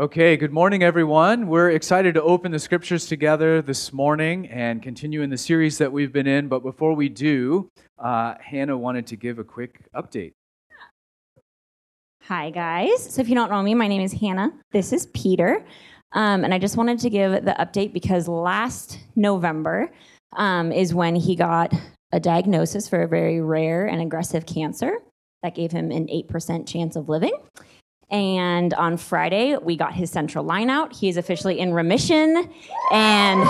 Okay, 0.00 0.38
good 0.38 0.50
morning, 0.50 0.82
everyone. 0.82 1.46
We're 1.46 1.72
excited 1.72 2.14
to 2.14 2.22
open 2.22 2.52
the 2.52 2.58
scriptures 2.58 3.04
together 3.04 3.60
this 3.60 3.92
morning 3.92 4.48
and 4.48 4.82
continue 4.82 5.20
in 5.20 5.28
the 5.28 5.36
series 5.36 5.76
that 5.76 5.92
we've 5.92 6.10
been 6.10 6.26
in. 6.26 6.48
But 6.48 6.62
before 6.62 6.94
we 6.94 7.10
do, 7.10 7.68
uh, 7.98 8.32
Hannah 8.40 8.78
wanted 8.78 9.06
to 9.08 9.16
give 9.16 9.38
a 9.38 9.44
quick 9.44 9.82
update. 9.94 10.32
Hi, 12.22 12.48
guys. 12.48 13.12
So, 13.12 13.20
if 13.20 13.28
you 13.28 13.34
don't 13.34 13.50
know 13.50 13.62
me, 13.62 13.74
my 13.74 13.88
name 13.88 14.00
is 14.00 14.14
Hannah. 14.14 14.50
This 14.72 14.94
is 14.94 15.04
Peter. 15.08 15.66
Um, 16.12 16.44
and 16.44 16.54
I 16.54 16.58
just 16.58 16.78
wanted 16.78 16.98
to 17.00 17.10
give 17.10 17.32
the 17.44 17.54
update 17.60 17.92
because 17.92 18.26
last 18.26 18.98
November 19.16 19.92
um, 20.34 20.72
is 20.72 20.94
when 20.94 21.14
he 21.14 21.36
got 21.36 21.74
a 22.10 22.18
diagnosis 22.18 22.88
for 22.88 23.02
a 23.02 23.06
very 23.06 23.42
rare 23.42 23.84
and 23.84 24.00
aggressive 24.00 24.46
cancer 24.46 24.94
that 25.42 25.54
gave 25.54 25.72
him 25.72 25.90
an 25.90 26.06
8% 26.06 26.66
chance 26.66 26.96
of 26.96 27.10
living. 27.10 27.34
And 28.10 28.74
on 28.74 28.96
Friday, 28.96 29.56
we 29.56 29.76
got 29.76 29.94
his 29.94 30.10
central 30.10 30.44
line 30.44 30.68
out. 30.68 30.92
He 30.94 31.08
is 31.08 31.16
officially 31.16 31.60
in 31.60 31.72
remission. 31.72 32.36
And 32.90 33.40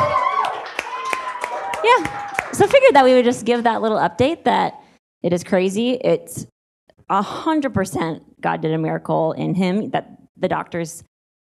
yeah, 1.83 2.51
so 2.53 2.67
figured 2.67 2.95
that 2.95 3.05
we 3.05 3.15
would 3.15 3.25
just 3.25 3.47
give 3.47 3.65
that 3.65 3.81
little 3.81 3.99
update 3.99 4.45
that 4.45 4.75
it 5.23 5.33
is 5.33 5.43
crazy. 5.43 5.93
It's 5.93 6.47
100% 7.11 8.21
God 8.41 8.61
did 8.61 8.73
a 8.73 8.79
miracle 8.79 9.33
in 9.33 9.55
him 9.55 9.91
that 9.91 10.11
the 10.37 10.49
doctors 10.49 11.03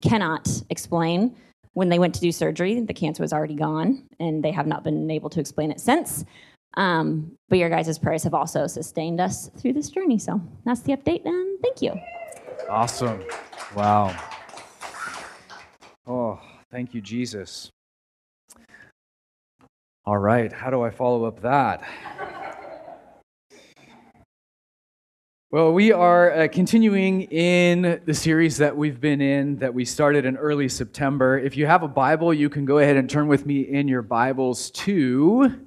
cannot 0.02 0.48
explain. 0.70 1.36
When 1.72 1.88
they 1.88 1.98
went 1.98 2.14
to 2.16 2.20
do 2.20 2.32
surgery, 2.32 2.80
the 2.80 2.94
cancer 2.94 3.22
was 3.22 3.32
already 3.32 3.54
gone, 3.54 4.08
and 4.18 4.42
they 4.42 4.50
have 4.50 4.66
not 4.66 4.82
been 4.82 5.10
able 5.10 5.30
to 5.30 5.40
explain 5.40 5.70
it 5.70 5.80
since. 5.80 6.24
Um, 6.74 7.32
but 7.48 7.58
your 7.58 7.70
guys' 7.70 7.98
prayers 7.98 8.24
have 8.24 8.34
also 8.34 8.66
sustained 8.66 9.20
us 9.20 9.48
through 9.58 9.74
this 9.74 9.88
journey. 9.88 10.18
So 10.18 10.40
that's 10.64 10.80
the 10.80 10.92
update, 10.96 11.24
and 11.24 11.60
thank 11.62 11.82
you. 11.82 11.92
Awesome. 12.68 13.24
Wow. 13.74 14.14
Oh, 16.06 16.38
thank 16.70 16.92
you, 16.92 17.00
Jesus. 17.00 17.70
All 20.04 20.18
right, 20.18 20.52
how 20.52 20.68
do 20.68 20.82
I 20.82 20.90
follow 20.90 21.24
up 21.24 21.40
that? 21.40 21.82
Well, 25.50 25.72
we 25.72 25.92
are 25.92 26.30
uh, 26.30 26.48
continuing 26.48 27.22
in 27.22 28.02
the 28.04 28.12
series 28.12 28.58
that 28.58 28.76
we've 28.76 29.00
been 29.00 29.22
in 29.22 29.56
that 29.56 29.72
we 29.72 29.86
started 29.86 30.26
in 30.26 30.36
early 30.36 30.68
September. 30.68 31.38
If 31.38 31.56
you 31.56 31.64
have 31.64 31.82
a 31.82 31.88
Bible, 31.88 32.34
you 32.34 32.50
can 32.50 32.66
go 32.66 32.78
ahead 32.78 32.96
and 32.96 33.08
turn 33.08 33.28
with 33.28 33.46
me 33.46 33.62
in 33.62 33.88
your 33.88 34.02
Bibles 34.02 34.70
to, 34.72 35.66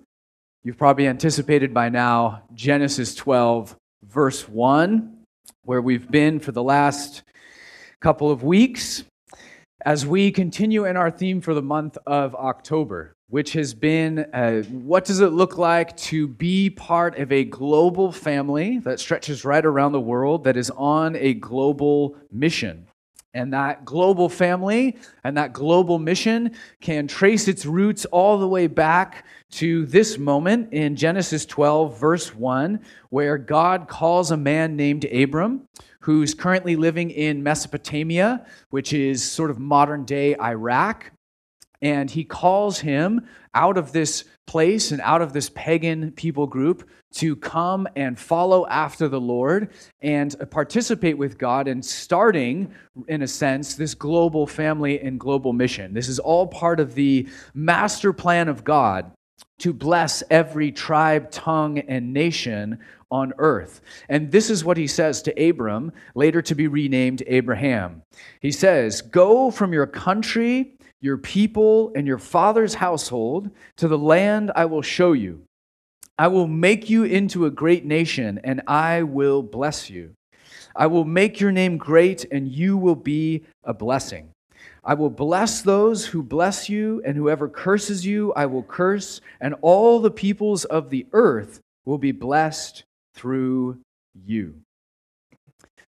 you've 0.63 0.77
probably 0.77 1.07
anticipated 1.07 1.73
by 1.73 1.89
now, 1.89 2.44
Genesis 2.53 3.16
12, 3.16 3.75
verse 4.03 4.47
1 4.47 5.20
where 5.64 5.81
we've 5.81 6.09
been 6.09 6.40
for 6.40 6.52
the 6.52 6.64
last 6.64 7.23
couple 8.00 8.31
of 8.31 8.44
weeks 8.44 9.04
as 9.86 10.06
we 10.06 10.31
continue 10.31 10.86
in 10.86 10.98
our 10.98 11.12
theme 11.12 11.42
for 11.42 11.53
the 11.53 11.62
month 11.62 11.98
of 12.06 12.36
October, 12.36 13.16
which 13.30 13.53
has 13.53 13.73
been 13.73 14.20
uh, 14.34 14.62
what 14.64 15.06
does 15.06 15.20
it 15.20 15.30
look 15.30 15.58
like 15.58 15.95
to 15.98 16.28
be 16.28 16.70
part 16.70 17.18
of 17.18 17.31
a 17.31 17.44
global 17.44 18.12
family 18.12 18.80
that 18.80 19.00
stretches 19.00 19.45
right 19.45 19.66
around 19.66 19.92
the 19.92 20.02
world 20.02 20.44
that 20.44 20.58
is 20.58 20.72
on 20.72 21.16
a 21.16 21.34
global 21.36 22.16
mission? 22.31 22.88
And 23.34 23.53
that 23.53 23.86
global 23.86 24.28
family 24.28 24.97
and 25.24 25.38
that 25.38 25.53
global 25.53 26.00
mission 26.00 26.52
can 26.81 27.08
trace 27.08 27.47
its 27.47 27.66
roots 27.66 28.03
all 28.06 28.38
the 28.38 28.47
way 28.47 28.68
back 28.68 29.25
to 29.52 29.86
this 29.86 30.18
moment 30.18 30.74
in 30.74 30.96
Genesis 30.96 31.46
12, 31.46 31.97
verse 31.97 32.36
1, 32.36 32.80
where 33.09 33.38
God 33.38 33.88
calls 33.88 34.31
a 34.31 34.38
man 34.38 34.75
named 34.75 35.06
Abram, 35.06 35.68
who's 36.02 36.34
currently 36.34 36.75
living 36.75 37.12
in 37.12 37.41
Mesopotamia, 37.44 38.46
which 38.70 38.91
is 38.91 39.24
sort 39.24 39.50
of 39.50 39.59
modern 39.59 40.03
day 40.03 40.36
Iraq. 40.38 41.12
And 41.81 42.09
he 42.09 42.24
calls 42.24 42.80
him 42.80 43.28
out 43.53 43.78
of 43.78 43.92
this 43.92 44.25
place 44.47 44.92
and 44.92 45.02
out 45.02 45.22
of 45.22 45.34
this 45.34 45.50
pagan 45.50 46.12
people 46.12 46.47
group 46.47 46.88
to 47.14 47.36
come 47.36 47.88
and 47.96 48.18
follow 48.18 48.66
after 48.68 49.08
the 49.08 49.19
Lord 49.19 49.74
and 50.02 50.36
participate 50.50 51.18
with 51.18 51.38
God 51.38 51.68
and 51.68 51.84
starting, 51.84 52.74
in 53.08 53.22
a 53.22 53.28
sense, 53.28 53.75
this 53.75 53.94
global 53.94 54.47
family 54.47 55.00
and 55.02 55.20
global 55.20 55.53
mission. 55.53 55.94
This 55.94 56.08
is 56.08 56.20
all 56.20 56.47
part 56.47 56.80
of 56.80 56.96
the 56.96 57.28
master 57.53 58.14
plan 58.14 58.47
of 58.47 58.64
God 58.64 59.12
to 59.59 59.74
bless 59.74 60.24
every 60.30 60.72
tribe, 60.72 61.30
tongue, 61.30 61.80
and 61.80 62.14
nation 62.14 62.80
on 63.12 63.34
earth. 63.38 63.81
And 64.09 64.31
this 64.31 64.50
is 64.50 64.64
what 64.64 64.78
he 64.78 64.88
says 64.88 65.22
to 65.24 65.50
Abram, 65.50 65.91
later 66.16 66.41
to 66.41 66.56
be 66.56 66.68
renamed 66.68 67.22
Abraham. 67.28 68.02
He 68.40 68.52
says, 68.52 69.02
Go 69.02 69.52
from 69.52 69.74
your 69.74 69.86
country, 69.86 70.78
your 71.01 71.17
people, 71.17 71.91
and 71.95 72.07
your 72.07 72.19
father's 72.19 72.75
household 72.75 73.50
to 73.78 73.88
the 73.88 73.97
land 73.97 74.51
I 74.56 74.66
will 74.66 74.84
show 74.84 75.13
you. 75.13 75.41
I 76.17 76.28
will 76.28 76.47
make 76.47 76.89
you 76.89 77.03
into 77.03 77.45
a 77.45 77.51
great 77.51 77.84
nation, 77.84 78.39
and 78.44 78.62
I 78.67 79.01
will 79.03 79.41
bless 79.41 79.90
you. 79.90 80.13
I 80.75 80.88
will 80.88 81.03
make 81.03 81.40
your 81.40 81.51
name 81.51 81.78
great, 81.78 82.25
and 82.31 82.47
you 82.47 82.78
will 82.78 82.95
be 82.95 83.44
a 83.63 83.73
blessing. 83.73 84.29
I 84.84 84.94
will 84.94 85.09
bless 85.09 85.61
those 85.61 86.06
who 86.06 86.23
bless 86.23 86.69
you, 86.69 87.01
and 87.06 87.16
whoever 87.16 87.50
curses 87.50 88.06
you, 88.06 88.34
I 88.34 88.45
will 88.45 88.63
curse, 88.63 89.22
and 89.40 89.56
all 89.61 90.00
the 90.00 90.11
peoples 90.11 90.66
of 90.66 90.90
the 90.90 91.07
earth 91.13 91.59
will 91.85 91.97
be 91.97 92.11
blessed 92.11 92.84
through 93.16 93.79
you. 94.13 94.56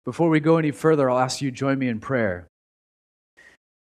Before 0.03 0.29
we 0.29 0.39
go 0.39 0.57
any 0.57 0.71
further, 0.71 1.09
I'll 1.09 1.19
ask 1.19 1.41
you 1.41 1.49
to 1.51 1.55
join 1.55 1.79
me 1.79 1.87
in 1.87 1.99
prayer. 1.99 2.47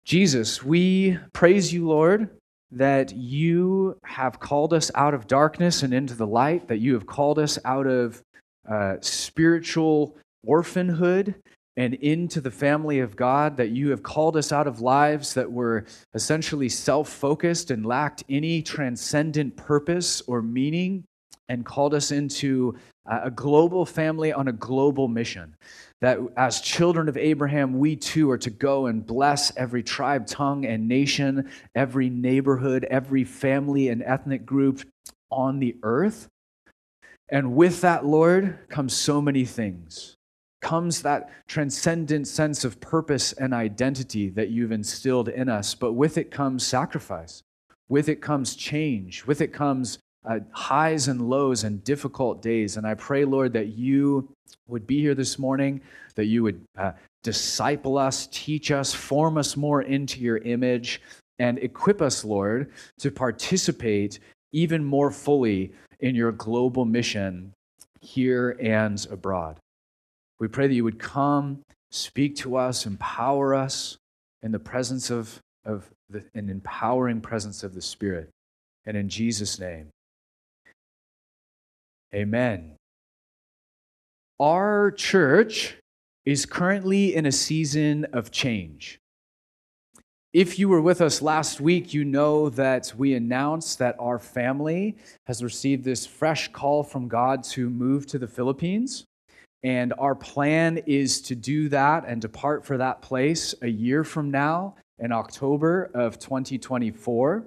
Jesus, 0.09 0.63
we 0.63 1.19
praise 1.33 1.71
you, 1.71 1.87
Lord, 1.87 2.31
that 2.71 3.15
you 3.15 3.95
have 4.03 4.39
called 4.39 4.73
us 4.73 4.89
out 4.95 5.13
of 5.13 5.27
darkness 5.27 5.83
and 5.83 5.93
into 5.93 6.15
the 6.15 6.25
light, 6.25 6.67
that 6.67 6.79
you 6.79 6.95
have 6.95 7.05
called 7.05 7.37
us 7.37 7.59
out 7.63 7.85
of 7.85 8.19
uh, 8.67 8.95
spiritual 9.01 10.17
orphanhood 10.43 11.35
and 11.77 11.93
into 11.93 12.41
the 12.41 12.49
family 12.49 13.01
of 13.01 13.15
God, 13.15 13.55
that 13.57 13.69
you 13.69 13.91
have 13.91 14.01
called 14.01 14.35
us 14.35 14.51
out 14.51 14.65
of 14.65 14.81
lives 14.81 15.35
that 15.35 15.51
were 15.51 15.85
essentially 16.15 16.69
self 16.69 17.07
focused 17.07 17.69
and 17.69 17.85
lacked 17.85 18.23
any 18.29 18.63
transcendent 18.63 19.55
purpose 19.57 20.23
or 20.25 20.41
meaning, 20.41 21.03
and 21.49 21.67
called 21.67 21.93
us 21.93 22.09
into 22.09 22.75
a 23.05 23.29
global 23.29 23.85
family 23.85 24.33
on 24.33 24.47
a 24.47 24.53
global 24.53 25.07
mission. 25.07 25.55
That 26.01 26.19
as 26.37 26.61
children 26.61 27.09
of 27.09 27.17
Abraham, 27.17 27.77
we 27.77 27.95
too 27.95 28.31
are 28.31 28.37
to 28.37 28.49
go 28.49 28.85
and 28.85 29.05
bless 29.05 29.55
every 29.57 29.83
tribe, 29.83 30.27
tongue, 30.27 30.65
and 30.65 30.87
nation, 30.87 31.49
every 31.75 32.09
neighborhood, 32.09 32.85
every 32.89 33.25
family 33.25 33.89
and 33.89 34.01
ethnic 34.03 34.45
group 34.45 34.81
on 35.29 35.59
the 35.59 35.75
earth. 35.83 36.29
And 37.27 37.55
with 37.55 37.81
that, 37.81 38.05
Lord, 38.05 38.59
comes 38.69 38.93
so 38.93 39.21
many 39.21 39.45
things 39.45 40.15
comes 40.61 41.01
that 41.01 41.29
transcendent 41.47 42.27
sense 42.27 42.65
of 42.65 42.79
purpose 42.79 43.33
and 43.33 43.53
identity 43.53 44.29
that 44.29 44.49
you've 44.49 44.71
instilled 44.71 45.29
in 45.29 45.49
us. 45.49 45.73
But 45.73 45.93
with 45.93 46.17
it 46.17 46.31
comes 46.31 46.65
sacrifice, 46.65 47.43
with 47.87 48.09
it 48.09 48.21
comes 48.21 48.55
change, 48.55 49.25
with 49.25 49.41
it 49.41 49.53
comes 49.53 49.99
uh, 50.25 50.39
highs 50.51 51.07
and 51.07 51.29
lows 51.29 51.63
and 51.63 51.83
difficult 51.83 52.41
days. 52.41 52.77
And 52.77 52.85
I 52.85 52.93
pray, 52.93 53.25
Lord, 53.25 53.53
that 53.53 53.67
you 53.67 54.29
would 54.67 54.85
be 54.85 54.99
here 54.99 55.15
this 55.15 55.39
morning, 55.39 55.81
that 56.15 56.25
you 56.25 56.43
would 56.43 56.61
uh, 56.77 56.91
disciple 57.23 57.97
us, 57.97 58.27
teach 58.31 58.71
us, 58.71 58.93
form 58.93 59.37
us 59.37 59.55
more 59.55 59.81
into 59.81 60.19
your 60.19 60.37
image, 60.39 61.01
and 61.39 61.57
equip 61.59 62.01
us, 62.01 62.25
Lord, 62.25 62.71
to 62.99 63.11
participate 63.11 64.19
even 64.51 64.83
more 64.83 65.11
fully 65.11 65.73
in 65.99 66.15
your 66.15 66.31
global 66.31 66.85
mission 66.85 67.53
here 68.01 68.57
and 68.61 69.05
abroad. 69.11 69.57
We 70.39 70.47
pray 70.47 70.67
that 70.67 70.73
you 70.73 70.83
would 70.83 70.99
come, 70.99 71.61
speak 71.91 72.35
to 72.37 72.55
us, 72.55 72.85
empower 72.85 73.55
us 73.55 73.97
in 74.41 74.51
the 74.51 74.59
presence 74.59 75.09
of, 75.09 75.39
of 75.65 75.89
the, 76.09 76.23
an 76.33 76.49
empowering 76.49 77.21
presence 77.21 77.63
of 77.63 77.73
the 77.73 77.81
Spirit. 77.81 78.29
And 78.85 78.95
in 78.95 79.09
Jesus' 79.09 79.59
name, 79.59 79.89
amen. 82.13 82.75
Our 84.39 84.91
church 84.91 85.75
is 86.25 86.45
currently 86.45 87.15
in 87.15 87.25
a 87.25 87.31
season 87.31 88.05
of 88.13 88.31
change. 88.31 88.99
If 90.31 90.59
you 90.59 90.69
were 90.69 90.81
with 90.81 91.01
us 91.01 91.23
last 91.23 91.59
week, 91.59 91.91
you 91.91 92.05
know 92.05 92.49
that 92.49 92.93
we 92.95 93.15
announced 93.15 93.79
that 93.79 93.95
our 93.99 94.19
family 94.19 94.95
has 95.25 95.43
received 95.43 95.83
this 95.83 96.05
fresh 96.05 96.51
call 96.51 96.83
from 96.83 97.07
God 97.07 97.43
to 97.45 97.67
move 97.67 98.05
to 98.07 98.19
the 98.19 98.27
Philippines. 98.27 99.05
And 99.63 99.91
our 99.97 100.13
plan 100.13 100.77
is 100.85 101.19
to 101.23 101.35
do 101.35 101.67
that 101.69 102.05
and 102.07 102.21
depart 102.21 102.63
for 102.63 102.77
that 102.77 103.01
place 103.01 103.55
a 103.63 103.67
year 103.67 104.03
from 104.03 104.29
now 104.29 104.75
in 104.99 105.11
October 105.11 105.89
of 105.95 106.19
2024. 106.19 107.43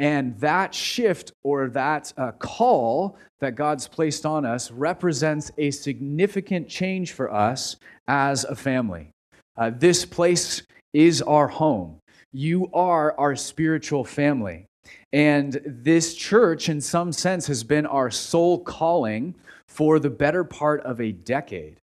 And 0.00 0.34
that 0.40 0.74
shift 0.74 1.32
or 1.44 1.68
that 1.68 2.12
uh, 2.16 2.32
call 2.32 3.18
that 3.40 3.54
God's 3.54 3.86
placed 3.86 4.24
on 4.24 4.46
us 4.46 4.70
represents 4.70 5.52
a 5.58 5.70
significant 5.70 6.68
change 6.68 7.12
for 7.12 7.32
us 7.32 7.76
as 8.08 8.44
a 8.44 8.56
family. 8.56 9.10
Uh, 9.58 9.70
this 9.76 10.06
place 10.06 10.62
is 10.94 11.20
our 11.20 11.48
home. 11.48 12.00
You 12.32 12.70
are 12.72 13.14
our 13.18 13.36
spiritual 13.36 14.04
family. 14.04 14.64
And 15.12 15.60
this 15.66 16.14
church, 16.14 16.70
in 16.70 16.80
some 16.80 17.12
sense, 17.12 17.46
has 17.48 17.62
been 17.62 17.84
our 17.84 18.10
sole 18.10 18.60
calling 18.64 19.34
for 19.68 19.98
the 19.98 20.10
better 20.10 20.44
part 20.44 20.80
of 20.82 21.00
a 21.02 21.12
decade. 21.12 21.79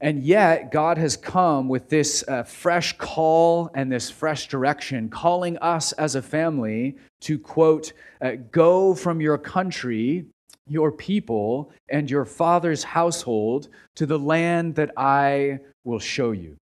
And 0.00 0.22
yet, 0.22 0.70
God 0.70 0.96
has 0.98 1.16
come 1.16 1.68
with 1.68 1.88
this 1.88 2.22
uh, 2.28 2.44
fresh 2.44 2.96
call 2.98 3.68
and 3.74 3.90
this 3.90 4.08
fresh 4.08 4.46
direction, 4.46 5.08
calling 5.08 5.58
us 5.58 5.90
as 5.92 6.14
a 6.14 6.22
family 6.22 6.96
to, 7.22 7.36
quote, 7.36 7.92
uh, 8.20 8.32
go 8.52 8.94
from 8.94 9.20
your 9.20 9.38
country, 9.38 10.26
your 10.68 10.92
people, 10.92 11.72
and 11.88 12.08
your 12.08 12.24
father's 12.24 12.84
household 12.84 13.68
to 13.96 14.06
the 14.06 14.18
land 14.18 14.76
that 14.76 14.92
I 14.96 15.58
will 15.82 15.98
show 15.98 16.30
you. 16.30 16.56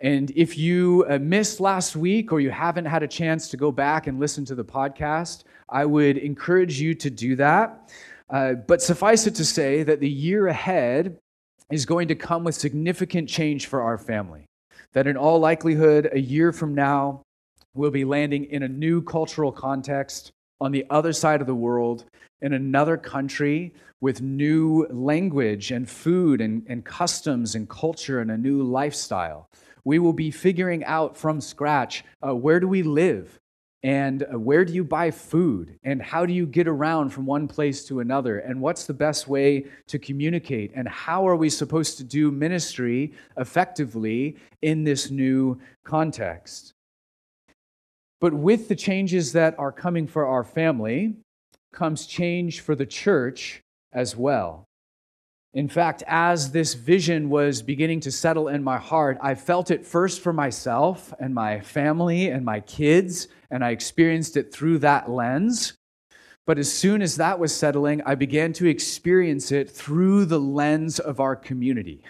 And 0.00 0.30
if 0.30 0.56
you 0.56 1.04
uh, 1.10 1.18
missed 1.18 1.60
last 1.60 1.94
week 1.94 2.32
or 2.32 2.40
you 2.40 2.50
haven't 2.50 2.86
had 2.86 3.02
a 3.02 3.08
chance 3.08 3.50
to 3.50 3.58
go 3.58 3.70
back 3.70 4.06
and 4.06 4.18
listen 4.18 4.46
to 4.46 4.54
the 4.54 4.64
podcast, 4.64 5.44
I 5.68 5.84
would 5.84 6.16
encourage 6.16 6.80
you 6.80 6.94
to 6.94 7.10
do 7.10 7.36
that. 7.36 7.92
Uh, 8.30 8.54
but 8.54 8.80
suffice 8.80 9.26
it 9.26 9.34
to 9.34 9.44
say 9.44 9.82
that 9.82 10.00
the 10.00 10.08
year 10.08 10.46
ahead 10.46 11.18
is 11.70 11.86
going 11.86 12.08
to 12.08 12.14
come 12.14 12.44
with 12.44 12.54
significant 12.54 13.28
change 13.28 13.66
for 13.66 13.82
our 13.82 13.98
family. 13.98 14.46
That 14.92 15.06
in 15.06 15.16
all 15.16 15.38
likelihood, 15.38 16.10
a 16.12 16.20
year 16.20 16.52
from 16.52 16.74
now, 16.74 17.22
we'll 17.74 17.90
be 17.90 18.04
landing 18.04 18.44
in 18.46 18.62
a 18.62 18.68
new 18.68 19.02
cultural 19.02 19.52
context 19.52 20.32
on 20.60 20.72
the 20.72 20.84
other 20.90 21.12
side 21.12 21.40
of 21.40 21.46
the 21.46 21.54
world, 21.54 22.04
in 22.42 22.52
another 22.52 22.96
country 22.96 23.72
with 24.00 24.22
new 24.22 24.86
language 24.90 25.70
and 25.70 25.88
food 25.88 26.40
and, 26.40 26.64
and 26.68 26.84
customs 26.84 27.54
and 27.54 27.68
culture 27.68 28.20
and 28.20 28.30
a 28.30 28.36
new 28.36 28.62
lifestyle. 28.62 29.48
We 29.84 29.98
will 29.98 30.12
be 30.12 30.30
figuring 30.30 30.84
out 30.84 31.16
from 31.16 31.40
scratch 31.40 32.04
uh, 32.26 32.34
where 32.34 32.60
do 32.60 32.68
we 32.68 32.82
live? 32.82 33.39
And 33.82 34.24
uh, 34.24 34.38
where 34.38 34.64
do 34.64 34.74
you 34.74 34.84
buy 34.84 35.10
food? 35.10 35.78
And 35.84 36.02
how 36.02 36.26
do 36.26 36.34
you 36.34 36.46
get 36.46 36.68
around 36.68 37.10
from 37.10 37.24
one 37.24 37.48
place 37.48 37.84
to 37.86 38.00
another? 38.00 38.38
And 38.40 38.60
what's 38.60 38.84
the 38.84 38.94
best 38.94 39.26
way 39.26 39.66
to 39.86 39.98
communicate? 39.98 40.72
And 40.74 40.86
how 40.86 41.26
are 41.26 41.36
we 41.36 41.48
supposed 41.48 41.96
to 41.98 42.04
do 42.04 42.30
ministry 42.30 43.12
effectively 43.38 44.36
in 44.60 44.84
this 44.84 45.10
new 45.10 45.58
context? 45.84 46.74
But 48.20 48.34
with 48.34 48.68
the 48.68 48.76
changes 48.76 49.32
that 49.32 49.58
are 49.58 49.72
coming 49.72 50.06
for 50.06 50.26
our 50.26 50.44
family 50.44 51.14
comes 51.72 52.06
change 52.06 52.60
for 52.60 52.74
the 52.74 52.84
church 52.84 53.62
as 53.92 54.14
well. 54.14 54.66
In 55.52 55.68
fact, 55.68 56.04
as 56.06 56.52
this 56.52 56.74
vision 56.74 57.28
was 57.28 57.60
beginning 57.60 57.98
to 58.00 58.12
settle 58.12 58.46
in 58.48 58.62
my 58.62 58.78
heart, 58.78 59.18
I 59.20 59.34
felt 59.34 59.72
it 59.72 59.84
first 59.84 60.20
for 60.20 60.32
myself 60.32 61.12
and 61.18 61.34
my 61.34 61.60
family 61.60 62.28
and 62.28 62.44
my 62.44 62.60
kids, 62.60 63.26
and 63.50 63.64
I 63.64 63.70
experienced 63.70 64.36
it 64.36 64.52
through 64.52 64.78
that 64.78 65.10
lens. 65.10 65.74
But 66.46 66.58
as 66.58 66.72
soon 66.72 67.02
as 67.02 67.16
that 67.16 67.40
was 67.40 67.54
settling, 67.54 68.00
I 68.06 68.14
began 68.14 68.52
to 68.54 68.68
experience 68.68 69.50
it 69.50 69.68
through 69.68 70.26
the 70.26 70.38
lens 70.38 71.00
of 71.00 71.18
our 71.18 71.34
community, 71.34 72.04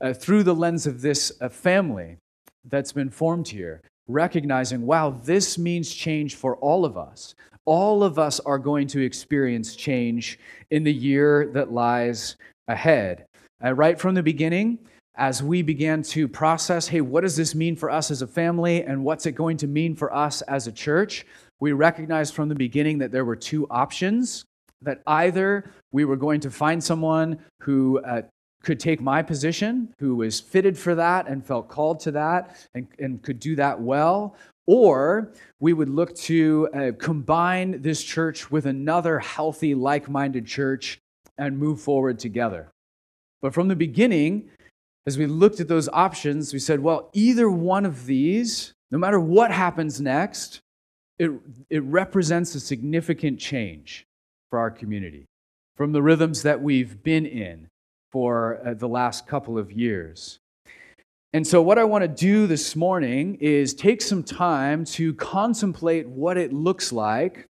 uh, 0.00 0.14
through 0.14 0.44
the 0.44 0.54
lens 0.54 0.86
of 0.86 1.02
this 1.02 1.32
uh, 1.42 1.50
family 1.50 2.16
that's 2.64 2.92
been 2.92 3.10
formed 3.10 3.48
here, 3.48 3.82
recognizing, 4.08 4.86
wow, 4.86 5.10
this 5.10 5.58
means 5.58 5.94
change 5.94 6.34
for 6.34 6.56
all 6.56 6.86
of 6.86 6.96
us. 6.96 7.34
All 7.66 8.02
of 8.02 8.18
us 8.18 8.40
are 8.40 8.58
going 8.58 8.86
to 8.88 9.04
experience 9.04 9.76
change 9.76 10.38
in 10.70 10.84
the 10.84 10.92
year 10.92 11.50
that 11.52 11.72
lies 11.72 12.36
ahead. 12.68 13.26
Uh, 13.64 13.72
right 13.72 13.98
from 13.98 14.14
the 14.14 14.22
beginning, 14.22 14.78
as 15.16 15.42
we 15.42 15.62
began 15.62 16.02
to 16.02 16.26
process, 16.26 16.88
hey, 16.88 17.00
what 17.00 17.20
does 17.20 17.36
this 17.36 17.54
mean 17.54 17.76
for 17.76 17.88
us 17.90 18.10
as 18.10 18.20
a 18.22 18.26
family 18.26 18.82
and 18.82 19.04
what's 19.04 19.26
it 19.26 19.32
going 19.32 19.56
to 19.58 19.66
mean 19.66 19.94
for 19.94 20.14
us 20.14 20.42
as 20.42 20.66
a 20.66 20.72
church? 20.72 21.24
We 21.60 21.72
recognized 21.72 22.34
from 22.34 22.48
the 22.48 22.54
beginning 22.54 22.98
that 22.98 23.12
there 23.12 23.24
were 23.24 23.36
two 23.36 23.66
options 23.70 24.44
that 24.82 25.00
either 25.06 25.70
we 25.92 26.04
were 26.04 26.16
going 26.16 26.40
to 26.40 26.50
find 26.50 26.82
someone 26.82 27.38
who 27.60 28.00
uh, 28.00 28.22
could 28.64 28.80
take 28.80 29.00
my 29.00 29.22
position, 29.22 29.94
who 29.98 30.16
was 30.16 30.40
fitted 30.40 30.76
for 30.76 30.94
that 30.96 31.28
and 31.28 31.46
felt 31.46 31.68
called 31.68 32.00
to 32.00 32.10
that 32.10 32.56
and, 32.74 32.88
and 32.98 33.22
could 33.22 33.38
do 33.38 33.54
that 33.56 33.80
well, 33.80 34.36
or 34.66 35.32
we 35.60 35.72
would 35.72 35.88
look 35.88 36.14
to 36.16 36.68
uh, 36.74 36.90
combine 36.98 37.82
this 37.82 38.02
church 38.02 38.50
with 38.50 38.66
another 38.66 39.18
healthy, 39.18 39.74
like 39.74 40.08
minded 40.08 40.46
church 40.46 40.98
and 41.38 41.58
move 41.58 41.80
forward 41.80 42.18
together. 42.18 42.70
But 43.42 43.54
from 43.54 43.68
the 43.68 43.76
beginning, 43.76 44.50
as 45.06 45.18
we 45.18 45.26
looked 45.26 45.60
at 45.60 45.68
those 45.68 45.88
options, 45.88 46.52
we 46.52 46.58
said, 46.58 46.80
well, 46.80 47.10
either 47.12 47.50
one 47.50 47.84
of 47.84 48.06
these, 48.06 48.72
no 48.90 48.98
matter 48.98 49.20
what 49.20 49.50
happens 49.50 50.00
next, 50.00 50.60
it, 51.18 51.30
it 51.70 51.82
represents 51.82 52.54
a 52.54 52.60
significant 52.60 53.38
change 53.38 54.06
for 54.50 54.58
our 54.58 54.70
community 54.70 55.26
from 55.76 55.92
the 55.92 56.02
rhythms 56.02 56.42
that 56.42 56.62
we've 56.62 57.02
been 57.02 57.26
in 57.26 57.68
for 58.10 58.60
uh, 58.64 58.74
the 58.74 58.88
last 58.88 59.26
couple 59.26 59.58
of 59.58 59.72
years. 59.72 60.38
And 61.32 61.44
so, 61.44 61.60
what 61.60 61.78
I 61.78 61.84
want 61.84 62.02
to 62.02 62.08
do 62.08 62.46
this 62.46 62.76
morning 62.76 63.34
is 63.40 63.74
take 63.74 64.00
some 64.00 64.22
time 64.22 64.84
to 64.86 65.14
contemplate 65.14 66.08
what 66.08 66.36
it 66.36 66.52
looks 66.52 66.92
like 66.92 67.46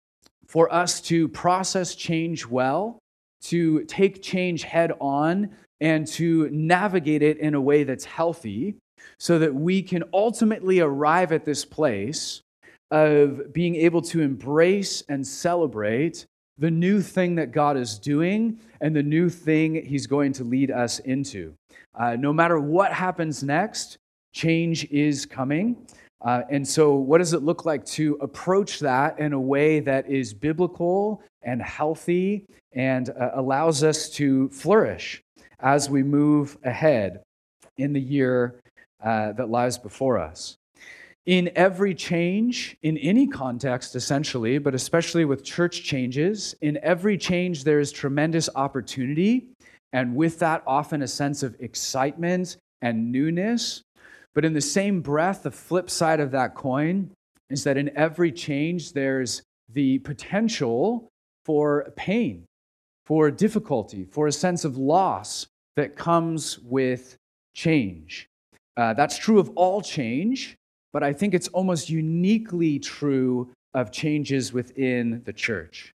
for 0.47 0.73
us 0.73 1.03
to 1.03 1.29
process 1.29 1.95
change 1.95 2.47
well 2.47 2.99
to 3.45 3.85
take 3.85 4.23
change 4.23 4.63
head 4.63 4.93
on 5.01 5.51
and 5.81 6.07
to 6.07 6.49
navigate 6.51 7.23
it 7.23 7.39
in 7.39 7.55
a 7.55 7.61
way 7.61 7.85
that's 7.85 8.05
healthy 8.05 8.77
so 9.19 9.39
that 9.39 9.55
we 9.55 9.83
can 9.83 10.03
ultimately 10.13 10.81
arrive 10.81 11.33
at 11.33 11.45
this 11.45 11.65
place 11.65 12.43
of 12.91 13.53
being 13.53 13.75
able 13.77 14.01
to 14.01 14.21
embrace 14.21 15.03
and 15.09 15.27
celebrate 15.27 16.27
the 16.59 16.71
new 16.71 17.03
thing 17.03 17.35
that 17.35 17.53
God 17.53 17.77
is 17.77 17.99
doing 17.99 18.59
and 18.81 18.95
the 18.95 19.03
new 19.03 19.29
thing 19.29 19.85
He's 19.85 20.07
going 20.07 20.33
to 20.35 20.45
lead 20.45 20.71
us 20.71 21.01
into. 21.01 21.55
Uh, 21.95 22.17
no 22.17 22.33
matter 22.33 22.59
what 22.59 22.93
happens 22.93 23.43
next, 23.43 23.99
change 24.33 24.85
is 24.91 25.27
coming. 25.27 25.77
Uh, 26.25 26.43
and 26.49 26.67
so, 26.67 26.95
what 26.95 27.19
does 27.19 27.35
it 27.35 27.43
look 27.43 27.67
like 27.67 27.85
to 27.85 28.17
approach 28.23 28.81
that 28.81 29.19
in 29.19 29.35
a 29.35 29.41
way 29.41 29.81
that 29.81 30.09
is 30.09 30.33
biblical 30.33 31.23
and 31.43 31.61
healthy 31.61 32.47
and 32.73 33.11
uh, 33.11 33.33
allows 33.35 33.85
us 33.85 34.09
to 34.09 34.49
flourish 34.49 35.23
as 35.61 35.91
we 35.91 36.03
move 36.03 36.57
ahead 36.65 37.23
in 37.77 37.93
the 37.93 38.01
year 38.01 38.55
uh, 39.03 39.33
that 39.33 39.51
lies 39.51 39.77
before 39.77 40.19
us? 40.19 40.57
In 41.27 41.51
every 41.57 41.95
change, 41.95 42.77
in 42.83 42.97
any 42.99 43.27
context 43.27 43.95
essentially, 43.95 44.59
but 44.59 44.75
especially 44.75 45.27
with 45.27 45.45
church 45.45 45.83
changes, 45.83 46.55
in 46.63 46.79
every 46.83 47.19
change 47.19 47.65
there 47.65 47.81
is 47.81 47.93
tremendous 47.93 48.49
opportunity, 48.55 49.47
and 49.93 50.17
with 50.17 50.39
that, 50.39 50.63
often 50.67 51.03
a 51.03 51.09
sense 51.09 51.43
of 51.43 51.55
excitement 51.61 52.57
and 52.83 53.13
newness. 53.13 53.83
But 54.35 54.45
in 54.45 54.53
the 54.53 54.61
same 54.61 55.01
breath, 55.01 55.45
the 55.45 55.51
flip 55.51 55.89
side 55.89 56.21
of 56.21 56.33
that 56.33 56.55
coin 56.55 57.11
is 57.51 57.65
that 57.65 57.77
in 57.77 57.97
every 57.97 58.33
change, 58.33 58.93
there's 58.93 59.43
the 59.73 59.99
potential 60.01 61.09
for 61.45 61.93
pain, 61.97 62.45
for 63.07 63.31
difficulty, 63.31 64.05
for 64.05 64.27
a 64.27 64.33
sense 64.33 64.65
of 64.65 64.77
loss 64.77 65.47
that 65.77 65.97
comes 65.97 66.59
with 66.61 67.17
change. 67.55 68.29
Uh, 68.77 68.95
that's 68.95 69.17
true 69.17 69.39
of 69.39 69.51
all 69.55 69.81
change, 69.81 70.57
but 70.93 71.03
I 71.03 71.13
think 71.13 71.35
it's 71.35 71.49
almost 71.49 71.89
uniquely 71.89 72.79
true 72.79 73.51
of 73.75 73.93
changes 73.93 74.53
within 74.53 75.23
the 75.25 75.33
church. 75.33 75.93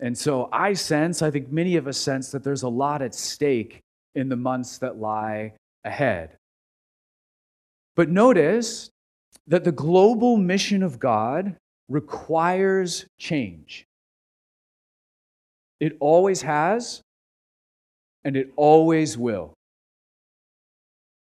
And 0.00 0.16
so 0.16 0.48
I 0.52 0.72
sense, 0.72 1.22
I 1.22 1.30
think 1.30 1.50
many 1.52 1.76
of 1.76 1.86
us 1.86 1.98
sense, 1.98 2.30
that 2.32 2.42
there's 2.42 2.62
a 2.62 2.68
lot 2.68 3.02
at 3.02 3.14
stake 3.14 3.80
in 4.14 4.28
the 4.28 4.36
months 4.36 4.78
that 4.78 4.98
lie 4.98 5.52
ahead. 5.84 6.36
But 7.94 8.08
notice 8.08 8.90
that 9.46 9.64
the 9.64 9.72
global 9.72 10.36
mission 10.36 10.82
of 10.82 10.98
God 10.98 11.56
requires 11.88 13.06
change. 13.18 13.86
It 15.80 15.96
always 16.00 16.42
has, 16.42 17.02
and 18.24 18.36
it 18.36 18.52
always 18.56 19.18
will. 19.18 19.52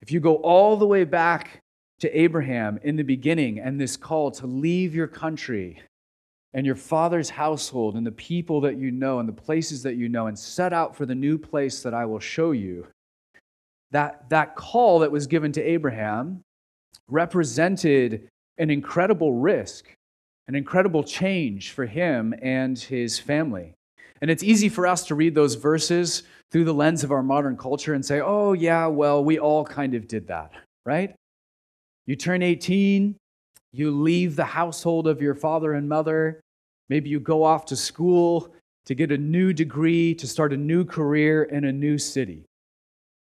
If 0.00 0.10
you 0.10 0.20
go 0.20 0.36
all 0.36 0.76
the 0.76 0.86
way 0.86 1.04
back 1.04 1.60
to 2.00 2.18
Abraham 2.18 2.78
in 2.82 2.96
the 2.96 3.02
beginning 3.02 3.58
and 3.58 3.80
this 3.80 3.96
call 3.96 4.30
to 4.32 4.46
leave 4.46 4.94
your 4.94 5.08
country 5.08 5.82
and 6.54 6.64
your 6.64 6.76
father's 6.76 7.28
household 7.30 7.94
and 7.94 8.06
the 8.06 8.12
people 8.12 8.60
that 8.62 8.78
you 8.78 8.90
know 8.90 9.18
and 9.18 9.28
the 9.28 9.32
places 9.32 9.82
that 9.82 9.96
you 9.96 10.08
know 10.08 10.28
and 10.28 10.38
set 10.38 10.72
out 10.72 10.96
for 10.96 11.04
the 11.04 11.14
new 11.14 11.36
place 11.36 11.82
that 11.82 11.92
I 11.92 12.06
will 12.06 12.20
show 12.20 12.52
you, 12.52 12.86
that, 13.90 14.30
that 14.30 14.56
call 14.56 15.00
that 15.00 15.12
was 15.12 15.26
given 15.26 15.52
to 15.52 15.62
Abraham 15.62 16.42
represented 17.08 18.28
an 18.58 18.70
incredible 18.70 19.34
risk, 19.34 19.94
an 20.46 20.54
incredible 20.54 21.02
change 21.02 21.72
for 21.72 21.86
him 21.86 22.34
and 22.42 22.78
his 22.78 23.18
family. 23.18 23.74
And 24.20 24.30
it's 24.30 24.42
easy 24.42 24.68
for 24.68 24.86
us 24.86 25.06
to 25.06 25.14
read 25.14 25.34
those 25.34 25.54
verses 25.54 26.24
through 26.50 26.64
the 26.64 26.74
lens 26.74 27.04
of 27.04 27.12
our 27.12 27.22
modern 27.22 27.56
culture 27.56 27.94
and 27.94 28.04
say, 28.04 28.20
oh, 28.20 28.52
yeah, 28.52 28.86
well, 28.86 29.22
we 29.22 29.38
all 29.38 29.64
kind 29.64 29.94
of 29.94 30.08
did 30.08 30.26
that, 30.28 30.52
right? 30.84 31.14
You 32.06 32.16
turn 32.16 32.42
18, 32.42 33.14
you 33.72 33.90
leave 33.90 34.34
the 34.34 34.44
household 34.44 35.06
of 35.06 35.20
your 35.20 35.34
father 35.34 35.74
and 35.74 35.88
mother. 35.88 36.40
Maybe 36.88 37.10
you 37.10 37.20
go 37.20 37.44
off 37.44 37.66
to 37.66 37.76
school 37.76 38.52
to 38.86 38.94
get 38.94 39.12
a 39.12 39.18
new 39.18 39.52
degree, 39.52 40.14
to 40.14 40.26
start 40.26 40.52
a 40.52 40.56
new 40.56 40.84
career 40.84 41.42
in 41.44 41.66
a 41.66 41.72
new 41.72 41.98
city. 41.98 42.44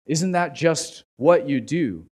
Isn't 0.05 0.33
that 0.33 0.53
just 0.53 1.03
what 1.15 1.47
you 1.47 1.62
do? 1.62 2.05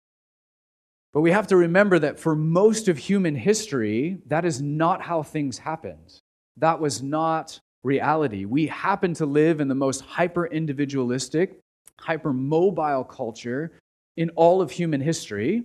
But 1.14 1.22
we 1.22 1.32
have 1.32 1.48
to 1.48 1.58
remember 1.58 2.00
that 2.00 2.20
for 2.20 2.36
most 2.36 2.88
of 2.88 2.98
human 2.98 3.36
history, 3.36 4.20
that 4.28 4.46
is 4.46 4.62
not 4.62 5.02
how 5.02 5.24
things 5.24 5.58
happened. 5.58 6.22
That 6.58 6.80
was 6.80 7.02
not 7.02 7.60
reality. 7.84 8.46
We 8.46 8.68
happen 8.68 9.14
to 9.16 9.26
live 9.26 9.60
in 9.60 9.68
the 9.68 9.76
most 9.76 10.02
hyper 10.02 10.46
individualistic, 10.46 11.60
hyper 12.00 12.32
mobile 12.32 13.04
culture 13.04 13.74
in 14.16 14.30
all 14.32 14.62
of 14.62 14.72
human 14.72 15.02
history, 15.02 15.64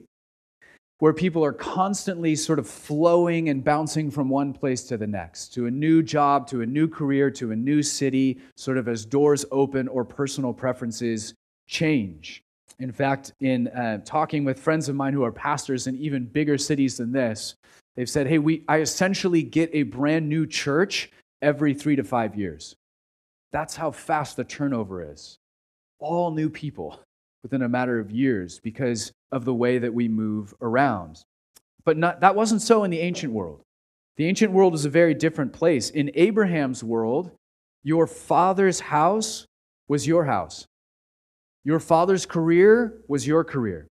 where 0.99 1.12
people 1.12 1.45
are 1.45 1.53
constantly 1.53 2.35
sort 2.35 2.59
of 2.59 2.67
flowing 2.67 3.49
and 3.49 3.62
bouncing 3.62 4.11
from 4.11 4.29
one 4.29 4.53
place 4.53 4.85
to 4.85 4.97
the 4.97 5.07
next, 5.07 5.53
to 5.55 5.67
a 5.67 5.71
new 5.71 6.03
job, 6.03 6.47
to 6.49 6.62
a 6.62 6.67
new 6.67 6.88
career, 6.88 7.31
to 7.31 7.53
a 7.53 7.57
new 7.57 7.83
city, 7.83 8.38
sort 8.57 8.79
of 8.79 8.88
as 8.88 9.05
doors 9.05 9.45
open 9.53 9.88
or 9.88 10.05
personal 10.05 10.55
preferences 10.55 11.35
change. 11.69 12.43
In 12.78 12.92
fact, 12.92 13.33
in 13.40 13.68
uh, 13.68 13.99
talking 14.04 14.45
with 14.45 14.59
friends 14.59 14.88
of 14.88 14.97
mine 14.97 15.14
who 15.14 15.25
are 15.25 15.33
pastors 15.33 15.87
in 15.87 15.97
even 15.97 16.26
bigger 16.26 16.59
cities 16.59 16.99
than 16.99 17.12
this, 17.12 17.54
they've 17.97 18.09
said, 18.09 18.26
hey, 18.26 18.38
we, 18.38 18.64
I 18.68 18.80
essentially 18.80 19.42
get 19.42 19.71
a 19.73 19.85
brand 19.85 20.28
new 20.28 20.47
church 20.47 21.11
every 21.40 21.73
three 21.73 21.97
to 21.97 22.04
five 22.04 22.37
years. 22.37 22.76
That's 23.52 23.76
how 23.76 23.90
fast 23.90 24.37
the 24.37 24.45
turnover 24.45 25.11
is. 25.11 25.38
All 25.99 26.30
new 26.30 26.50
people 26.50 27.00
within 27.42 27.62
a 27.62 27.68
matter 27.68 27.99
of 27.99 28.11
years 28.11 28.61
because 28.61 29.12
of 29.33 29.45
the 29.45 29.54
way 29.54 29.78
that 29.78 29.95
we 29.95 30.09
move 30.09 30.52
around. 30.61 31.23
But 31.85 31.97
not, 31.97 32.21
that 32.21 32.35
wasn't 32.35 32.61
so 32.61 32.85
in 32.85 32.90
the 32.90 33.00
ancient 33.00 33.33
world. 33.33 33.62
The 34.16 34.26
ancient 34.26 34.52
world 34.52 34.75
is 34.75 34.85
a 34.85 34.90
very 34.90 35.14
different 35.14 35.52
place. 35.52 35.88
In 35.88 36.11
Abraham's 36.14 36.83
world, 36.83 37.30
your 37.83 38.06
father's 38.06 38.80
house 38.80 39.47
was 39.88 40.06
your 40.06 40.25
house. 40.25 40.66
Your 41.67 41.81
father's 41.81 42.27
career 42.27 42.95
was 43.09 43.27
your 43.27 43.43
career. 43.43 43.89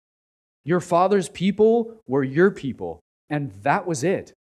Your 0.64 0.80
father's 0.80 1.28
people 1.28 2.02
were 2.08 2.24
your 2.24 2.50
people. 2.50 2.98
And 3.30 3.52
that 3.62 3.86
was 3.86 4.02
it. 4.02 4.32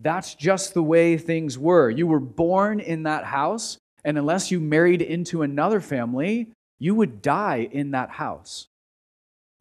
That's 0.00 0.34
just 0.34 0.74
the 0.74 0.82
way 0.82 1.16
things 1.16 1.56
were. 1.56 1.90
You 1.90 2.08
were 2.08 2.18
born 2.18 2.80
in 2.80 3.04
that 3.04 3.22
house, 3.22 3.78
and 4.04 4.18
unless 4.18 4.50
you 4.50 4.58
married 4.58 5.00
into 5.00 5.42
another 5.42 5.80
family, 5.80 6.48
you 6.80 6.96
would 6.96 7.22
die 7.22 7.68
in 7.70 7.92
that 7.92 8.10
house 8.10 8.66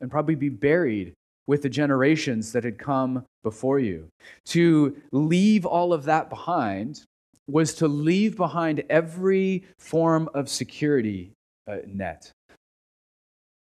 and 0.01 0.09
probably 0.09 0.33
be 0.33 0.49
buried 0.49 1.13
with 1.45 1.61
the 1.61 1.69
generations 1.69 2.53
that 2.53 2.63
had 2.63 2.79
come 2.79 3.23
before 3.43 3.77
you. 3.77 4.07
To 4.45 4.99
leave 5.11 5.67
all 5.67 5.93
of 5.93 6.05
that 6.05 6.27
behind 6.27 7.03
was 7.47 7.75
to 7.75 7.87
leave 7.87 8.35
behind 8.35 8.83
every 8.89 9.63
form 9.77 10.27
of 10.33 10.49
security 10.49 11.33
uh, 11.67 11.77
net. 11.85 12.31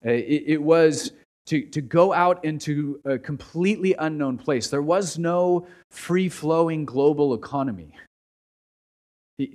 Uh, 0.06 0.12
it, 0.12 0.44
it 0.48 0.62
was 0.62 1.12
to, 1.48 1.62
to 1.64 1.82
go 1.82 2.14
out 2.14 2.46
into 2.46 3.02
a 3.06 3.18
completely 3.18 3.96
unknown 3.98 4.38
place. 4.38 4.70
There 4.70 4.82
was 4.82 5.18
no 5.18 5.68
free 5.90 6.30
flowing 6.30 6.86
global 6.86 7.34
economy. 7.34 7.96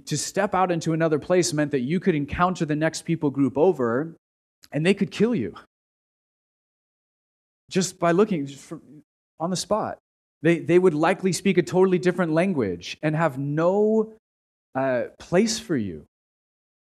To 0.06 0.16
step 0.16 0.54
out 0.54 0.72
into 0.72 0.94
another 0.94 1.18
place 1.18 1.52
meant 1.52 1.70
that 1.72 1.80
you 1.80 2.00
could 2.00 2.14
encounter 2.14 2.64
the 2.64 2.74
next 2.74 3.02
people 3.02 3.30
group 3.30 3.56
over 3.58 4.16
and 4.72 4.84
they 4.84 4.94
could 4.94 5.10
kill 5.10 5.34
you 5.34 5.54
just 7.70 7.98
by 7.98 8.12
looking 8.12 8.48
on 9.38 9.50
the 9.50 9.56
spot. 9.56 9.98
They, 10.42 10.58
they 10.58 10.78
would 10.78 10.94
likely 10.94 11.32
speak 11.32 11.58
a 11.58 11.62
totally 11.62 11.98
different 11.98 12.32
language 12.32 12.96
and 13.02 13.14
have 13.14 13.38
no 13.38 14.14
uh, 14.74 15.04
place 15.18 15.58
for 15.58 15.76
you 15.76 16.06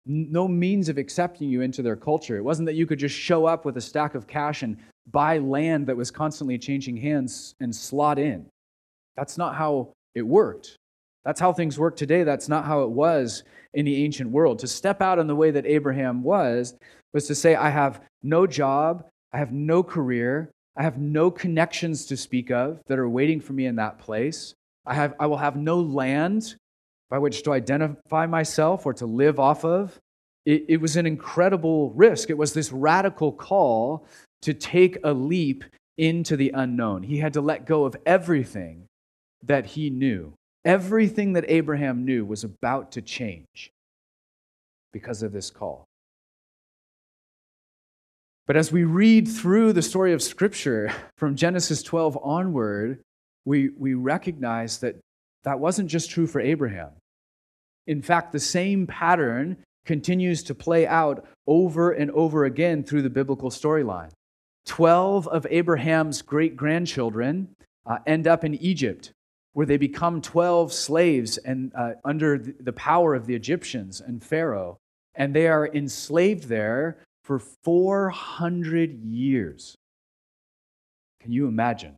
no 0.09 0.47
means 0.47 0.89
of 0.89 0.97
accepting 0.97 1.49
you 1.49 1.61
into 1.61 1.83
their 1.83 1.95
culture. 1.95 2.35
It 2.35 2.43
wasn't 2.43 2.65
that 2.65 2.75
you 2.75 2.87
could 2.87 2.97
just 2.97 3.15
show 3.15 3.45
up 3.45 3.63
with 3.63 3.77
a 3.77 3.81
stack 3.81 4.15
of 4.15 4.25
cash 4.25 4.63
and 4.63 4.75
buy 5.11 5.37
land 5.37 5.85
that 5.87 5.95
was 5.95 6.09
constantly 6.09 6.57
changing 6.57 6.97
hands 6.97 7.53
and 7.59 7.73
slot 7.73 8.17
in. 8.17 8.47
That's 9.15 9.37
not 9.37 9.55
how 9.55 9.93
it 10.15 10.23
worked. 10.23 10.75
That's 11.25 11.39
how 11.39 11.53
things 11.53 11.77
work 11.77 11.95
today. 11.95 12.23
That's 12.23 12.49
not 12.49 12.65
how 12.65 12.81
it 12.81 12.89
was 12.89 13.43
in 13.75 13.85
the 13.85 14.03
ancient 14.03 14.31
world. 14.31 14.57
To 14.59 14.67
step 14.67 14.99
out 14.99 15.19
in 15.19 15.27
the 15.27 15.35
way 15.35 15.51
that 15.51 15.67
Abraham 15.67 16.23
was, 16.23 16.75
was 17.13 17.27
to 17.27 17.35
say, 17.35 17.53
I 17.55 17.69
have 17.69 18.01
no 18.23 18.47
job, 18.47 19.05
I 19.31 19.37
have 19.37 19.51
no 19.51 19.83
career, 19.83 20.49
I 20.75 20.81
have 20.81 20.97
no 20.97 21.29
connections 21.29 22.07
to 22.07 22.17
speak 22.17 22.49
of 22.49 22.81
that 22.87 22.97
are 22.97 23.09
waiting 23.09 23.41
for 23.41 23.53
me 23.53 23.67
in 23.67 23.75
that 23.75 23.99
place. 23.99 24.55
I, 24.87 24.95
have, 24.95 25.13
I 25.19 25.27
will 25.27 25.37
have 25.37 25.55
no 25.55 25.79
land 25.79 26.55
by 27.09 27.17
which 27.17 27.43
to 27.43 27.53
identify 27.53 28.25
myself 28.25 28.85
or 28.85 28.93
to 28.93 29.05
live 29.05 29.39
off 29.39 29.65
of. 29.65 29.99
It, 30.45 30.65
it 30.69 30.77
was 30.77 30.95
an 30.95 31.05
incredible 31.05 31.91
risk. 31.91 32.29
It 32.29 32.37
was 32.37 32.53
this 32.53 32.71
radical 32.71 33.31
call 33.31 34.05
to 34.41 34.53
take 34.53 34.97
a 35.03 35.13
leap 35.13 35.63
into 35.97 36.37
the 36.37 36.51
unknown. 36.53 37.03
He 37.03 37.17
had 37.17 37.33
to 37.33 37.41
let 37.41 37.65
go 37.65 37.83
of 37.85 37.95
everything 38.05 38.85
that 39.43 39.65
he 39.65 39.89
knew. 39.89 40.33
Everything 40.65 41.33
that 41.33 41.45
Abraham 41.47 42.05
knew 42.05 42.25
was 42.25 42.43
about 42.43 42.91
to 42.93 43.01
change 43.01 43.71
because 44.93 45.23
of 45.23 45.31
this 45.31 45.49
call. 45.49 45.85
But 48.47 48.57
as 48.57 48.71
we 48.71 48.83
read 48.83 49.27
through 49.27 49.73
the 49.73 49.81
story 49.81 50.11
of 50.11 50.23
Scripture 50.23 50.91
from 51.17 51.35
Genesis 51.35 51.83
12 51.83 52.17
onward, 52.23 52.99
we, 53.45 53.69
we 53.77 53.93
recognize 53.93 54.79
that 54.79 54.95
that 55.43 55.59
wasn't 55.59 55.89
just 55.89 56.09
true 56.09 56.27
for 56.27 56.41
Abraham. 56.41 56.89
In 57.87 58.01
fact, 58.01 58.31
the 58.31 58.39
same 58.39 58.87
pattern 58.87 59.57
continues 59.85 60.43
to 60.43 60.55
play 60.55 60.85
out 60.85 61.25
over 61.47 61.91
and 61.91 62.11
over 62.11 62.45
again 62.45 62.83
through 62.83 63.01
the 63.01 63.09
biblical 63.09 63.49
storyline. 63.49 64.11
Twelve 64.65 65.27
of 65.27 65.47
Abraham's 65.49 66.21
great 66.21 66.55
grandchildren 66.55 67.55
uh, 67.85 67.97
end 68.05 68.27
up 68.27 68.43
in 68.43 68.55
Egypt, 68.55 69.11
where 69.53 69.65
they 69.65 69.77
become 69.77 70.21
12 70.21 70.71
slaves 70.71 71.37
and 71.37 71.73
uh, 71.75 71.93
under 72.05 72.37
the 72.37 72.73
power 72.73 73.15
of 73.15 73.25
the 73.25 73.35
Egyptians 73.35 73.99
and 73.99 74.23
Pharaoh. 74.23 74.77
And 75.15 75.33
they 75.33 75.47
are 75.47 75.67
enslaved 75.67 76.45
there 76.45 76.99
for 77.23 77.39
400 77.39 79.03
years. 79.03 79.75
Can 81.19 81.31
you 81.31 81.47
imagine? 81.47 81.97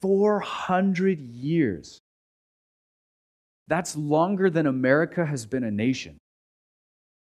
400 0.00 1.20
years. 1.20 1.98
That's 3.68 3.96
longer 3.96 4.48
than 4.48 4.66
America 4.66 5.24
has 5.24 5.44
been 5.46 5.62
a 5.62 5.70
nation. 5.70 6.18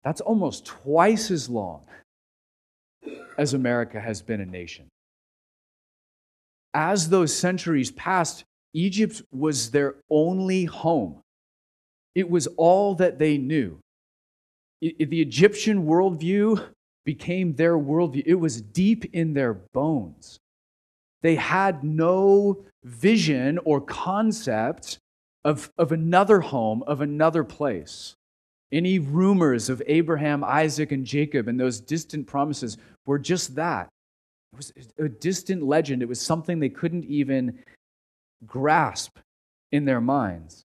That's 0.03 0.21
almost 0.21 0.65
twice 0.65 1.31
as 1.31 1.49
long 1.49 1.83
as 3.39 3.55
America 3.55 4.01
has 4.01 4.23
been 4.23 4.41
a 4.41 4.47
nation. 4.47 4.89
As 6.75 7.11
those 7.11 7.37
centuries 7.37 7.91
passed, 7.91 8.45
Egypt 8.73 9.23
was 9.31 9.71
their 9.71 9.97
only 10.11 10.65
home. 10.65 11.21
It 12.15 12.31
was 12.31 12.47
all 12.57 12.95
that 12.97 13.19
they 13.19 13.37
knew. 13.37 13.79
It, 14.81 15.11
the 15.11 15.21
Egyptian 15.21 15.87
worldview 15.87 16.67
became 17.05 17.55
their 17.55 17.77
worldview. 17.77 18.23
It 18.25 18.35
was 18.35 18.61
deep 18.61 19.05
in 19.15 19.35
their 19.35 19.55
bones. 19.75 20.39
They 21.21 21.37
had 21.37 21.85
no 21.85 22.65
vision 22.83 23.59
or 23.65 23.81
concept 23.81 24.99
of, 25.45 25.73
of 25.79 25.93
another 25.93 26.41
home, 26.41 26.83
of 26.87 27.01
another 27.01 27.45
place. 27.45 28.15
Any 28.71 28.99
rumors 28.99 29.69
of 29.69 29.83
Abraham, 29.87 30.43
Isaac, 30.45 30.93
and 30.93 31.05
Jacob 31.05 31.49
and 31.49 31.59
those 31.61 31.81
distant 31.81 32.27
promises 32.27 32.79
were 33.07 33.19
just 33.19 33.55
that. 33.57 33.89
It 34.53 34.57
was 34.57 34.73
a 34.99 35.09
distant 35.09 35.63
legend. 35.63 36.03
It 36.03 36.09
was 36.09 36.21
something 36.21 36.59
they 36.59 36.69
couldn't 36.69 37.05
even 37.05 37.59
grasp 38.47 39.19
in 39.71 39.85
their 39.85 40.01
minds. 40.01 40.65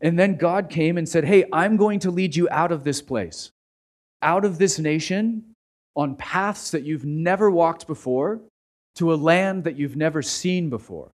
And 0.00 0.18
then 0.18 0.36
God 0.36 0.68
came 0.68 0.98
and 0.98 1.08
said, 1.08 1.24
Hey, 1.24 1.44
I'm 1.52 1.76
going 1.76 2.00
to 2.00 2.10
lead 2.10 2.36
you 2.36 2.48
out 2.50 2.72
of 2.72 2.84
this 2.84 3.00
place, 3.00 3.50
out 4.22 4.44
of 4.44 4.58
this 4.58 4.78
nation, 4.78 5.54
on 5.94 6.16
paths 6.16 6.70
that 6.72 6.82
you've 6.82 7.06
never 7.06 7.50
walked 7.50 7.86
before, 7.86 8.40
to 8.96 9.12
a 9.12 9.16
land 9.16 9.64
that 9.64 9.76
you've 9.76 9.96
never 9.96 10.22
seen 10.22 10.68
before. 10.68 11.10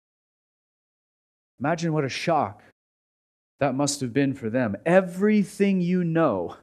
Imagine 1.61 1.93
what 1.93 2.05
a 2.05 2.09
shock 2.09 2.63
that 3.61 3.75
must 3.75 4.01
have 4.01 4.13
been 4.13 4.35
for 4.35 4.51
them. 4.51 4.77
Everything 4.85 5.81
you 5.81 6.03
know 6.03 6.57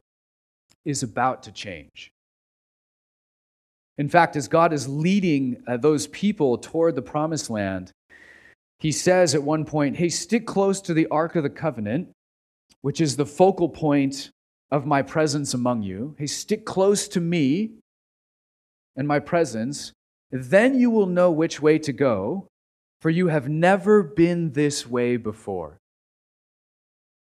is 0.84 1.02
about 1.02 1.42
to 1.44 1.52
change. 1.52 2.12
In 3.98 4.08
fact, 4.08 4.36
as 4.36 4.48
God 4.48 4.72
is 4.72 4.88
leading 4.88 5.62
uh, 5.66 5.76
those 5.76 6.06
people 6.06 6.58
toward 6.58 6.96
the 6.96 7.02
promised 7.02 7.50
land, 7.50 7.92
he 8.78 8.92
says 8.92 9.34
at 9.34 9.42
one 9.42 9.64
point, 9.64 9.96
Hey, 9.96 10.08
stick 10.08 10.46
close 10.46 10.80
to 10.82 10.94
the 10.94 11.06
Ark 11.08 11.36
of 11.36 11.42
the 11.42 11.50
Covenant, 11.50 12.08
which 12.80 13.00
is 13.00 13.16
the 13.16 13.26
focal 13.26 13.68
point 13.68 14.30
of 14.70 14.86
my 14.86 15.02
presence 15.02 15.52
among 15.52 15.82
you. 15.82 16.14
Hey, 16.18 16.26
stick 16.26 16.64
close 16.64 17.08
to 17.08 17.20
me 17.20 17.72
and 18.96 19.06
my 19.06 19.18
presence, 19.18 19.92
then 20.30 20.78
you 20.78 20.90
will 20.90 21.06
know 21.06 21.30
which 21.30 21.60
way 21.60 21.78
to 21.78 21.92
go, 21.92 22.46
for 23.00 23.10
you 23.10 23.28
have 23.28 23.48
never 23.48 24.02
been 24.02 24.52
this 24.52 24.86
way 24.86 25.16
before. 25.16 25.78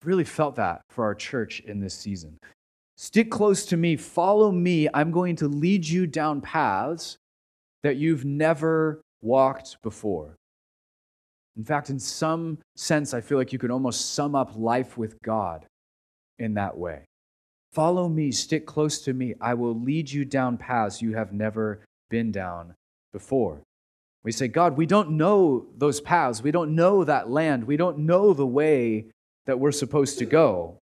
Really 0.02 0.24
felt 0.24 0.56
that 0.56 0.80
for 0.88 1.04
our 1.04 1.14
church 1.14 1.60
in 1.60 1.80
this 1.80 1.94
season. 1.94 2.38
Stick 2.96 3.30
close 3.30 3.64
to 3.66 3.76
me, 3.76 3.96
follow 3.96 4.50
me. 4.50 4.88
I'm 4.92 5.10
going 5.10 5.36
to 5.36 5.48
lead 5.48 5.86
you 5.86 6.06
down 6.06 6.40
paths 6.40 7.18
that 7.82 7.96
you've 7.96 8.24
never 8.24 9.00
walked 9.22 9.80
before. 9.82 10.36
In 11.56 11.64
fact, 11.64 11.90
in 11.90 11.98
some 11.98 12.58
sense, 12.76 13.12
I 13.12 13.20
feel 13.20 13.36
like 13.36 13.52
you 13.52 13.58
could 13.58 13.70
almost 13.70 14.14
sum 14.14 14.34
up 14.34 14.56
life 14.56 14.96
with 14.96 15.20
God 15.22 15.66
in 16.38 16.54
that 16.54 16.76
way. 16.76 17.04
Follow 17.72 18.08
me, 18.08 18.32
stick 18.32 18.66
close 18.66 19.00
to 19.02 19.12
me. 19.12 19.34
I 19.40 19.54
will 19.54 19.78
lead 19.78 20.10
you 20.10 20.24
down 20.24 20.56
paths 20.56 21.02
you 21.02 21.14
have 21.14 21.32
never 21.32 21.80
been 22.08 22.32
down 22.32 22.74
before. 23.12 23.62
We 24.22 24.32
say, 24.32 24.48
God, 24.48 24.76
we 24.76 24.86
don't 24.86 25.12
know 25.12 25.66
those 25.76 26.00
paths. 26.00 26.42
We 26.42 26.50
don't 26.50 26.74
know 26.74 27.04
that 27.04 27.30
land. 27.30 27.64
We 27.64 27.76
don't 27.76 28.00
know 28.00 28.34
the 28.34 28.46
way 28.46 29.06
that 29.46 29.58
we're 29.58 29.72
supposed 29.72 30.18
to 30.18 30.26
go. 30.26 30.78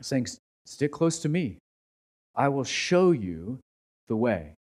saying, 0.00 0.26
stick 0.66 0.92
close 0.92 1.18
to 1.20 1.28
me. 1.28 1.58
I 2.34 2.48
will 2.48 2.64
show 2.64 3.12
you 3.12 3.58
the 4.08 4.16
way. 4.16 4.54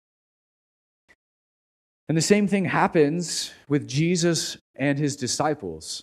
And 2.09 2.17
the 2.17 2.23
same 2.23 2.49
thing 2.49 2.65
happens 2.65 3.53
with 3.69 3.87
Jesus 3.87 4.57
and 4.75 4.99
his 4.99 5.17
disciples. 5.17 6.03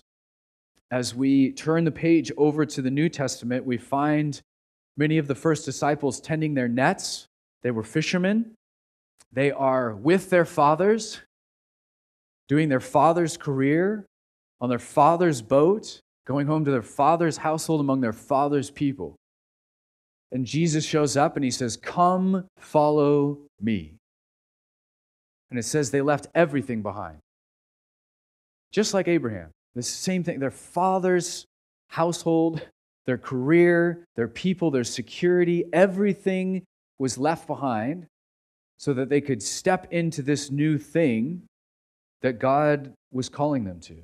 As 0.90 1.14
we 1.14 1.52
turn 1.52 1.84
the 1.84 1.92
page 1.92 2.32
over 2.38 2.66
to 2.66 2.82
the 2.82 2.92
New 2.92 3.10
Testament, 3.10 3.66
we 3.66 3.78
find 3.78 4.42
many 4.96 5.18
of 5.18 5.28
the 5.28 5.36
first 5.36 5.66
disciples 5.66 6.22
tending 6.22 6.54
their 6.54 6.70
nets. 6.70 7.28
They 7.62 7.72
were 7.72 7.84
fishermen. 7.84 8.54
They 9.34 9.52
are 9.52 9.94
with 9.94 10.30
their 10.30 10.46
fathers, 10.46 11.20
doing 12.48 12.70
their 12.70 12.80
father's 12.80 13.38
career 13.38 14.06
on 14.60 14.70
their 14.70 14.80
father's 14.80 15.42
boat, 15.42 16.00
going 16.26 16.48
home 16.48 16.66
to 16.66 16.72
their 16.72 16.82
father's 16.82 17.38
household 17.38 17.80
among 17.80 18.02
their 18.02 18.14
father's 18.14 18.72
people. 18.72 19.16
And 20.32 20.46
Jesus 20.46 20.86
shows 20.86 21.16
up 21.16 21.36
and 21.36 21.46
he 21.46 21.52
says, 21.52 21.78
Come, 21.78 22.46
follow 22.58 23.40
me. 23.62 23.94
And 25.50 25.58
it 25.58 25.64
says 25.64 25.92
they 25.92 26.02
left 26.02 26.28
everything 26.36 26.82
behind. 26.82 27.20
Just 28.72 28.94
like 28.94 29.08
Abraham. 29.08 29.52
The 29.76 29.84
same 29.84 30.24
thing. 30.24 30.40
Their 30.40 30.52
father's 30.52 31.46
household, 31.88 32.62
their 33.06 33.18
career, 33.18 34.04
their 34.16 34.28
people, 34.28 34.72
their 34.72 34.84
security, 34.84 35.64
everything 35.72 36.64
was 37.00 37.18
left 37.18 37.48
behind 37.48 38.08
so 38.78 38.94
that 38.94 39.10
they 39.10 39.22
could 39.22 39.42
step 39.42 39.88
into 39.92 40.22
this 40.22 40.52
new 40.52 40.78
thing 40.78 41.44
that 42.22 42.40
God 42.40 42.94
was 43.12 43.30
calling 43.30 43.64
them 43.64 43.80
to. 43.82 43.96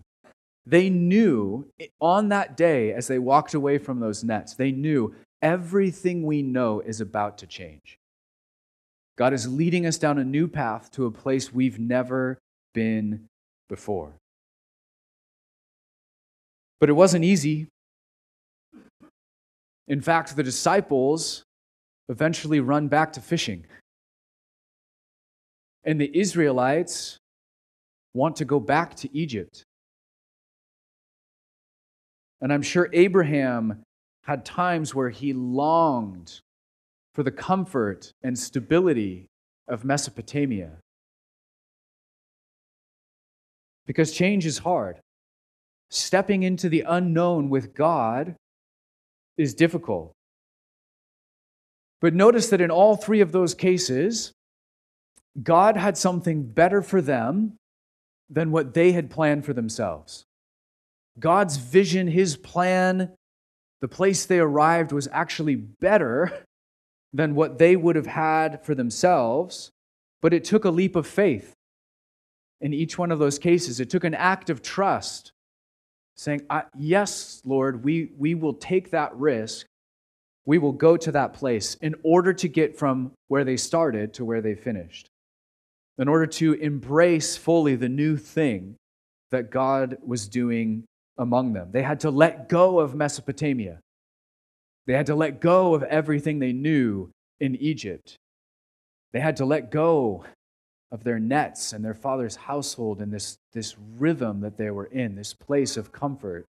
They 0.65 0.89
knew 0.89 1.67
on 1.99 2.29
that 2.29 2.55
day, 2.55 2.93
as 2.93 3.07
they 3.07 3.19
walked 3.19 3.53
away 3.53 3.77
from 3.77 3.99
those 3.99 4.23
nets, 4.23 4.55
they 4.55 4.71
knew 4.71 5.13
everything 5.41 6.23
we 6.23 6.41
know 6.41 6.79
is 6.79 7.01
about 7.01 7.37
to 7.39 7.47
change. 7.47 7.97
God 9.17 9.33
is 9.33 9.47
leading 9.47 9.85
us 9.85 9.97
down 9.97 10.17
a 10.17 10.23
new 10.23 10.47
path 10.47 10.89
to 10.91 11.05
a 11.05 11.11
place 11.11 11.53
we've 11.53 11.79
never 11.79 12.39
been 12.73 13.25
before. 13.69 14.13
But 16.79 16.89
it 16.89 16.93
wasn't 16.93 17.25
easy. 17.25 17.67
In 19.87 20.01
fact, 20.01 20.35
the 20.35 20.43
disciples 20.43 21.43
eventually 22.09 22.59
run 22.59 22.87
back 22.87 23.13
to 23.13 23.21
fishing. 23.21 23.65
And 25.83 25.99
the 25.99 26.17
Israelites 26.17 27.19
want 28.13 28.35
to 28.37 28.45
go 28.45 28.59
back 28.59 28.95
to 28.95 29.17
Egypt. 29.17 29.63
And 32.41 32.51
I'm 32.51 32.61
sure 32.61 32.89
Abraham 32.93 33.83
had 34.23 34.45
times 34.45 34.93
where 34.93 35.09
he 35.09 35.33
longed 35.33 36.41
for 37.13 37.23
the 37.23 37.31
comfort 37.31 38.11
and 38.23 38.37
stability 38.37 39.27
of 39.67 39.85
Mesopotamia. 39.85 40.71
Because 43.85 44.11
change 44.11 44.45
is 44.45 44.59
hard. 44.59 44.99
Stepping 45.89 46.43
into 46.43 46.69
the 46.69 46.83
unknown 46.87 47.49
with 47.49 47.73
God 47.73 48.35
is 49.37 49.53
difficult. 49.53 50.13
But 52.01 52.13
notice 52.13 52.49
that 52.49 52.61
in 52.61 52.71
all 52.71 52.95
three 52.95 53.21
of 53.21 53.31
those 53.31 53.53
cases, 53.53 54.33
God 55.41 55.77
had 55.77 55.97
something 55.97 56.43
better 56.43 56.81
for 56.81 57.01
them 57.01 57.57
than 58.29 58.51
what 58.51 58.73
they 58.73 58.91
had 58.91 59.09
planned 59.09 59.45
for 59.45 59.53
themselves. 59.53 60.25
God's 61.19 61.57
vision, 61.57 62.07
his 62.07 62.35
plan, 62.35 63.11
the 63.81 63.87
place 63.87 64.25
they 64.25 64.39
arrived 64.39 64.91
was 64.91 65.07
actually 65.11 65.55
better 65.55 66.45
than 67.13 67.35
what 67.35 67.59
they 67.59 67.75
would 67.75 67.95
have 67.95 68.07
had 68.07 68.63
for 68.65 68.73
themselves, 68.73 69.69
but 70.21 70.33
it 70.33 70.43
took 70.43 70.65
a 70.65 70.71
leap 70.71 70.95
of 70.95 71.05
faith. 71.05 71.53
In 72.61 72.73
each 72.73 72.97
one 72.97 73.11
of 73.11 73.19
those 73.19 73.37
cases, 73.37 73.79
it 73.79 73.89
took 73.89 74.05
an 74.05 74.13
act 74.13 74.49
of 74.49 74.61
trust, 74.61 75.33
saying, 76.15 76.47
Yes, 76.77 77.41
Lord, 77.43 77.83
we, 77.83 78.11
we 78.17 78.35
will 78.35 78.53
take 78.53 78.91
that 78.91 79.13
risk. 79.15 79.65
We 80.45 80.57
will 80.57 80.71
go 80.71 80.97
to 80.97 81.11
that 81.11 81.33
place 81.33 81.75
in 81.75 81.95
order 82.03 82.33
to 82.33 82.47
get 82.47 82.77
from 82.77 83.11
where 83.27 83.43
they 83.43 83.57
started 83.57 84.13
to 84.15 84.25
where 84.25 84.41
they 84.41 84.55
finished, 84.55 85.09
in 85.97 86.07
order 86.07 86.25
to 86.25 86.53
embrace 86.53 87.37
fully 87.37 87.75
the 87.75 87.89
new 87.89 88.17
thing 88.17 88.75
that 89.31 89.51
God 89.51 89.97
was 90.05 90.27
doing 90.27 90.85
among 91.17 91.53
them. 91.53 91.69
They 91.71 91.83
had 91.83 91.99
to 92.01 92.11
let 92.11 92.49
go 92.49 92.79
of 92.79 92.95
Mesopotamia. 92.95 93.79
They 94.85 94.93
had 94.93 95.05
to 95.07 95.15
let 95.15 95.39
go 95.39 95.73
of 95.75 95.83
everything 95.83 96.39
they 96.39 96.53
knew 96.53 97.09
in 97.39 97.55
Egypt. 97.55 98.17
They 99.11 99.19
had 99.19 99.37
to 99.37 99.45
let 99.45 99.71
go 99.71 100.25
of 100.91 101.03
their 101.03 101.19
nets 101.19 101.73
and 101.73 101.83
their 101.83 101.93
father's 101.93 102.35
household 102.35 103.01
and 103.01 103.11
this, 103.11 103.37
this 103.53 103.75
rhythm 103.97 104.41
that 104.41 104.57
they 104.57 104.71
were 104.71 104.85
in, 104.85 105.15
this 105.15 105.33
place 105.33 105.77
of 105.77 105.91
comfort 105.91 106.45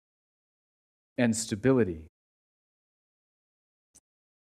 and 1.18 1.37
stability. 1.37 2.02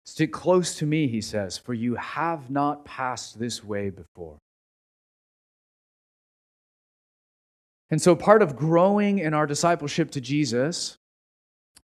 Stick 0.04 0.32
close 0.32 0.76
to 0.76 0.86
me, 0.86 1.08
he 1.08 1.20
says, 1.20 1.56
for 1.56 1.72
you 1.72 1.94
have 1.94 2.50
not 2.50 2.84
passed 2.84 3.38
this 3.38 3.64
way 3.64 3.90
before. 3.90 4.38
And 7.90 8.00
so, 8.00 8.14
part 8.14 8.42
of 8.42 8.56
growing 8.56 9.18
in 9.18 9.34
our 9.34 9.46
discipleship 9.46 10.10
to 10.12 10.20
Jesus 10.20 10.96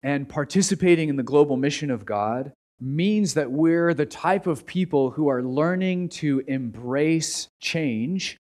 and 0.04 0.28
participating 0.28 1.10
in 1.10 1.16
the 1.16 1.24
global 1.24 1.56
mission 1.56 1.90
of 1.90 2.06
God 2.06 2.52
means 2.82 3.34
that 3.36 3.52
we're 3.52 3.94
the 3.94 4.06
type 4.06 4.48
of 4.48 4.66
people 4.66 5.12
who 5.12 5.30
are 5.30 5.42
learning 5.42 6.10
to 6.10 6.44
embrace 6.48 7.48
change 7.62 8.38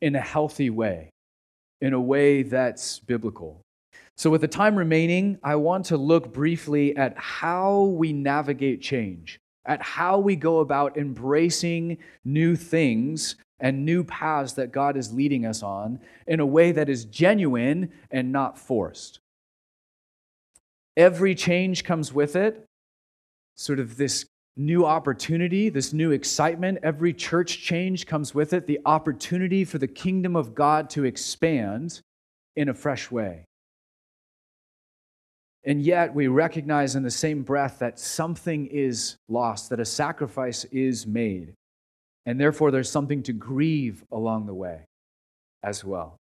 in 0.00 0.14
a 0.14 0.20
healthy 0.20 0.70
way, 0.70 1.10
in 1.80 1.92
a 1.92 2.00
way 2.00 2.44
that's 2.44 3.00
biblical. 3.00 3.60
So, 4.16 4.30
with 4.30 4.42
the 4.42 4.48
time 4.48 4.76
remaining, 4.76 5.38
I 5.42 5.56
want 5.56 5.86
to 5.86 5.96
look 5.96 6.32
briefly 6.32 6.96
at 6.96 7.18
how 7.18 7.84
we 7.84 8.12
navigate 8.12 8.80
change, 8.80 9.40
at 9.64 9.82
how 9.82 10.18
we 10.18 10.36
go 10.36 10.60
about 10.60 10.96
embracing 10.96 11.98
new 12.24 12.56
things 12.56 13.36
and 13.60 13.84
new 13.84 14.02
paths 14.02 14.54
that 14.54 14.72
God 14.72 14.96
is 14.96 15.12
leading 15.12 15.46
us 15.46 15.62
on 15.62 16.00
in 16.26 16.40
a 16.40 16.46
way 16.46 16.72
that 16.72 16.88
is 16.88 17.04
genuine 17.04 17.92
and 18.10 18.32
not 18.32 18.58
forced. 18.58 19.20
Every 20.96 21.34
change 21.34 21.84
comes 21.84 22.12
with 22.12 22.36
it, 22.36 22.66
sort 23.56 23.78
of 23.78 23.96
this 23.96 24.26
new 24.56 24.84
opportunity, 24.84 25.68
this 25.68 25.92
new 25.92 26.10
excitement. 26.10 26.78
Every 26.82 27.14
church 27.14 27.62
change 27.62 28.06
comes 28.06 28.34
with 28.34 28.52
it, 28.52 28.66
the 28.66 28.80
opportunity 28.84 29.64
for 29.64 29.78
the 29.78 29.88
kingdom 29.88 30.36
of 30.36 30.54
God 30.54 30.90
to 30.90 31.04
expand 31.04 32.00
in 32.56 32.68
a 32.68 32.74
fresh 32.74 33.10
way. 33.10 33.44
And 35.64 35.80
yet, 35.80 36.12
we 36.12 36.26
recognize 36.26 36.96
in 36.96 37.04
the 37.04 37.10
same 37.10 37.42
breath 37.42 37.78
that 37.78 37.98
something 37.98 38.66
is 38.66 39.16
lost, 39.28 39.70
that 39.70 39.78
a 39.78 39.84
sacrifice 39.84 40.64
is 40.64 41.06
made. 41.06 41.54
And 42.26 42.40
therefore, 42.40 42.70
there's 42.70 42.90
something 42.90 43.22
to 43.24 43.32
grieve 43.32 44.04
along 44.10 44.46
the 44.46 44.54
way 44.54 44.86
as 45.62 45.84
well. 45.84 46.16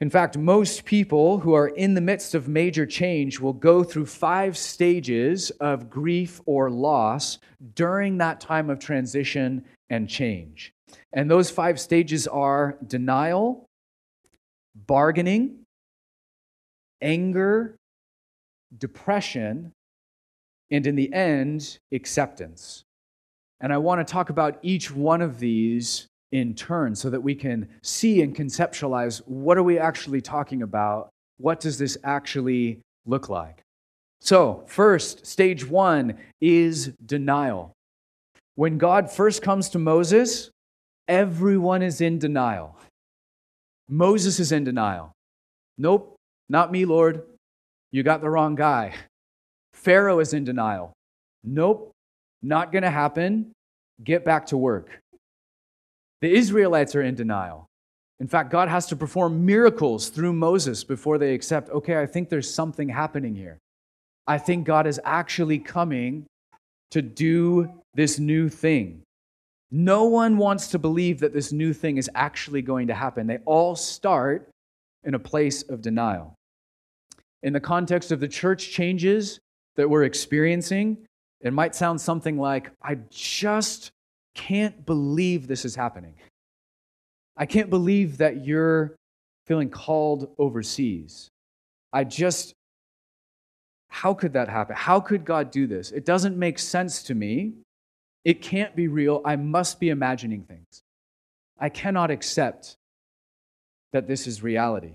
In 0.00 0.10
fact, 0.10 0.36
most 0.36 0.84
people 0.84 1.38
who 1.38 1.54
are 1.54 1.68
in 1.68 1.94
the 1.94 2.02
midst 2.02 2.34
of 2.34 2.48
major 2.48 2.84
change 2.84 3.40
will 3.40 3.54
go 3.54 3.82
through 3.82 4.06
five 4.06 4.56
stages 4.56 5.50
of 5.52 5.88
grief 5.88 6.40
or 6.44 6.70
loss 6.70 7.38
during 7.74 8.18
that 8.18 8.40
time 8.40 8.68
of 8.68 8.78
transition 8.78 9.64
and 9.88 10.08
change. 10.08 10.72
And 11.14 11.30
those 11.30 11.50
five 11.50 11.80
stages 11.80 12.26
are 12.26 12.76
denial, 12.86 13.66
bargaining, 14.74 15.65
anger, 17.00 17.76
depression, 18.76 19.72
and 20.70 20.86
in 20.86 20.96
the 20.96 21.12
end, 21.12 21.78
acceptance. 21.92 22.84
And 23.60 23.72
I 23.72 23.78
want 23.78 24.06
to 24.06 24.12
talk 24.12 24.30
about 24.30 24.58
each 24.62 24.90
one 24.90 25.22
of 25.22 25.38
these 25.38 26.08
in 26.32 26.54
turn 26.54 26.94
so 26.94 27.08
that 27.10 27.20
we 27.20 27.34
can 27.34 27.68
see 27.82 28.20
and 28.20 28.34
conceptualize 28.34 29.22
what 29.26 29.56
are 29.56 29.62
we 29.62 29.78
actually 29.78 30.20
talking 30.20 30.62
about? 30.62 31.08
What 31.38 31.60
does 31.60 31.78
this 31.78 31.96
actually 32.04 32.80
look 33.06 33.28
like? 33.28 33.62
So, 34.20 34.64
first, 34.66 35.26
stage 35.26 35.68
one 35.68 36.18
is 36.40 36.92
denial. 37.04 37.72
When 38.54 38.78
God 38.78 39.10
first 39.10 39.42
comes 39.42 39.68
to 39.70 39.78
Moses, 39.78 40.50
everyone 41.06 41.82
is 41.82 42.00
in 42.00 42.18
denial. 42.18 42.76
Moses 43.88 44.40
is 44.40 44.50
in 44.50 44.64
denial. 44.64 45.12
Nope, 45.78 46.15
not 46.48 46.72
me, 46.72 46.84
Lord. 46.84 47.22
You 47.92 48.02
got 48.02 48.20
the 48.20 48.30
wrong 48.30 48.54
guy. 48.54 48.94
Pharaoh 49.72 50.20
is 50.20 50.32
in 50.32 50.44
denial. 50.44 50.92
Nope, 51.44 51.92
not 52.42 52.72
going 52.72 52.82
to 52.82 52.90
happen. 52.90 53.52
Get 54.02 54.24
back 54.24 54.46
to 54.46 54.56
work. 54.56 55.00
The 56.20 56.34
Israelites 56.34 56.94
are 56.94 57.02
in 57.02 57.14
denial. 57.14 57.66
In 58.20 58.26
fact, 58.26 58.50
God 58.50 58.68
has 58.68 58.86
to 58.86 58.96
perform 58.96 59.44
miracles 59.44 60.08
through 60.08 60.32
Moses 60.32 60.84
before 60.84 61.18
they 61.18 61.34
accept, 61.34 61.68
okay, 61.70 62.00
I 62.00 62.06
think 62.06 62.28
there's 62.28 62.52
something 62.52 62.88
happening 62.88 63.34
here. 63.34 63.58
I 64.26 64.38
think 64.38 64.64
God 64.66 64.86
is 64.86 65.00
actually 65.04 65.58
coming 65.58 66.26
to 66.90 67.02
do 67.02 67.70
this 67.94 68.18
new 68.18 68.48
thing. 68.48 69.02
No 69.70 70.04
one 70.04 70.38
wants 70.38 70.68
to 70.68 70.78
believe 70.78 71.20
that 71.20 71.32
this 71.32 71.52
new 71.52 71.72
thing 71.72 71.98
is 71.98 72.10
actually 72.14 72.62
going 72.62 72.86
to 72.86 72.94
happen. 72.94 73.26
They 73.26 73.38
all 73.44 73.76
start 73.76 74.48
in 75.04 75.14
a 75.14 75.18
place 75.18 75.62
of 75.62 75.82
denial. 75.82 76.35
In 77.46 77.52
the 77.52 77.60
context 77.60 78.10
of 78.10 78.18
the 78.18 78.26
church 78.26 78.72
changes 78.72 79.38
that 79.76 79.88
we're 79.88 80.02
experiencing, 80.02 80.98
it 81.40 81.52
might 81.52 81.76
sound 81.76 82.00
something 82.00 82.36
like, 82.36 82.72
I 82.82 82.96
just 83.08 83.92
can't 84.34 84.84
believe 84.84 85.46
this 85.46 85.64
is 85.64 85.76
happening. 85.76 86.14
I 87.36 87.46
can't 87.46 87.70
believe 87.70 88.18
that 88.18 88.44
you're 88.44 88.96
feeling 89.46 89.70
called 89.70 90.28
overseas. 90.38 91.30
I 91.92 92.02
just, 92.02 92.52
how 93.90 94.12
could 94.12 94.32
that 94.32 94.48
happen? 94.48 94.74
How 94.74 94.98
could 94.98 95.24
God 95.24 95.52
do 95.52 95.68
this? 95.68 95.92
It 95.92 96.04
doesn't 96.04 96.36
make 96.36 96.58
sense 96.58 97.04
to 97.04 97.14
me. 97.14 97.52
It 98.24 98.42
can't 98.42 98.74
be 98.74 98.88
real. 98.88 99.22
I 99.24 99.36
must 99.36 99.78
be 99.78 99.90
imagining 99.90 100.42
things. 100.42 100.82
I 101.60 101.68
cannot 101.68 102.10
accept 102.10 102.74
that 103.92 104.08
this 104.08 104.26
is 104.26 104.42
reality. 104.42 104.94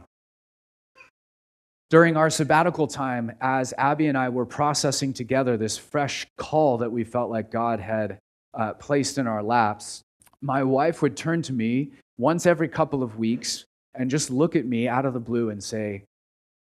During 1.91 2.15
our 2.15 2.29
sabbatical 2.29 2.87
time, 2.87 3.33
as 3.41 3.73
Abby 3.77 4.07
and 4.07 4.17
I 4.17 4.29
were 4.29 4.45
processing 4.45 5.11
together 5.11 5.57
this 5.57 5.77
fresh 5.77 6.25
call 6.37 6.77
that 6.77 6.89
we 6.89 7.03
felt 7.03 7.29
like 7.29 7.51
God 7.51 7.81
had 7.81 8.17
uh, 8.53 8.75
placed 8.75 9.17
in 9.17 9.27
our 9.27 9.43
laps, 9.43 10.01
my 10.41 10.63
wife 10.63 11.01
would 11.01 11.17
turn 11.17 11.41
to 11.41 11.53
me 11.53 11.91
once 12.17 12.45
every 12.45 12.69
couple 12.69 13.03
of 13.03 13.19
weeks 13.19 13.65
and 13.93 14.09
just 14.09 14.31
look 14.31 14.55
at 14.55 14.65
me 14.65 14.87
out 14.87 15.05
of 15.05 15.13
the 15.13 15.19
blue 15.19 15.49
and 15.49 15.61
say, 15.61 16.05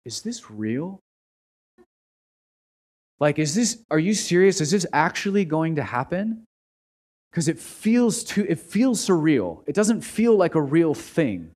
Is 0.04 0.24
this 0.24 0.50
real? 0.50 1.00
Like, 3.20 3.38
is 3.38 3.54
this, 3.54 3.84
are 3.92 4.00
you 4.00 4.16
serious? 4.16 4.62
Is 4.62 4.72
this 4.72 4.88
actually 4.94 5.46
going 5.46 5.76
to 5.76 5.84
happen? 5.84 6.44
Because 7.30 7.48
it 7.48 7.60
feels 7.60 8.24
too, 8.24 8.48
it 8.50 8.60
feels 8.60 9.06
surreal. 9.06 9.62
It 9.68 9.76
doesn't 9.76 10.02
feel 10.02 10.36
like 10.36 10.56
a 10.56 10.62
real 10.62 10.96
thing. 10.96 11.52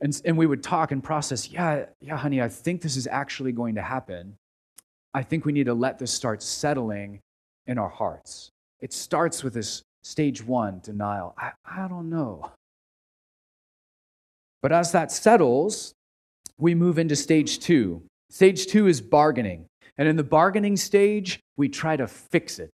And, 0.00 0.20
and 0.24 0.36
we 0.36 0.46
would 0.46 0.62
talk 0.62 0.92
and 0.92 1.04
process, 1.04 1.50
yeah, 1.50 1.84
yeah, 2.00 2.16
honey, 2.16 2.40
I 2.40 2.48
think 2.48 2.80
this 2.80 2.96
is 2.96 3.06
actually 3.06 3.52
going 3.52 3.74
to 3.74 3.82
happen. 3.82 4.36
I 5.12 5.22
think 5.22 5.44
we 5.44 5.52
need 5.52 5.66
to 5.66 5.74
let 5.74 5.98
this 5.98 6.12
start 6.12 6.42
settling 6.42 7.20
in 7.66 7.78
our 7.78 7.88
hearts. 7.88 8.50
It 8.80 8.92
starts 8.92 9.44
with 9.44 9.54
this 9.54 9.82
stage 10.02 10.42
one 10.42 10.80
denial. 10.82 11.34
I, 11.36 11.52
I 11.64 11.86
don't 11.88 12.08
know. 12.08 12.50
But 14.62 14.72
as 14.72 14.92
that 14.92 15.12
settles, 15.12 15.92
we 16.58 16.74
move 16.74 16.98
into 16.98 17.16
stage 17.16 17.58
two. 17.58 18.02
Stage 18.30 18.66
two 18.66 18.86
is 18.86 19.00
bargaining. 19.00 19.66
And 19.98 20.08
in 20.08 20.16
the 20.16 20.24
bargaining 20.24 20.76
stage, 20.76 21.40
we 21.56 21.68
try 21.68 21.96
to 21.96 22.06
fix 22.06 22.58
it. 22.58 22.70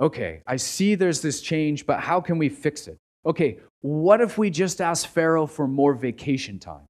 Okay, 0.00 0.40
I 0.46 0.56
see 0.56 0.94
there's 0.94 1.20
this 1.20 1.42
change, 1.42 1.84
but 1.84 2.00
how 2.00 2.22
can 2.22 2.38
we 2.38 2.48
fix 2.48 2.88
it? 2.88 2.96
Okay, 3.24 3.58
what 3.82 4.20
if 4.20 4.38
we 4.38 4.50
just 4.50 4.80
ask 4.80 5.08
Pharaoh 5.08 5.46
for 5.46 5.66
more 5.68 5.94
vacation 5.94 6.58
time? 6.58 6.86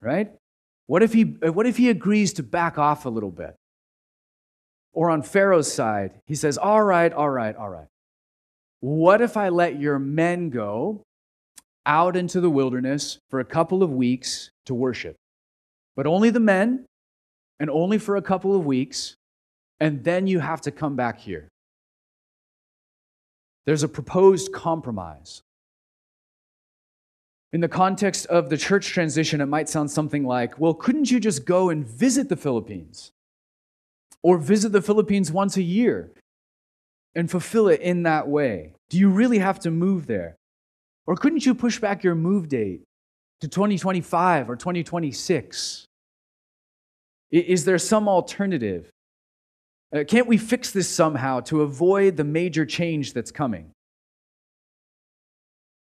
Right? 0.00 0.32
What 0.86 1.02
if 1.02 1.12
he, 1.12 1.22
what 1.22 1.66
if 1.66 1.76
he 1.76 1.90
agrees 1.90 2.32
to 2.34 2.42
back 2.42 2.78
off 2.78 3.06
a 3.06 3.10
little 3.10 3.30
bit? 3.30 3.54
Or 4.92 5.10
on 5.10 5.22
Pharaoh's 5.22 5.72
side, 5.72 6.20
he 6.26 6.34
says, 6.34 6.56
All 6.56 6.82
right, 6.82 7.12
all 7.12 7.30
right, 7.30 7.56
all 7.56 7.68
right. 7.68 7.88
What 8.80 9.20
if 9.20 9.36
I 9.36 9.48
let 9.48 9.80
your 9.80 9.98
men 9.98 10.50
go 10.50 11.02
out 11.86 12.16
into 12.16 12.40
the 12.40 12.50
wilderness 12.50 13.18
for 13.30 13.40
a 13.40 13.44
couple 13.44 13.82
of 13.82 13.90
weeks 13.90 14.50
to 14.66 14.74
worship? 14.74 15.16
But 15.96 16.06
only 16.06 16.30
the 16.30 16.40
men, 16.40 16.86
and 17.58 17.70
only 17.70 17.98
for 17.98 18.16
a 18.16 18.22
couple 18.22 18.54
of 18.54 18.66
weeks, 18.66 19.16
and 19.80 20.04
then 20.04 20.26
you 20.26 20.40
have 20.40 20.60
to 20.62 20.70
come 20.70 20.96
back 20.96 21.18
here. 21.20 21.48
There's 23.66 23.82
a 23.82 23.88
proposed 23.88 24.52
compromise. 24.52 25.42
In 27.52 27.60
the 27.60 27.68
context 27.68 28.26
of 28.26 28.50
the 28.50 28.56
church 28.56 28.88
transition, 28.88 29.40
it 29.40 29.46
might 29.46 29.68
sound 29.68 29.90
something 29.90 30.24
like, 30.24 30.58
well, 30.58 30.74
couldn't 30.74 31.10
you 31.10 31.20
just 31.20 31.44
go 31.44 31.70
and 31.70 31.86
visit 31.86 32.28
the 32.28 32.36
Philippines? 32.36 33.12
or 34.24 34.38
visit 34.38 34.72
the 34.72 34.82
Philippines 34.82 35.30
once 35.30 35.56
a 35.58 35.62
year 35.62 36.10
and 37.14 37.30
fulfill 37.30 37.68
it 37.68 37.80
in 37.80 38.02
that 38.04 38.26
way? 38.26 38.74
Do 38.88 38.98
you 38.98 39.10
really 39.10 39.38
have 39.38 39.60
to 39.60 39.70
move 39.70 40.06
there? 40.06 40.36
Or 41.06 41.14
couldn't 41.14 41.44
you 41.44 41.54
push 41.54 41.78
back 41.78 42.02
your 42.02 42.14
move 42.14 42.48
date 42.48 42.82
to 43.42 43.48
2025 43.48 44.48
or 44.48 44.56
2026? 44.56 45.84
Is 47.30 47.64
there 47.66 47.78
some 47.78 48.08
alternative? 48.08 48.88
Uh, 49.94 50.02
can't 50.02 50.26
we 50.26 50.36
fix 50.36 50.72
this 50.72 50.88
somehow 50.88 51.38
to 51.38 51.62
avoid 51.62 52.16
the 52.16 52.24
major 52.24 52.66
change 52.66 53.12
that's 53.12 53.30
coming? 53.30 53.70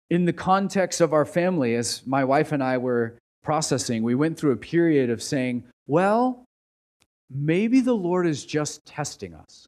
In 0.09 0.25
the 0.25 0.33
context 0.33 0.99
of 0.99 1.13
our 1.13 1.25
family, 1.25 1.75
as 1.75 2.01
my 2.07 2.23
wife 2.23 2.51
and 2.51 2.63
I 2.63 2.79
were 2.79 3.19
processing, 3.43 4.01
we 4.01 4.15
went 4.15 4.37
through 4.39 4.51
a 4.51 4.57
period 4.57 5.11
of 5.11 5.21
saying, 5.21 5.63
well, 5.85 6.43
maybe 7.29 7.81
the 7.81 7.93
Lord 7.93 8.25
is 8.25 8.43
just 8.43 8.83
testing 8.85 9.35
us. 9.35 9.67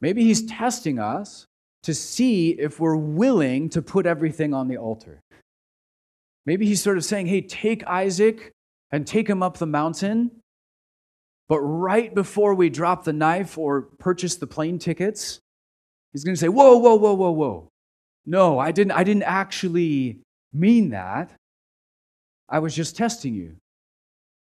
Maybe 0.00 0.24
He's 0.24 0.44
testing 0.46 0.98
us 0.98 1.46
to 1.84 1.94
see 1.94 2.50
if 2.50 2.80
we're 2.80 2.96
willing 2.96 3.68
to 3.68 3.82
put 3.82 4.06
everything 4.06 4.52
on 4.52 4.66
the 4.66 4.78
altar. 4.78 5.20
Maybe 6.46 6.66
He's 6.66 6.82
sort 6.82 6.96
of 6.96 7.04
saying, 7.04 7.28
hey, 7.28 7.42
take 7.42 7.86
Isaac 7.86 8.50
and 8.90 9.06
take 9.06 9.28
him 9.28 9.42
up 9.42 9.58
the 9.58 9.66
mountain. 9.66 10.32
But 11.48 11.60
right 11.60 12.14
before 12.14 12.54
we 12.54 12.70
drop 12.70 13.04
the 13.04 13.12
knife 13.12 13.58
or 13.58 13.82
purchase 13.82 14.36
the 14.36 14.46
plane 14.46 14.78
tickets, 14.78 15.40
He's 16.14 16.22
going 16.22 16.36
to 16.36 16.40
say, 16.40 16.48
whoa, 16.48 16.78
whoa, 16.78 16.94
whoa, 16.94 17.12
whoa, 17.12 17.32
whoa. 17.32 17.68
No, 18.24 18.58
I 18.60 18.70
didn't, 18.70 18.92
I 18.92 19.02
didn't 19.02 19.24
actually 19.24 20.20
mean 20.52 20.90
that. 20.90 21.32
I 22.48 22.60
was 22.60 22.74
just 22.74 22.96
testing 22.96 23.34
you 23.34 23.56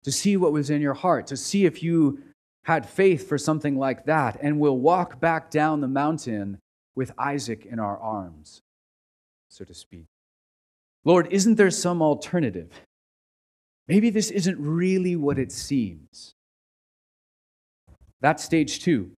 to 0.03 0.11
see 0.11 0.37
what 0.37 0.53
was 0.53 0.69
in 0.69 0.81
your 0.81 0.93
heart, 0.93 1.27
to 1.27 1.35
see 1.35 1.65
if 1.65 1.81
you 1.81 2.19
had 2.63 2.87
faith 2.87 3.27
for 3.27 3.39
something 3.39 3.75
like 3.75 4.05
that, 4.05 4.37
and 4.39 4.59
we'll 4.59 4.77
walk 4.77 5.19
back 5.19 5.49
down 5.49 5.81
the 5.81 5.87
mountain 5.87 6.59
with 6.95 7.11
Isaac 7.17 7.65
in 7.65 7.79
our 7.79 7.97
arms, 7.97 8.61
so 9.49 9.65
to 9.65 9.73
speak. 9.73 10.05
Lord, 11.05 11.27
isn't 11.31 11.55
there 11.55 11.71
some 11.71 12.03
alternative? 12.03 12.71
Maybe 13.87 14.11
this 14.11 14.29
isn't 14.29 14.59
really 14.59 15.15
what 15.15 15.39
it 15.39 15.51
seems. 15.51 16.35
That's 18.21 18.43
stage 18.43 18.81
two. 18.81 19.11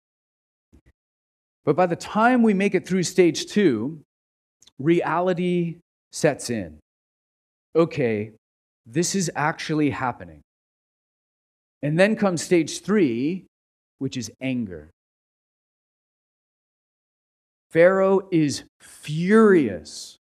But 1.65 1.75
by 1.75 1.85
the 1.85 1.95
time 1.95 2.41
we 2.41 2.53
make 2.53 2.75
it 2.75 2.87
through 2.87 3.03
stage 3.03 3.45
two, 3.45 4.01
reality 4.79 5.77
sets 6.11 6.49
in. 6.49 6.79
Okay, 7.75 8.31
this 8.85 9.15
is 9.15 9.31
actually 9.35 9.91
happening. 9.91 10.41
And 11.81 11.97
then 11.97 12.15
comes 12.15 12.41
stage 12.41 12.81
three, 12.81 13.45
which 13.99 14.17
is 14.17 14.31
anger. 14.41 14.89
Pharaoh 17.69 18.27
is 18.31 18.63
furious 18.79 20.17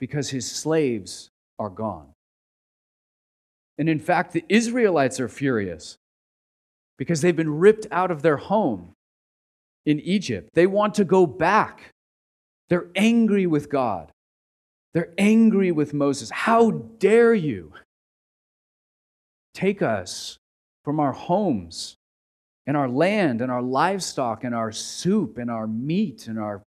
because 0.00 0.30
his 0.30 0.50
slaves 0.50 1.28
are 1.58 1.68
gone. 1.68 2.12
And 3.78 3.88
in 3.88 3.98
fact, 3.98 4.32
the 4.32 4.44
Israelites 4.48 5.20
are 5.20 5.28
furious 5.28 5.98
because 6.98 7.20
they've 7.20 7.36
been 7.36 7.58
ripped 7.58 7.86
out 7.90 8.10
of 8.10 8.22
their 8.22 8.36
home 8.36 8.92
in 9.86 10.00
Egypt. 10.00 10.50
They 10.54 10.66
want 10.66 10.94
to 10.94 11.04
go 11.04 11.26
back. 11.26 11.90
They're 12.68 12.88
angry 12.94 13.46
with 13.46 13.68
God. 13.68 14.12
They're 14.94 15.12
angry 15.18 15.72
with 15.72 15.94
Moses. 15.94 16.30
How 16.30 16.70
dare 16.70 17.34
you 17.34 17.72
take 19.54 19.82
us 19.82 20.38
from 20.84 21.00
our 21.00 21.12
homes 21.12 21.96
and 22.66 22.76
our 22.76 22.88
land 22.88 23.40
and 23.40 23.50
our 23.50 23.62
livestock 23.62 24.44
and 24.44 24.54
our 24.54 24.72
soup 24.72 25.38
and 25.38 25.50
our 25.50 25.66
meat 25.66 26.28
and 26.28 26.38
our 26.38 26.62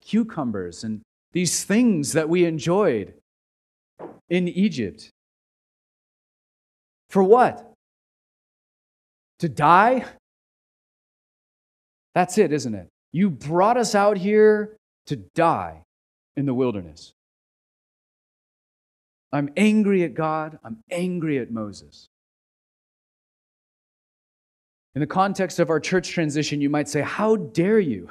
cucumbers 0.00 0.84
and 0.84 1.00
these 1.32 1.64
things 1.64 2.12
that 2.12 2.28
we 2.28 2.44
enjoyed 2.44 3.14
in 4.28 4.48
Egypt. 4.48 5.10
For 7.08 7.22
what? 7.22 7.69
To 9.40 9.48
die? 9.48 10.04
That's 12.14 12.38
it, 12.38 12.52
isn't 12.52 12.74
it? 12.74 12.88
You 13.12 13.30
brought 13.30 13.76
us 13.76 13.94
out 13.94 14.16
here 14.16 14.76
to 15.06 15.16
die 15.16 15.82
in 16.36 16.46
the 16.46 16.54
wilderness. 16.54 17.12
I'm 19.32 19.50
angry 19.56 20.04
at 20.04 20.14
God. 20.14 20.58
I'm 20.64 20.78
angry 20.90 21.38
at 21.38 21.50
Moses. 21.50 22.08
In 24.94 25.00
the 25.00 25.06
context 25.06 25.58
of 25.58 25.70
our 25.70 25.80
church 25.80 26.10
transition, 26.10 26.60
you 26.60 26.68
might 26.68 26.88
say, 26.88 27.00
How 27.00 27.36
dare 27.36 27.78
you? 27.78 28.08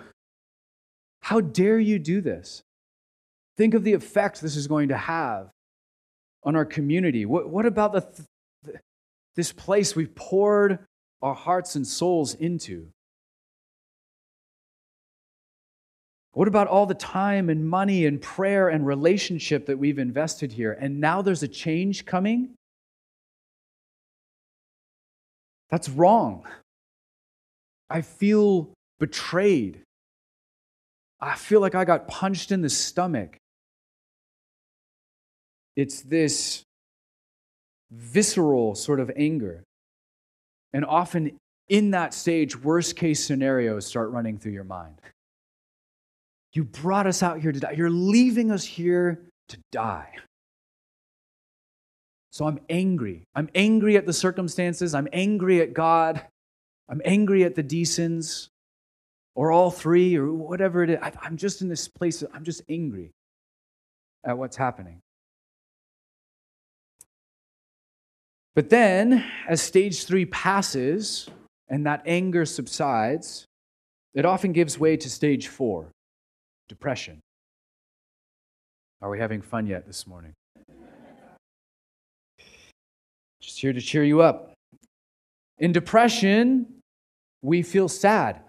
How 1.22 1.42
dare 1.42 1.80
you 1.80 2.00
do 2.00 2.22
this? 2.22 2.63
Think 3.58 3.74
of 3.74 3.84
the 3.84 3.94
effect 3.94 4.42
this 4.42 4.56
is 4.56 4.68
going 4.68 4.88
to 4.88 4.98
have 4.98 5.50
on 6.44 6.56
our 6.56 6.65
community. 6.65 7.26
What, 7.26 7.50
what 7.50 7.65
about 7.65 7.92
the, 7.92 8.02
th- 8.65 8.78
this 9.36 9.52
place 9.52 9.96
we've 9.96 10.15
poured 10.15 10.80
our 11.21 11.36
hearts 11.36 11.75
and 11.75 11.86
souls 11.86 12.34
into? 12.36 12.88
What 16.34 16.47
about 16.47 16.67
all 16.67 16.86
the 16.86 16.93
time 16.93 17.49
and 17.49 17.67
money 17.67 18.05
and 18.05 18.21
prayer 18.21 18.69
and 18.69 18.86
relationship 18.86 19.65
that 19.65 19.79
we've 19.79 19.99
invested 19.99 20.53
here? 20.53 20.71
And 20.71 20.99
now 20.99 21.21
there's 21.21 21.43
a 21.43 21.47
change 21.47 22.05
coming? 22.05 22.55
That's 25.69 25.89
wrong. 25.89 26.45
I 27.89 28.01
feel 28.01 28.73
betrayed. 28.99 29.82
I 31.19 31.36
feel 31.36 31.60
like 31.60 31.75
I 31.75 31.86
got 31.86 32.08
punched 32.08 32.51
in 32.51 32.62
the 32.62 32.69
stomach. 32.69 33.38
It's 35.75 36.01
this 36.01 36.63
visceral 37.91 38.75
sort 38.75 38.99
of 38.99 39.12
anger. 39.15 39.63
And 40.73 40.86
often 40.86 41.38
in 41.67 41.91
that 41.91 42.13
stage, 42.13 42.58
worst 42.58 42.95
case 42.95 43.23
scenarios 43.23 43.86
start 43.86 44.12
running 44.12 44.38
through 44.38 44.53
your 44.53 44.63
mind. 44.63 44.95
You 46.53 46.63
brought 46.63 47.08
us 47.08 47.21
out 47.21 47.39
here 47.39 47.51
to 47.51 47.60
die. 47.60 47.71
You're 47.71 47.89
leaving 47.89 48.51
us 48.51 48.63
here 48.63 49.21
to 49.49 49.58
die. 49.71 50.15
So 52.32 52.45
I'm 52.45 52.60
angry. 52.69 53.23
I'm 53.36 53.49
angry 53.55 53.97
at 53.97 54.05
the 54.05 54.13
circumstances. 54.13 54.93
I'm 54.95 55.08
angry 55.13 55.62
at 55.62 55.73
God. 55.73 56.21
I'm 56.89 57.01
angry 57.05 57.43
at 57.43 57.55
the 57.55 57.62
Deasons, 57.62 58.49
or 59.36 59.51
all 59.51 59.69
three, 59.69 60.15
or 60.17 60.34
whatever 60.34 60.84
it 60.84 60.89
is. 60.89 60.99
I'm 61.21 61.38
just 61.38 61.62
in 61.62 61.69
this 61.69 61.88
place, 61.88 62.23
I'm 62.34 62.43
just 62.43 62.63
angry 62.67 63.12
at 64.25 64.38
what's 64.38 64.58
happening. 64.58 64.99
But 68.55 68.69
then, 68.69 69.23
as 69.47 69.62
stage 69.62 70.05
three 70.05 70.25
passes 70.25 71.29
and 71.69 71.85
that 71.85 72.01
anger 72.05 72.45
subsides, 72.45 73.45
it 74.13 74.25
often 74.25 74.51
gives 74.51 74.79
way 74.79 74.97
to 74.97 75.09
stage 75.09 75.47
four 75.47 75.91
depression. 76.67 77.19
Are 79.01 79.09
we 79.09 79.19
having 79.19 79.41
fun 79.41 79.65
yet 79.65 79.88
this 79.88 80.05
morning? 80.05 80.33
Just 83.41 83.59
here 83.62 83.71
to 83.71 83.79
cheer 83.79 84.03
you 84.03 84.21
up. 84.21 84.53
In 85.57 85.71
depression, 85.71 86.65
we 87.41 87.62
feel 87.62 87.88
sad. 87.88 88.41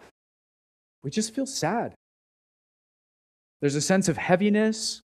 We 1.03 1.11
just 1.11 1.35
feel 1.35 1.47
sad. 1.47 1.95
There's 3.61 3.75
a 3.75 3.81
sense 3.81 4.09
of 4.09 4.17
heaviness. 4.17 5.01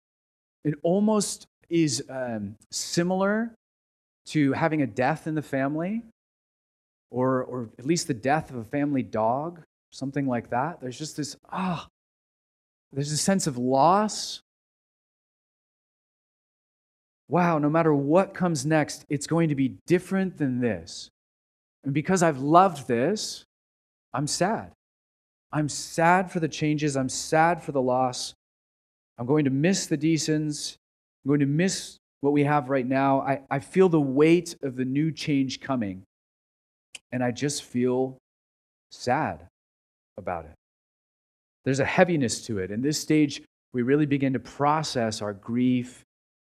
It 0.64 0.74
almost 0.82 1.46
is 1.68 2.02
um, 2.08 2.56
similar 2.70 3.52
to 4.26 4.52
having 4.52 4.82
a 4.82 4.86
death 4.86 5.26
in 5.26 5.34
the 5.34 5.42
family, 5.42 6.02
or, 7.10 7.44
or 7.44 7.70
at 7.78 7.86
least 7.86 8.06
the 8.06 8.14
death 8.14 8.50
of 8.50 8.56
a 8.56 8.64
family 8.64 9.02
dog, 9.02 9.62
something 9.92 10.26
like 10.26 10.50
that. 10.50 10.80
There's 10.80 10.98
just 10.98 11.16
this, 11.16 11.36
ah, 11.50 11.86
there's 12.92 13.12
a 13.12 13.16
sense 13.16 13.46
of 13.46 13.58
loss. 13.58 14.40
Wow, 17.28 17.58
no 17.58 17.70
matter 17.70 17.94
what 17.94 18.34
comes 18.34 18.66
next, 18.66 19.04
it's 19.08 19.26
going 19.26 19.48
to 19.48 19.54
be 19.54 19.76
different 19.86 20.36
than 20.38 20.60
this. 20.60 21.10
And 21.84 21.92
because 21.92 22.22
I've 22.22 22.38
loved 22.38 22.88
this, 22.88 23.44
I'm 24.12 24.26
sad. 24.26 24.72
I'm 25.52 25.68
sad 25.68 26.30
for 26.30 26.40
the 26.40 26.48
changes. 26.48 26.96
I'm 26.96 27.08
sad 27.08 27.62
for 27.62 27.72
the 27.72 27.82
loss. 27.82 28.34
I'm 29.18 29.26
going 29.26 29.44
to 29.44 29.50
miss 29.50 29.86
the 29.86 29.96
Deasons. 29.96 30.76
I'm 31.24 31.28
going 31.28 31.40
to 31.40 31.46
miss 31.46 31.98
what 32.24 32.32
we 32.32 32.44
have 32.44 32.70
right 32.70 32.86
now. 32.86 33.20
I, 33.20 33.42
I 33.50 33.58
feel 33.58 33.90
the 33.90 34.00
weight 34.00 34.56
of 34.62 34.76
the 34.76 34.84
new 34.86 35.12
change 35.12 35.60
coming, 35.60 36.02
and 37.12 37.22
I 37.22 37.30
just 37.30 37.62
feel 37.64 38.16
sad 38.90 39.46
about 40.16 40.46
it. 40.46 40.54
There's 41.64 41.80
a 41.80 41.84
heaviness 41.84 42.46
to 42.46 42.58
it. 42.58 42.70
In 42.70 42.80
this 42.80 42.98
stage, 42.98 43.42
we 43.74 43.82
really 43.82 44.06
begin 44.06 44.32
to 44.32 44.38
process 44.38 45.20
our 45.20 45.34
grief 45.34 46.02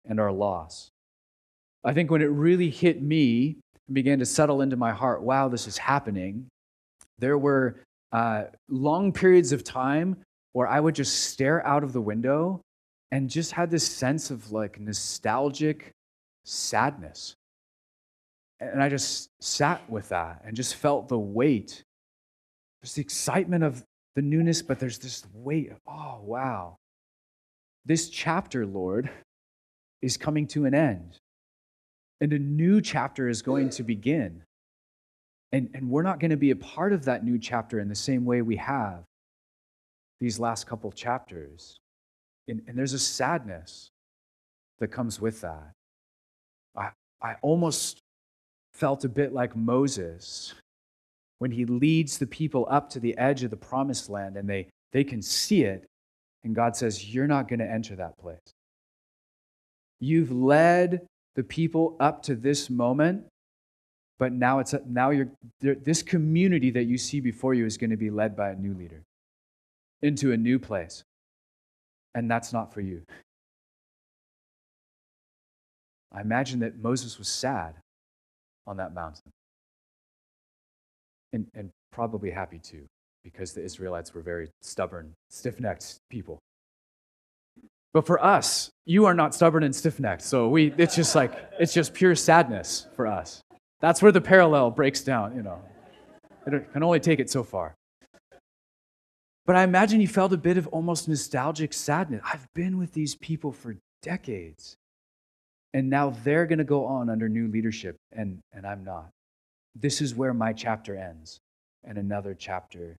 and 0.05 0.17
our 0.17 0.31
loss. 0.31 0.89
I 1.83 1.93
think 1.93 2.09
when 2.09 2.21
it 2.21 2.31
really 2.31 2.69
hit 2.69 3.01
me 3.01 3.57
and 3.87 3.95
began 3.95 4.19
to 4.19 4.25
settle 4.25 4.61
into 4.61 4.77
my 4.77 4.93
heart, 4.93 5.23
wow, 5.23 5.49
this 5.49 5.67
is 5.67 5.77
happening, 5.77 6.47
there 7.19 7.37
were 7.37 7.81
uh, 8.13 8.45
long 8.69 9.11
periods 9.11 9.51
of 9.51 9.65
time 9.65 10.15
where 10.53 10.67
I 10.67 10.79
would 10.79 10.95
just 10.95 11.31
stare 11.31 11.65
out 11.67 11.83
of 11.83 11.91
the 11.91 12.01
window 12.01 12.61
and 13.11 13.29
just 13.29 13.51
had 13.51 13.71
this 13.71 13.87
sense 13.87 14.31
of 14.31 14.51
like 14.51 14.79
nostalgic 14.79 15.91
sadness. 16.43 17.35
And 18.59 18.81
I 18.81 18.89
just 18.89 19.29
sat 19.41 19.87
with 19.89 20.09
that 20.09 20.41
and 20.45 20.55
just 20.55 20.75
felt 20.75 21.07
the 21.07 21.19
weight. 21.19 21.83
There's 22.81 22.95
the 22.95 23.01
excitement 23.01 23.63
of 23.63 23.83
the 24.15 24.21
newness, 24.21 24.61
but 24.61 24.79
there's 24.79 24.97
this 24.97 25.23
weight. 25.33 25.73
Oh, 25.87 26.19
wow. 26.23 26.77
This 27.85 28.09
chapter, 28.09 28.65
Lord, 28.65 29.09
is 30.01 30.17
coming 30.17 30.47
to 30.47 30.65
an 30.65 30.73
end. 30.73 31.19
And 32.21 32.31
a 32.31 32.39
new 32.39 32.81
chapter 32.81 33.27
is 33.27 33.41
going 33.41 33.69
to 33.71 33.83
begin. 33.83 34.43
And, 35.51 35.69
and 35.73 35.89
we're 35.89 36.03
not 36.03 36.19
going 36.19 36.31
to 36.31 36.37
be 36.37 36.51
a 36.51 36.55
part 36.55 36.93
of 36.93 37.05
that 37.05 37.23
new 37.23 37.37
chapter 37.37 37.79
in 37.79 37.87
the 37.87 37.95
same 37.95 38.25
way 38.25 38.41
we 38.41 38.55
have 38.55 39.03
these 40.19 40.39
last 40.39 40.65
couple 40.65 40.91
chapters. 40.91 41.79
And, 42.47 42.61
and 42.67 42.77
there's 42.77 42.93
a 42.93 42.99
sadness 42.99 43.89
that 44.79 44.89
comes 44.89 45.19
with 45.19 45.41
that. 45.41 45.71
I, 46.75 46.89
I 47.21 47.35
almost 47.41 48.01
felt 48.73 49.05
a 49.05 49.09
bit 49.09 49.33
like 49.33 49.55
Moses 49.55 50.53
when 51.39 51.51
he 51.51 51.65
leads 51.65 52.17
the 52.17 52.27
people 52.27 52.67
up 52.69 52.89
to 52.91 52.99
the 52.99 53.17
edge 53.17 53.43
of 53.43 53.49
the 53.49 53.57
promised 53.57 54.09
land 54.09 54.37
and 54.37 54.49
they, 54.49 54.67
they 54.91 55.03
can 55.03 55.21
see 55.21 55.63
it. 55.63 55.85
And 56.43 56.55
God 56.55 56.75
says, 56.75 57.13
You're 57.13 57.27
not 57.27 57.47
going 57.47 57.59
to 57.59 57.69
enter 57.69 57.95
that 57.95 58.17
place. 58.17 58.53
You've 59.99 60.31
led 60.31 61.05
the 61.35 61.43
people 61.43 61.95
up 61.99 62.21
to 62.23 62.35
this 62.35 62.69
moment, 62.69 63.25
but 64.19 64.31
now 64.31 64.59
it's 64.59 64.73
now 64.87 65.09
you're 65.09 65.29
this 65.59 66.01
community 66.03 66.69
that 66.71 66.83
you 66.83 66.97
see 66.97 67.19
before 67.19 67.53
you 67.53 67.65
is 67.65 67.77
going 67.77 67.89
to 67.89 67.97
be 67.97 68.09
led 68.09 68.35
by 68.35 68.51
a 68.51 68.55
new 68.55 68.73
leader 68.73 69.01
into 70.01 70.31
a 70.31 70.37
new 70.37 70.59
place. 70.59 71.03
And 72.15 72.31
that's 72.31 72.51
not 72.51 72.73
for 72.73 72.81
you. 72.81 73.03
I 76.11 76.21
imagine 76.21 76.61
that 76.61 76.79
Moses 76.81 77.19
was 77.19 77.27
sad 77.27 77.75
on 78.65 78.77
that 78.77 78.93
mountain. 78.93 79.31
And, 81.33 81.45
and 81.53 81.69
probably 81.91 82.31
happy 82.31 82.57
too, 82.57 82.85
because 83.23 83.53
the 83.53 83.61
Israelites 83.61 84.13
were 84.13 84.21
very 84.21 84.49
stubborn, 84.61 85.13
stiff 85.29 85.59
necked 85.59 85.97
people. 86.09 86.39
But 87.93 88.07
for 88.07 88.23
us, 88.23 88.69
you 88.85 89.05
are 89.05 89.13
not 89.13 89.35
stubborn 89.35 89.63
and 89.63 89.75
stiff 89.75 89.99
necked. 89.99 90.21
So 90.21 90.47
we, 90.47 90.73
it's 90.77 90.95
just 90.95 91.15
like, 91.15 91.33
it's 91.59 91.73
just 91.73 91.93
pure 91.93 92.15
sadness 92.15 92.87
for 92.95 93.07
us. 93.07 93.41
That's 93.81 94.01
where 94.01 94.11
the 94.13 94.21
parallel 94.21 94.71
breaks 94.71 95.01
down, 95.01 95.35
you 95.35 95.43
know. 95.43 95.61
It 96.47 96.71
can 96.71 96.83
only 96.83 96.99
take 96.99 97.19
it 97.19 97.29
so 97.29 97.43
far. 97.43 97.75
But 99.45 99.55
I 99.55 99.63
imagine 99.63 100.01
you 100.01 100.07
felt 100.07 100.33
a 100.33 100.37
bit 100.37 100.57
of 100.57 100.67
almost 100.67 101.07
nostalgic 101.07 101.71
sadness. 101.73 102.21
I've 102.25 102.51
been 102.53 102.77
with 102.77 102.93
these 102.93 103.15
people 103.15 103.51
for 103.51 103.75
decades. 104.01 104.77
And 105.73 105.89
now 105.89 106.11
they're 106.23 106.45
going 106.45 106.59
to 106.59 106.63
go 106.63 106.85
on 106.85 107.09
under 107.09 107.27
new 107.27 107.47
leadership, 107.49 107.97
and, 108.13 108.39
and 108.53 108.65
I'm 108.65 108.83
not. 108.83 109.09
This 109.75 110.01
is 110.01 110.15
where 110.15 110.33
my 110.33 110.53
chapter 110.53 110.95
ends, 110.95 111.41
and 111.83 111.97
another 111.97 112.33
chapter 112.33 112.95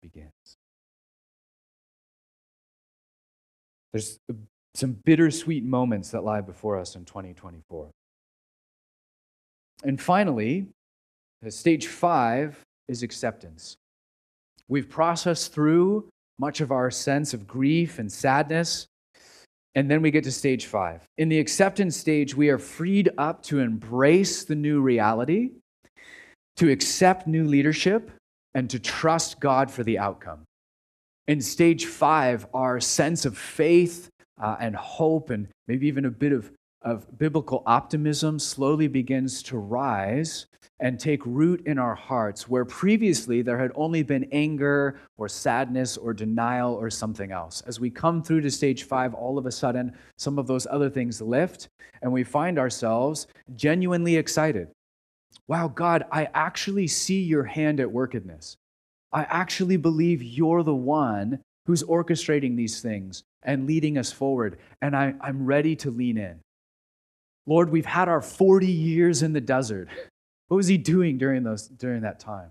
begins. 0.00 0.30
There's 3.92 4.18
some 4.74 4.92
bittersweet 5.04 5.64
moments 5.64 6.10
that 6.12 6.22
lie 6.22 6.40
before 6.40 6.78
us 6.78 6.94
in 6.94 7.04
2024. 7.04 7.90
And 9.82 10.00
finally, 10.00 10.68
stage 11.48 11.88
five 11.88 12.64
is 12.86 13.02
acceptance. 13.02 13.76
We've 14.68 14.88
processed 14.88 15.52
through 15.52 16.08
much 16.38 16.60
of 16.60 16.70
our 16.70 16.90
sense 16.90 17.34
of 17.34 17.46
grief 17.46 17.98
and 17.98 18.10
sadness, 18.12 18.86
and 19.74 19.90
then 19.90 20.02
we 20.02 20.10
get 20.10 20.24
to 20.24 20.32
stage 20.32 20.66
five. 20.66 21.02
In 21.16 21.28
the 21.28 21.38
acceptance 21.38 21.96
stage, 21.96 22.34
we 22.34 22.48
are 22.48 22.58
freed 22.58 23.10
up 23.18 23.42
to 23.44 23.60
embrace 23.60 24.44
the 24.44 24.54
new 24.54 24.80
reality, 24.80 25.50
to 26.56 26.70
accept 26.70 27.26
new 27.26 27.46
leadership, 27.46 28.10
and 28.54 28.68
to 28.70 28.78
trust 28.78 29.40
God 29.40 29.70
for 29.70 29.84
the 29.84 29.98
outcome. 29.98 30.44
In 31.28 31.40
stage 31.40 31.86
five, 31.86 32.46
our 32.54 32.80
sense 32.80 33.24
of 33.24 33.36
faith 33.36 34.08
uh, 34.40 34.56
and 34.60 34.74
hope, 34.74 35.30
and 35.30 35.48
maybe 35.66 35.86
even 35.86 36.04
a 36.04 36.10
bit 36.10 36.32
of, 36.32 36.50
of 36.82 37.18
biblical 37.18 37.62
optimism, 37.66 38.38
slowly 38.38 38.88
begins 38.88 39.42
to 39.44 39.58
rise 39.58 40.46
and 40.80 41.00
take 41.00 41.24
root 41.26 41.66
in 41.66 41.78
our 41.78 41.94
hearts, 41.94 42.48
where 42.48 42.64
previously 42.64 43.42
there 43.42 43.58
had 43.58 43.72
only 43.74 44.02
been 44.02 44.28
anger 44.30 45.00
or 45.16 45.28
sadness 45.28 45.96
or 45.96 46.14
denial 46.14 46.74
or 46.74 46.88
something 46.88 47.32
else. 47.32 47.62
As 47.66 47.80
we 47.80 47.90
come 47.90 48.22
through 48.22 48.42
to 48.42 48.50
stage 48.50 48.84
five, 48.84 49.12
all 49.12 49.38
of 49.38 49.46
a 49.46 49.52
sudden, 49.52 49.92
some 50.16 50.38
of 50.38 50.46
those 50.46 50.66
other 50.70 50.88
things 50.88 51.20
lift, 51.20 51.68
and 52.00 52.12
we 52.12 52.22
find 52.22 52.58
ourselves 52.58 53.26
genuinely 53.56 54.16
excited. 54.16 54.68
Wow, 55.48 55.68
God, 55.68 56.04
I 56.12 56.28
actually 56.32 56.86
see 56.86 57.22
your 57.22 57.44
hand 57.44 57.80
at 57.80 57.90
work 57.90 58.14
in 58.14 58.26
this. 58.26 58.56
I 59.12 59.22
actually 59.24 59.78
believe 59.78 60.22
you're 60.22 60.62
the 60.62 60.74
one 60.74 61.40
who's 61.66 61.82
orchestrating 61.82 62.56
these 62.56 62.80
things 62.80 63.24
and 63.42 63.66
leading 63.66 63.98
us 63.98 64.12
forward, 64.12 64.58
and 64.80 64.94
I, 64.94 65.14
I'm 65.20 65.44
ready 65.44 65.74
to 65.76 65.90
lean 65.90 66.18
in. 66.18 66.38
Lord, 67.48 67.70
we've 67.70 67.86
had 67.86 68.08
our 68.08 68.20
40 68.20 68.66
years 68.66 69.22
in 69.22 69.32
the 69.32 69.40
desert. 69.40 69.88
What 70.48 70.58
was 70.58 70.66
he 70.66 70.76
doing 70.76 71.16
during, 71.16 71.44
those, 71.44 71.66
during 71.66 72.02
that 72.02 72.20
time? 72.20 72.50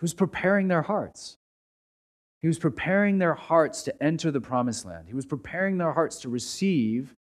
He 0.00 0.04
was 0.04 0.12
preparing 0.12 0.68
their 0.68 0.82
hearts. 0.82 1.36
He 2.42 2.48
was 2.48 2.58
preparing 2.58 3.18
their 3.18 3.34
hearts 3.34 3.82
to 3.84 4.02
enter 4.02 4.30
the 4.30 4.42
promised 4.42 4.84
land. 4.84 5.06
He 5.08 5.14
was 5.14 5.24
preparing 5.24 5.78
their 5.78 5.92
hearts 5.92 6.18
to 6.20 6.28
receive 6.28 7.14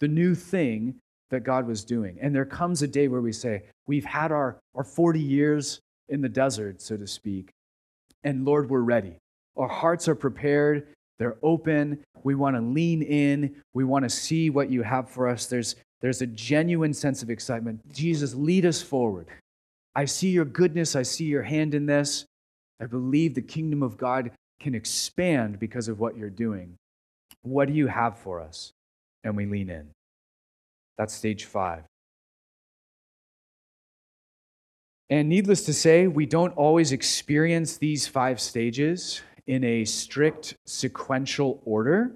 the 0.00 0.08
new 0.08 0.34
thing 0.34 0.96
that 1.30 1.44
God 1.44 1.66
was 1.66 1.82
doing. 1.82 2.18
And 2.20 2.34
there 2.34 2.44
comes 2.44 2.82
a 2.82 2.86
day 2.86 3.08
where 3.08 3.22
we 3.22 3.32
say, 3.32 3.64
We've 3.86 4.04
had 4.04 4.30
our, 4.30 4.58
our 4.74 4.84
40 4.84 5.18
years 5.18 5.80
in 6.10 6.20
the 6.20 6.28
desert, 6.28 6.82
so 6.82 6.96
to 6.96 7.06
speak, 7.06 7.50
and 8.22 8.44
Lord, 8.44 8.68
we're 8.68 8.80
ready. 8.80 9.16
Our 9.56 9.68
hearts 9.68 10.08
are 10.08 10.14
prepared, 10.14 10.88
they're 11.18 11.38
open. 11.42 12.04
We 12.22 12.34
want 12.34 12.56
to 12.56 12.60
lean 12.62 13.02
in, 13.02 13.62
we 13.72 13.84
want 13.84 14.02
to 14.02 14.10
see 14.10 14.50
what 14.50 14.70
you 14.70 14.82
have 14.82 15.08
for 15.08 15.28
us. 15.28 15.46
There's, 15.46 15.76
there's 16.06 16.22
a 16.22 16.26
genuine 16.28 16.94
sense 16.94 17.20
of 17.24 17.30
excitement. 17.30 17.80
Jesus, 17.92 18.32
lead 18.32 18.64
us 18.64 18.80
forward. 18.80 19.26
I 19.96 20.04
see 20.04 20.28
your 20.28 20.44
goodness. 20.44 20.94
I 20.94 21.02
see 21.02 21.24
your 21.24 21.42
hand 21.42 21.74
in 21.74 21.86
this. 21.86 22.26
I 22.80 22.86
believe 22.86 23.34
the 23.34 23.42
kingdom 23.42 23.82
of 23.82 23.96
God 23.96 24.30
can 24.60 24.76
expand 24.76 25.58
because 25.58 25.88
of 25.88 25.98
what 25.98 26.16
you're 26.16 26.30
doing. 26.30 26.76
What 27.42 27.66
do 27.66 27.74
you 27.74 27.88
have 27.88 28.18
for 28.18 28.40
us? 28.40 28.70
And 29.24 29.36
we 29.36 29.46
lean 29.46 29.68
in. 29.68 29.88
That's 30.96 31.12
stage 31.12 31.44
five. 31.46 31.82
And 35.10 35.28
needless 35.28 35.64
to 35.64 35.74
say, 35.74 36.06
we 36.06 36.24
don't 36.24 36.56
always 36.56 36.92
experience 36.92 37.78
these 37.78 38.06
five 38.06 38.40
stages 38.40 39.22
in 39.48 39.64
a 39.64 39.84
strict 39.84 40.54
sequential 40.66 41.60
order, 41.64 42.12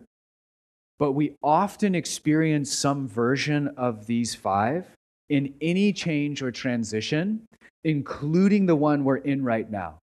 but 1.01 1.13
we 1.13 1.35
often 1.43 1.97
experience 1.97 2.71
some 2.71 3.09
version 3.09 3.67
of 3.77 4.07
these 4.07 4.37
five 4.37 4.87
in 5.29 5.53
any 5.61 5.93
change 5.93 6.43
or 6.43 6.53
transition 6.53 7.49
including 7.85 8.67
the 8.67 8.77
one 8.77 9.05
we're 9.05 9.17
in 9.17 9.43
right 9.43 9.71
now. 9.71 9.99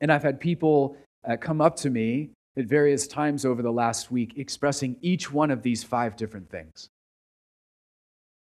And 0.00 0.12
I've 0.12 0.22
had 0.22 0.40
people 0.40 0.96
uh, 1.28 1.36
come 1.36 1.60
up 1.60 1.76
to 1.76 1.90
me 1.90 2.30
at 2.56 2.66
various 2.66 3.06
times 3.06 3.44
over 3.44 3.62
the 3.62 3.72
last 3.72 4.10
week 4.10 4.34
expressing 4.36 4.96
each 5.00 5.32
one 5.32 5.50
of 5.50 5.62
these 5.62 5.82
five 5.82 6.16
different 6.16 6.50
things. 6.50 6.88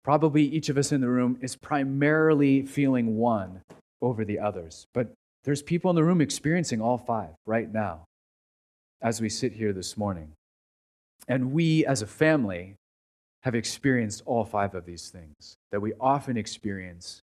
Probably 0.05 0.43
each 0.43 0.69
of 0.69 0.79
us 0.79 0.93
in 0.93 1.01
the 1.01 1.09
room 1.09 1.39
is 1.41 1.57
primarily 1.57 2.63
feeling 2.63 3.17
one 3.17 3.63
over 4.01 4.25
the 4.25 4.39
others, 4.39 4.87
but 4.95 5.13
there's 5.43 5.63
people 5.63 5.91
in 5.91 5.97
the 5.97 6.05
room 6.05 6.21
experiencing 6.21 6.81
all 6.81 6.99
five 6.99 7.31
right 7.47 7.73
now 7.73 8.05
as 9.03 9.21
we 9.21 9.29
sit 9.29 9.53
here 9.53 9.73
this 9.73 9.97
morning. 9.97 10.36
And 11.29 11.53
we 11.53 11.85
as 11.87 12.03
a 12.03 12.07
family 12.07 12.77
have 13.43 13.55
experienced 13.55 14.23
all 14.27 14.45
five 14.45 14.75
of 14.75 14.87
these 14.87 15.11
things 15.11 15.57
that 15.71 15.81
we 15.81 15.93
often 16.01 16.37
experience 16.37 17.23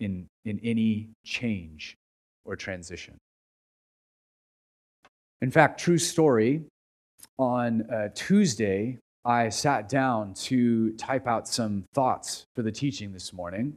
in, 0.00 0.26
in 0.44 0.60
any 0.62 1.08
change 1.24 1.96
or 2.44 2.56
transition. 2.56 3.16
In 5.42 5.50
fact, 5.50 5.80
true 5.80 5.98
story, 5.98 6.62
on 7.38 7.82
uh, 7.90 8.08
Tuesday, 8.14 8.98
I 9.24 9.48
sat 9.48 9.88
down 9.88 10.34
to 10.34 10.92
type 10.92 11.26
out 11.26 11.48
some 11.48 11.84
thoughts 11.92 12.44
for 12.54 12.62
the 12.62 12.72
teaching 12.72 13.12
this 13.12 13.32
morning. 13.32 13.76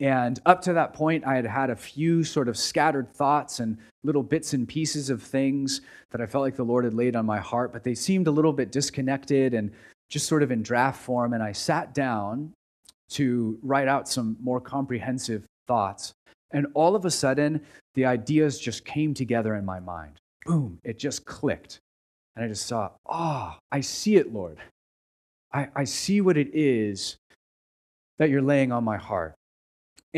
And 0.00 0.38
up 0.46 0.62
to 0.62 0.72
that 0.74 0.92
point, 0.92 1.26
I 1.26 1.34
had 1.34 1.46
had 1.46 1.70
a 1.70 1.76
few 1.76 2.22
sort 2.22 2.48
of 2.48 2.56
scattered 2.56 3.12
thoughts 3.12 3.58
and 3.58 3.76
little 4.04 4.22
bits 4.22 4.52
and 4.52 4.68
pieces 4.68 5.10
of 5.10 5.22
things 5.22 5.80
that 6.10 6.20
I 6.20 6.26
felt 6.26 6.42
like 6.42 6.54
the 6.54 6.64
Lord 6.64 6.84
had 6.84 6.94
laid 6.94 7.16
on 7.16 7.26
my 7.26 7.38
heart, 7.38 7.72
but 7.72 7.82
they 7.82 7.94
seemed 7.94 8.28
a 8.28 8.30
little 8.30 8.52
bit 8.52 8.70
disconnected 8.70 9.54
and 9.54 9.72
just 10.08 10.28
sort 10.28 10.42
of 10.42 10.52
in 10.52 10.62
draft 10.62 11.02
form. 11.02 11.32
And 11.32 11.42
I 11.42 11.50
sat 11.50 11.94
down 11.94 12.52
to 13.10 13.58
write 13.62 13.88
out 13.88 14.08
some 14.08 14.36
more 14.40 14.60
comprehensive 14.60 15.44
thoughts. 15.66 16.12
And 16.52 16.66
all 16.74 16.94
of 16.94 17.04
a 17.04 17.10
sudden, 17.10 17.60
the 17.94 18.06
ideas 18.06 18.60
just 18.60 18.84
came 18.84 19.14
together 19.14 19.56
in 19.56 19.64
my 19.64 19.80
mind. 19.80 20.12
Boom, 20.46 20.78
it 20.84 20.98
just 20.98 21.24
clicked. 21.24 21.80
And 22.36 22.44
I 22.44 22.48
just 22.48 22.66
saw, 22.66 22.90
ah, 23.06 23.56
oh, 23.56 23.58
I 23.72 23.80
see 23.80 24.16
it, 24.16 24.32
Lord. 24.32 24.58
I, 25.52 25.68
I 25.74 25.84
see 25.84 26.20
what 26.20 26.36
it 26.36 26.50
is 26.52 27.16
that 28.18 28.30
you're 28.30 28.42
laying 28.42 28.70
on 28.70 28.84
my 28.84 28.96
heart. 28.96 29.34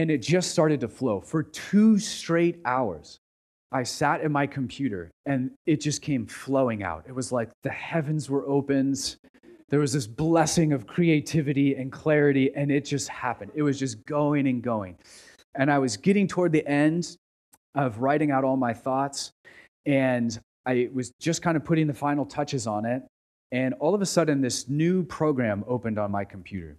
And 0.01 0.11
it 0.11 0.23
just 0.23 0.51
started 0.51 0.81
to 0.81 0.89
flow. 0.89 1.21
For 1.21 1.43
two 1.43 1.99
straight 1.99 2.61
hours, 2.65 3.19
I 3.71 3.83
sat 3.83 4.23
at 4.23 4.31
my 4.31 4.47
computer 4.47 5.11
and 5.27 5.51
it 5.67 5.81
just 5.81 6.01
came 6.03 6.27
flowing 6.27 6.83
out. 6.83 7.05
It 7.07 7.15
was 7.15 7.33
like 7.33 7.51
the 7.63 7.71
heavens 7.71 8.31
were 8.31 8.47
opened 8.47 9.17
there 9.71 9.79
was 9.79 9.93
this 9.93 10.09
blessing 10.09 10.73
of 10.73 10.87
creativity 10.87 11.77
and 11.77 11.91
clarity, 11.93 12.53
and 12.55 12.73
it 12.73 12.85
just 12.85 13.09
happened. 13.09 13.53
It 13.55 13.63
was 13.63 13.79
just 13.79 14.05
going 14.05 14.49
and 14.49 14.61
going. 14.61 14.99
And 15.55 15.71
I 15.71 15.79
was 15.79 15.97
getting 15.97 16.27
toward 16.27 16.51
the 16.51 16.67
end 16.67 17.17
of 17.77 17.99
writing 17.99 18.33
out 18.33 18.43
all 18.43 18.57
my 18.57 18.75
thoughts, 18.75 19.31
and 19.87 20.39
I 20.67 20.91
was 20.93 21.13
just 21.21 21.41
kind 21.41 21.57
of 21.57 21.65
putting 21.65 21.87
the 21.87 21.95
final 21.95 22.27
touches 22.27 22.67
on 22.67 22.85
it. 22.85 23.03
And 23.53 23.75
all 23.75 23.95
of 23.95 24.03
a 24.03 24.07
sudden, 24.07 24.41
this 24.41 24.69
new 24.69 25.05
program 25.05 25.65
opened 25.69 25.99
on 25.99 26.11
my 26.11 26.25
computer. 26.25 26.77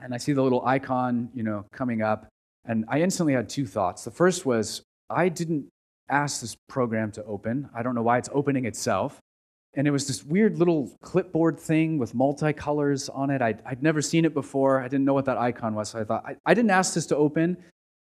And 0.00 0.12
I 0.12 0.16
see 0.16 0.32
the 0.32 0.42
little 0.42 0.64
icon, 0.66 1.30
you 1.34 1.44
know, 1.44 1.64
coming 1.72 2.02
up. 2.02 2.26
And 2.64 2.84
I 2.88 3.00
instantly 3.02 3.34
had 3.34 3.48
two 3.48 3.66
thoughts. 3.66 4.04
The 4.04 4.10
first 4.10 4.46
was, 4.46 4.82
I 5.10 5.28
didn't 5.28 5.66
ask 6.08 6.40
this 6.40 6.56
program 6.68 7.12
to 7.12 7.24
open. 7.24 7.68
I 7.74 7.82
don't 7.82 7.94
know 7.94 8.02
why 8.02 8.18
it's 8.18 8.30
opening 8.32 8.64
itself 8.64 9.20
and 9.76 9.86
it 9.88 9.90
was 9.90 10.06
this 10.06 10.24
weird 10.24 10.58
little 10.58 10.96
clipboard 11.02 11.58
thing 11.58 11.98
with 11.98 12.14
multicolors 12.14 13.10
on 13.12 13.30
it. 13.30 13.42
I'd, 13.42 13.60
I'd 13.66 13.82
never 13.82 14.00
seen 14.00 14.24
it 14.24 14.32
before. 14.32 14.80
I 14.80 14.84
didn't 14.84 15.04
know 15.04 15.14
what 15.14 15.24
that 15.24 15.36
icon 15.36 15.74
was. 15.74 15.90
So 15.90 16.00
I 16.00 16.04
thought, 16.04 16.24
I, 16.24 16.36
I 16.46 16.54
didn't 16.54 16.70
ask 16.70 16.94
this 16.94 17.06
to 17.06 17.16
open, 17.16 17.56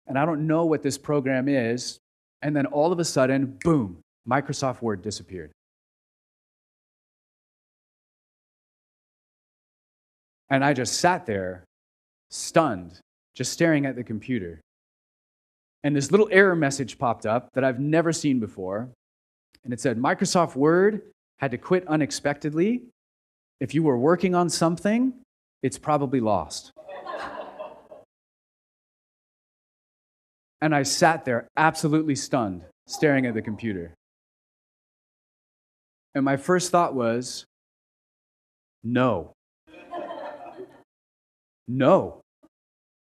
and 0.08 0.18
I 0.18 0.26
don't 0.26 0.48
know 0.48 0.66
what 0.66 0.82
this 0.82 0.98
program 0.98 1.48
is. 1.48 2.00
And 2.42 2.56
then 2.56 2.66
all 2.68 2.92
of 2.92 3.00
a 3.00 3.06
sudden, 3.06 3.58
boom, 3.64 4.00
Microsoft 4.28 4.82
Word 4.82 5.02
disappeared. 5.04 5.52
And 10.50 10.66
I 10.66 10.74
just 10.74 10.94
sat 10.94 11.26
there, 11.28 11.64
stunned, 12.30 13.00
just 13.36 13.52
staring 13.52 13.86
at 13.86 13.96
the 13.96 14.04
computer. 14.04 14.62
And 15.84 15.96
this 15.96 16.12
little 16.12 16.30
error 16.32 16.56
message 16.56 16.98
popped 17.00 17.26
up 17.26 17.50
that 17.54 17.64
I've 17.64 17.80
never 17.80 18.14
seen 18.14 18.40
before. 18.40 18.90
And 19.64 19.74
it 19.74 19.80
said, 19.80 19.98
Microsoft 19.98 20.56
Word 20.56 21.02
had 21.40 21.52
to 21.52 21.58
quit 21.58 21.88
unexpectedly, 21.88 22.84
if 23.60 23.74
you 23.74 23.84
were 23.84 23.98
working 23.98 24.36
on 24.36 24.50
something, 24.50 25.14
it's 25.64 25.78
probably 25.78 26.20
lost. 26.20 26.72
and 30.62 30.76
I 30.76 30.84
sat 30.84 31.26
there 31.26 31.48
absolutely 31.58 32.16
stunned, 32.16 32.64
staring 32.88 33.26
at 33.26 33.34
the 33.34 33.42
computer. 33.42 33.94
And 36.14 36.26
my 36.26 36.38
first 36.38 36.72
thought 36.72 36.94
was, 36.94 37.46
no. 38.84 39.34
no. 41.68 42.22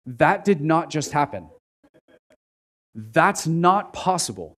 That 0.07 0.43
did 0.45 0.61
not 0.61 0.89
just 0.89 1.11
happen. 1.11 1.49
That's 2.95 3.45
not 3.45 3.93
possible. 3.93 4.55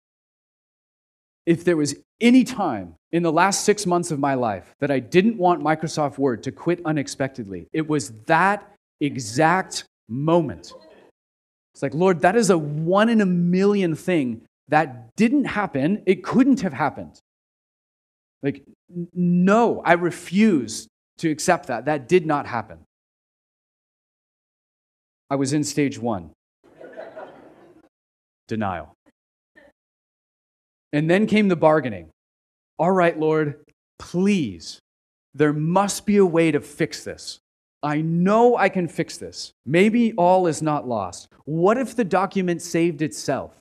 If 1.45 1.65
there 1.65 1.75
was 1.75 1.95
any 2.21 2.43
time 2.43 2.95
in 3.11 3.23
the 3.23 3.31
last 3.31 3.65
six 3.65 3.85
months 3.85 4.11
of 4.11 4.19
my 4.19 4.35
life 4.35 4.75
that 4.79 4.91
I 4.91 4.99
didn't 4.99 5.37
want 5.37 5.63
Microsoft 5.63 6.17
Word 6.17 6.43
to 6.43 6.51
quit 6.51 6.81
unexpectedly. 6.85 7.67
It 7.73 7.87
was 7.87 8.11
that 8.27 8.71
exact 9.01 9.85
moment. 10.07 10.73
It's 11.73 11.81
like, 11.81 11.93
Lord, 11.93 12.21
that 12.21 12.35
is 12.35 12.49
a 12.49 12.57
one 12.57 13.09
in 13.09 13.21
a 13.21 13.25
million 13.25 13.95
thing 13.95 14.41
That 14.67 15.15
didn't 15.15 15.45
happen. 15.45 16.03
It 16.05 16.23
couldn't 16.23 16.61
have 16.61 16.73
happened. 16.73 17.19
Like, 18.43 18.63
no, 19.13 19.81
I 19.83 19.93
refuse 19.93 20.87
to 21.17 21.29
accept 21.29 21.67
that. 21.67 21.85
That 21.85 22.07
did 22.07 22.25
not 22.27 22.45
happen. 22.45 22.77
I 25.29 25.35
was 25.35 25.53
in 25.53 25.63
stage 25.63 25.99
one 25.99 26.31
denial. 28.47 28.95
And 30.91 31.09
then 31.09 31.27
came 31.27 31.47
the 31.47 31.55
bargaining. 31.55 32.09
All 32.79 32.91
right, 32.91 33.17
Lord, 33.17 33.63
please, 33.99 34.79
there 35.33 35.53
must 35.53 36.05
be 36.05 36.17
a 36.17 36.25
way 36.25 36.51
to 36.51 36.59
fix 36.59 37.03
this. 37.03 37.39
I 37.81 38.01
know 38.01 38.57
I 38.57 38.67
can 38.67 38.87
fix 38.87 39.17
this. 39.17 39.53
Maybe 39.65 40.13
all 40.13 40.47
is 40.47 40.61
not 40.61 40.87
lost. 40.87 41.29
What 41.45 41.77
if 41.77 41.95
the 41.95 42.03
document 42.03 42.61
saved 42.61 43.01
itself? 43.01 43.53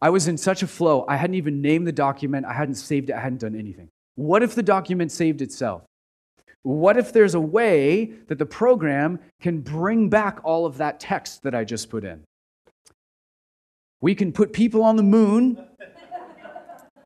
I 0.00 0.10
was 0.10 0.28
in 0.28 0.36
such 0.36 0.62
a 0.62 0.66
flow, 0.66 1.06
I 1.08 1.16
hadn't 1.16 1.34
even 1.34 1.62
named 1.62 1.86
the 1.86 1.92
document, 1.92 2.44
I 2.44 2.52
hadn't 2.52 2.74
saved 2.74 3.08
it, 3.08 3.14
I 3.14 3.20
hadn't 3.20 3.40
done 3.40 3.56
anything. 3.56 3.88
What 4.14 4.42
if 4.42 4.54
the 4.54 4.62
document 4.62 5.10
saved 5.10 5.40
itself? 5.40 5.84
What 6.66 6.96
if 6.96 7.12
there's 7.12 7.36
a 7.36 7.40
way 7.40 8.06
that 8.26 8.38
the 8.38 8.44
program 8.44 9.20
can 9.40 9.60
bring 9.60 10.08
back 10.08 10.40
all 10.42 10.66
of 10.66 10.78
that 10.78 10.98
text 10.98 11.44
that 11.44 11.54
I 11.54 11.62
just 11.62 11.88
put 11.88 12.02
in? 12.02 12.24
We 14.00 14.16
can 14.16 14.32
put 14.32 14.52
people 14.52 14.82
on 14.82 14.96
the 14.96 15.04
moon. 15.04 15.64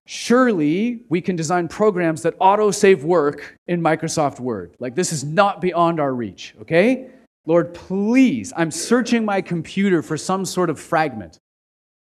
Surely 0.06 1.02
we 1.10 1.20
can 1.20 1.36
design 1.36 1.68
programs 1.68 2.22
that 2.22 2.36
auto 2.38 2.70
save 2.70 3.04
work 3.04 3.58
in 3.66 3.82
Microsoft 3.82 4.40
Word. 4.40 4.76
Like, 4.78 4.94
this 4.94 5.12
is 5.12 5.24
not 5.24 5.60
beyond 5.60 6.00
our 6.00 6.14
reach, 6.14 6.54
okay? 6.62 7.10
Lord, 7.44 7.74
please, 7.74 8.54
I'm 8.56 8.70
searching 8.70 9.26
my 9.26 9.42
computer 9.42 10.00
for 10.00 10.16
some 10.16 10.46
sort 10.46 10.70
of 10.70 10.80
fragment. 10.80 11.38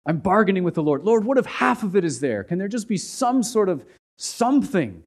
I'm 0.07 0.19
bargaining 0.19 0.63
with 0.63 0.75
the 0.75 0.83
Lord. 0.85 1.03
Lord, 1.03 1.25
what 1.25 1.39
if 1.39 1.47
half 1.47 1.83
of 1.83 1.97
it 1.97 2.05
is 2.05 2.21
there? 2.21 2.45
Can 2.45 2.57
there 2.57 2.69
just 2.69 2.87
be 2.87 2.97
some 2.97 3.43
sort 3.43 3.69
of 3.69 3.85
something 4.17 5.03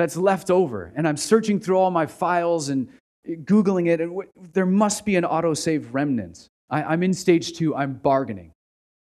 that's 0.00 0.16
left 0.16 0.50
over? 0.50 0.94
And 0.96 1.06
I'm 1.06 1.18
searching 1.18 1.60
through 1.60 1.76
all 1.76 1.90
my 1.90 2.06
files 2.06 2.70
and 2.70 2.88
Googling 3.28 3.86
it, 3.86 4.00
and 4.00 4.18
there 4.54 4.64
must 4.64 5.04
be 5.04 5.16
an 5.16 5.24
autosave 5.24 5.88
remnant. 5.92 6.48
I, 6.70 6.94
am 6.94 7.02
in 7.02 7.12
stage 7.12 7.52
two, 7.52 7.76
I'm 7.76 7.92
bargaining. 7.92 8.52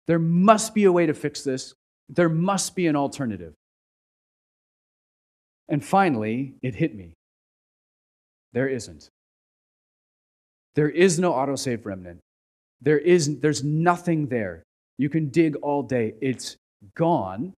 There 0.07 0.21
must 0.21 0.73
be 0.73 0.85
a 0.85 0.93
way 0.93 1.07
to 1.07 1.15
fix 1.15 1.43
this. 1.43 1.75
There 2.09 2.29
must 2.29 2.77
be 2.77 2.87
an 2.87 2.95
alternative. 2.95 3.55
And 5.69 5.85
finally, 5.85 6.55
it 6.63 6.77
hit 6.77 6.95
me. 6.95 7.15
There 8.53 8.69
isn't. 8.69 9.09
There 10.77 10.91
is 10.91 11.19
no 11.19 11.33
autosave 11.33 11.85
remnant. 11.85 12.21
There 12.81 12.99
is, 12.99 13.41
there's 13.41 13.65
nothing 13.65 14.29
there. 14.29 14.63
You 14.97 15.09
can 15.09 15.31
dig 15.31 15.57
all 15.57 15.83
day. 15.83 16.15
It's 16.21 16.57
gone. 16.95 17.53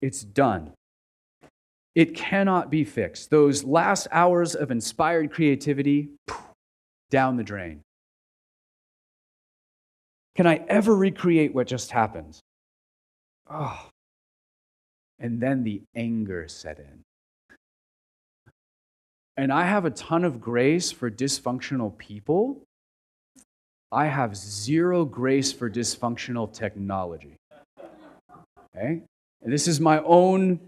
It's 0.00 0.22
done. 0.22 0.74
It 1.96 2.14
cannot 2.14 2.70
be 2.70 2.84
fixed. 2.84 3.30
Those 3.30 3.64
last 3.64 4.06
hours 4.12 4.54
of 4.54 4.70
inspired 4.70 5.32
creativity, 5.32 6.10
down 7.10 7.36
the 7.38 7.42
drain. 7.42 7.80
Can 10.36 10.46
I 10.46 10.56
ever 10.68 10.94
recreate 10.94 11.54
what 11.54 11.66
just 11.66 11.90
happened? 11.90 12.38
Oh. 13.50 13.88
And 15.18 15.40
then 15.40 15.64
the 15.64 15.80
anger 15.94 16.48
set 16.48 16.78
in. 16.78 17.00
And 19.38 19.50
I 19.50 19.64
have 19.64 19.86
a 19.86 19.90
ton 19.90 20.24
of 20.24 20.38
grace 20.38 20.92
for 20.92 21.10
dysfunctional 21.10 21.96
people. 21.96 22.62
I 23.90 24.06
have 24.06 24.36
zero 24.36 25.06
grace 25.06 25.50
for 25.50 25.70
dysfunctional 25.70 26.52
technology. 26.52 27.36
Okay? 28.76 29.00
And 29.42 29.52
this 29.52 29.66
is 29.66 29.80
my 29.80 30.02
own 30.02 30.60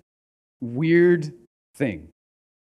weird 0.60 1.32
thing. 1.74 2.08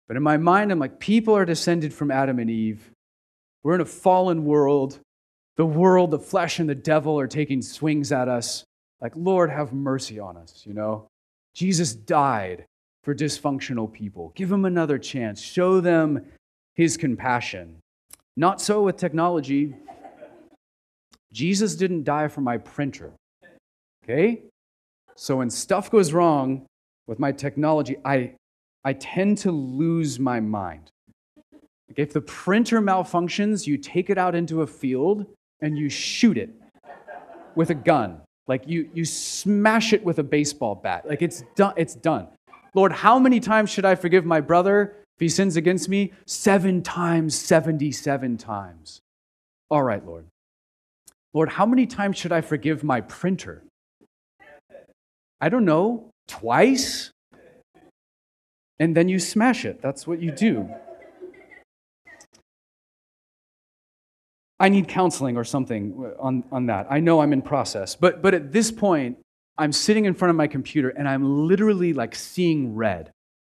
But 0.08 0.16
in 0.16 0.22
my 0.22 0.36
mind, 0.36 0.72
I'm 0.72 0.78
like, 0.78 0.98
people 0.98 1.36
are 1.36 1.44
descended 1.44 1.94
from 1.94 2.10
Adam 2.10 2.38
and 2.38 2.50
Eve. 2.50 2.90
We're 3.62 3.74
in 3.74 3.80
a 3.80 3.86
fallen 3.86 4.44
world. 4.44 4.98
The 5.56 5.66
world, 5.66 6.10
the 6.10 6.18
flesh, 6.18 6.58
and 6.58 6.68
the 6.68 6.74
devil 6.74 7.18
are 7.20 7.26
taking 7.26 7.62
swings 7.62 8.12
at 8.12 8.28
us. 8.28 8.64
Like, 9.00 9.12
Lord, 9.14 9.50
have 9.50 9.72
mercy 9.72 10.18
on 10.18 10.36
us, 10.36 10.64
you 10.66 10.74
know? 10.74 11.06
Jesus 11.54 11.94
died 11.94 12.64
for 13.02 13.14
dysfunctional 13.14 13.90
people. 13.92 14.32
Give 14.34 14.48
them 14.48 14.64
another 14.64 14.98
chance. 14.98 15.40
Show 15.40 15.80
them 15.80 16.24
his 16.74 16.96
compassion. 16.96 17.76
Not 18.36 18.60
so 18.60 18.82
with 18.82 18.96
technology. 18.96 19.74
Jesus 21.32 21.76
didn't 21.76 22.04
die 22.04 22.28
for 22.28 22.40
my 22.40 22.58
printer. 22.58 23.12
Okay? 24.04 24.42
So 25.14 25.36
when 25.36 25.50
stuff 25.50 25.90
goes 25.90 26.12
wrong 26.12 26.66
with 27.10 27.18
my 27.18 27.32
technology, 27.32 27.96
I, 28.04 28.34
I 28.84 28.92
tend 28.92 29.38
to 29.38 29.50
lose 29.50 30.20
my 30.20 30.38
mind. 30.38 30.92
Like 31.88 31.98
if 31.98 32.12
the 32.12 32.20
printer 32.20 32.80
malfunctions, 32.80 33.66
you 33.66 33.76
take 33.78 34.10
it 34.10 34.16
out 34.16 34.36
into 34.36 34.62
a 34.62 34.66
field 34.66 35.26
and 35.60 35.76
you 35.76 35.88
shoot 35.88 36.38
it 36.38 36.50
with 37.56 37.70
a 37.70 37.74
gun. 37.74 38.20
Like 38.46 38.62
you, 38.68 38.88
you 38.94 39.04
smash 39.04 39.92
it 39.92 40.04
with 40.04 40.20
a 40.20 40.22
baseball 40.22 40.76
bat. 40.76 41.04
Like 41.04 41.20
it's 41.20 41.42
done. 41.56 41.74
It's 41.76 41.96
done. 41.96 42.28
Lord, 42.76 42.92
how 42.92 43.18
many 43.18 43.40
times 43.40 43.70
should 43.70 43.84
I 43.84 43.96
forgive 43.96 44.24
my 44.24 44.40
brother 44.40 44.94
if 45.16 45.20
he 45.20 45.28
sins 45.28 45.56
against 45.56 45.88
me? 45.88 46.12
Seven 46.26 46.80
times, 46.80 47.34
77 47.34 48.36
times. 48.36 49.00
All 49.68 49.82
right, 49.82 50.06
Lord. 50.06 50.26
Lord, 51.34 51.48
how 51.48 51.66
many 51.66 51.86
times 51.86 52.18
should 52.18 52.30
I 52.30 52.40
forgive 52.40 52.84
my 52.84 53.00
printer? 53.00 53.64
I 55.40 55.48
don't 55.48 55.64
know, 55.64 56.09
twice? 56.30 57.10
And 58.78 58.96
then 58.96 59.08
you 59.08 59.18
smash 59.18 59.64
it. 59.64 59.82
That's 59.82 60.06
what 60.06 60.22
you 60.22 60.30
do. 60.30 60.70
I 64.58 64.68
need 64.68 64.88
counseling 64.88 65.36
or 65.36 65.44
something 65.44 66.14
on, 66.18 66.44
on 66.52 66.66
that. 66.66 66.86
I 66.88 67.00
know 67.00 67.20
I'm 67.20 67.32
in 67.32 67.42
process. 67.42 67.96
But, 67.96 68.22
but 68.22 68.34
at 68.34 68.52
this 68.52 68.70
point, 68.70 69.18
I'm 69.58 69.72
sitting 69.72 70.04
in 70.04 70.14
front 70.14 70.30
of 70.30 70.36
my 70.36 70.46
computer 70.46 70.90
and 70.90 71.08
I'm 71.08 71.46
literally 71.48 71.92
like 71.92 72.14
seeing 72.14 72.74
red. 72.74 73.10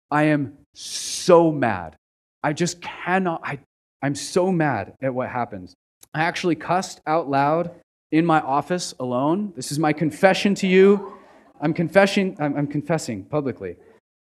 I 0.10 0.24
am 0.24 0.58
so 0.74 1.52
mad. 1.52 1.96
I 2.44 2.54
just 2.54 2.82
cannot, 2.82 3.42
I, 3.44 3.60
I'm 4.02 4.16
so 4.16 4.52
mad 4.52 4.94
at 5.02 5.14
what 5.14 5.30
happens. 5.30 5.74
I 6.14 6.22
actually 6.22 6.56
cussed 6.56 7.02
out 7.06 7.30
loud 7.30 7.72
in 8.12 8.26
my 8.26 8.40
office 8.42 8.96
alone. 9.00 9.54
This 9.56 9.72
is 9.72 9.78
my 9.78 9.94
confession 9.94 10.56
to 10.56 10.68
you. 10.68 11.19
I'm 11.62 11.74
confessing, 11.74 12.38
I'm, 12.40 12.56
I'm 12.56 12.68
confessing 12.68 13.26
publicly. 13.26 13.76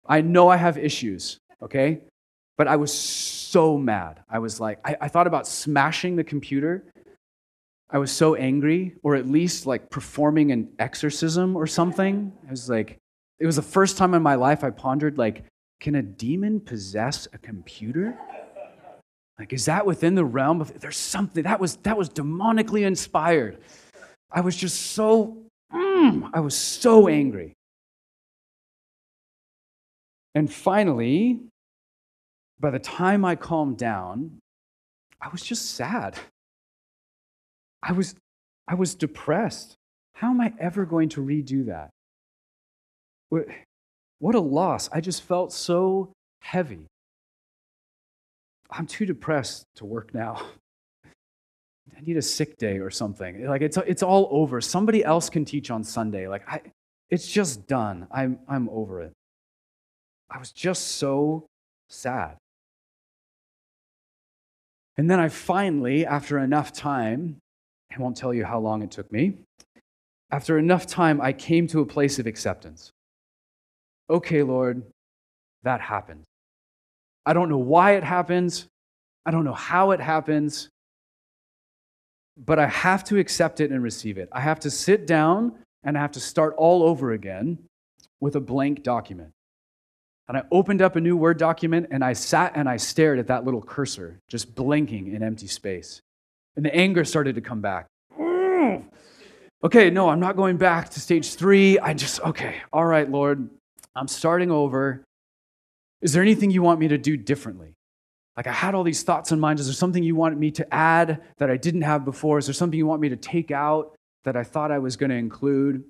I 0.07 0.21
know 0.21 0.49
I 0.49 0.57
have 0.57 0.77
issues, 0.77 1.37
okay? 1.61 2.01
But 2.57 2.67
I 2.67 2.75
was 2.75 2.93
so 2.93 3.77
mad. 3.77 4.21
I 4.29 4.39
was 4.39 4.59
like, 4.59 4.79
I, 4.85 4.97
I 5.01 5.07
thought 5.07 5.27
about 5.27 5.47
smashing 5.47 6.15
the 6.15 6.23
computer. 6.23 6.83
I 7.89 7.97
was 7.97 8.11
so 8.11 8.35
angry, 8.35 8.95
or 9.03 9.15
at 9.15 9.27
least 9.27 9.65
like 9.65 9.89
performing 9.89 10.51
an 10.51 10.69
exorcism 10.79 11.55
or 11.55 11.67
something. 11.67 12.31
I 12.47 12.51
was 12.51 12.69
like, 12.69 12.97
it 13.39 13.45
was 13.45 13.55
the 13.55 13.61
first 13.61 13.97
time 13.97 14.13
in 14.13 14.21
my 14.21 14.35
life 14.35 14.63
I 14.63 14.69
pondered, 14.69 15.17
like, 15.17 15.43
can 15.79 15.95
a 15.95 16.01
demon 16.01 16.59
possess 16.59 17.27
a 17.33 17.37
computer? 17.37 18.17
Like, 19.39 19.51
is 19.51 19.65
that 19.65 19.85
within 19.85 20.13
the 20.13 20.23
realm 20.23 20.61
of 20.61 20.79
there's 20.79 20.97
something 20.97 21.43
that 21.43 21.59
was 21.59 21.77
that 21.77 21.97
was 21.97 22.09
demonically 22.09 22.83
inspired? 22.83 23.57
I 24.31 24.41
was 24.41 24.55
just 24.55 24.91
so 24.91 25.37
mm, 26.01 26.29
I 26.33 26.39
was 26.39 26.55
so 26.55 27.07
angry. 27.07 27.53
And 30.33 30.51
finally, 30.51 31.39
by 32.59 32.71
the 32.71 32.79
time 32.79 33.25
I 33.25 33.35
calmed 33.35 33.77
down, 33.77 34.39
I 35.19 35.29
was 35.29 35.41
just 35.41 35.75
sad. 35.75 36.17
I 37.83 37.91
was, 37.91 38.15
I 38.67 38.75
was 38.75 38.95
depressed. 38.95 39.75
How 40.15 40.29
am 40.29 40.39
I 40.39 40.53
ever 40.59 40.85
going 40.85 41.09
to 41.09 41.21
redo 41.21 41.65
that? 41.65 41.89
What 44.19 44.35
a 44.35 44.39
loss. 44.39 44.89
I 44.91 45.01
just 45.01 45.23
felt 45.23 45.51
so 45.51 46.11
heavy. 46.41 46.85
I'm 48.69 48.85
too 48.85 49.05
depressed 49.05 49.65
to 49.75 49.85
work 49.85 50.13
now. 50.13 50.41
I 52.01 52.05
need 52.05 52.17
a 52.17 52.21
sick 52.21 52.57
day 52.57 52.79
or 52.79 52.89
something. 52.89 53.45
Like 53.45 53.61
it's, 53.61 53.77
it's 53.77 54.01
all 54.01 54.27
over. 54.31 54.59
Somebody 54.59 55.03
else 55.03 55.29
can 55.29 55.45
teach 55.45 55.69
on 55.69 55.83
Sunday. 55.83 56.27
Like 56.27 56.47
I, 56.47 56.61
it's 57.09 57.27
just 57.27 57.67
done. 57.67 58.07
I'm, 58.11 58.39
I'm 58.47 58.69
over 58.69 59.01
it. 59.01 59.13
I 60.29 60.39
was 60.39 60.51
just 60.51 60.93
so 60.93 61.45
sad. 61.89 62.37
And 64.97 65.09
then 65.09 65.19
I 65.19 65.29
finally, 65.29 66.05
after 66.05 66.39
enough 66.39 66.73
time, 66.73 67.37
I 67.95 68.01
won't 68.01 68.17
tell 68.17 68.33
you 68.33 68.45
how 68.45 68.59
long 68.59 68.81
it 68.81 68.91
took 68.91 69.11
me, 69.11 69.33
after 70.31 70.57
enough 70.57 70.87
time, 70.87 71.19
I 71.19 71.33
came 71.33 71.67
to 71.67 71.81
a 71.81 71.85
place 71.85 72.17
of 72.17 72.25
acceptance. 72.25 72.91
Okay, 74.09 74.43
Lord, 74.43 74.83
that 75.63 75.81
happened. 75.81 76.23
I 77.25 77.33
don't 77.33 77.49
know 77.49 77.57
why 77.57 77.93
it 77.93 78.03
happens. 78.03 78.67
I 79.25 79.31
don't 79.31 79.43
know 79.43 79.53
how 79.53 79.91
it 79.91 79.99
happens. 79.99 80.69
But 82.37 82.59
I 82.59 82.67
have 82.67 83.03
to 83.05 83.17
accept 83.17 83.59
it 83.59 83.71
and 83.71 83.83
receive 83.83 84.17
it. 84.17 84.29
I 84.31 84.39
have 84.39 84.59
to 84.61 84.71
sit 84.71 85.05
down 85.05 85.53
and 85.83 85.97
I 85.97 86.01
have 86.01 86.11
to 86.13 86.19
start 86.19 86.55
all 86.57 86.83
over 86.83 87.11
again 87.11 87.59
with 88.19 88.35
a 88.35 88.39
blank 88.39 88.83
document. 88.83 89.31
And 90.27 90.37
I 90.37 90.43
opened 90.51 90.81
up 90.81 90.95
a 90.95 91.01
new 91.01 91.17
Word 91.17 91.37
document 91.37 91.87
and 91.91 92.03
I 92.05 92.13
sat 92.13 92.53
and 92.55 92.69
I 92.69 92.77
stared 92.77 93.19
at 93.19 93.27
that 93.27 93.43
little 93.43 93.61
cursor, 93.61 94.19
just 94.29 94.55
blinking 94.55 95.13
in 95.13 95.23
empty 95.23 95.47
space. 95.47 96.01
And 96.55 96.63
the 96.63 96.73
anger 96.73 97.03
started 97.03 97.35
to 97.35 97.41
come 97.41 97.59
back. 97.59 97.87
Mm. 98.17 98.85
Okay, 99.63 99.89
no, 99.89 100.09
I'm 100.09 100.19
not 100.19 100.35
going 100.35 100.57
back 100.57 100.89
to 100.91 100.99
stage 100.99 101.35
three. 101.35 101.77
I 101.79 101.93
just, 101.93 102.21
okay, 102.21 102.55
all 102.71 102.85
right, 102.85 103.09
Lord, 103.09 103.49
I'm 103.95 104.07
starting 104.07 104.51
over. 104.51 105.03
Is 106.01 106.13
there 106.13 106.21
anything 106.21 106.49
you 106.49 106.61
want 106.61 106.79
me 106.79 106.87
to 106.87 106.97
do 106.97 107.17
differently? 107.17 107.73
Like 108.37 108.47
I 108.47 108.51
had 108.51 108.75
all 108.75 108.83
these 108.83 109.03
thoughts 109.03 109.31
in 109.31 109.39
mind. 109.39 109.59
Is 109.59 109.67
there 109.67 109.73
something 109.73 110.03
you 110.03 110.15
wanted 110.15 110.39
me 110.39 110.51
to 110.51 110.73
add 110.73 111.21
that 111.37 111.49
I 111.49 111.57
didn't 111.57 111.81
have 111.81 112.05
before? 112.05 112.37
Is 112.37 112.47
there 112.47 112.53
something 112.53 112.77
you 112.77 112.87
want 112.87 113.01
me 113.01 113.09
to 113.09 113.17
take 113.17 113.51
out 113.51 113.95
that 114.23 114.35
I 114.35 114.43
thought 114.43 114.71
I 114.71 114.79
was 114.79 114.95
going 114.95 115.09
to 115.09 115.15
include? 115.15 115.83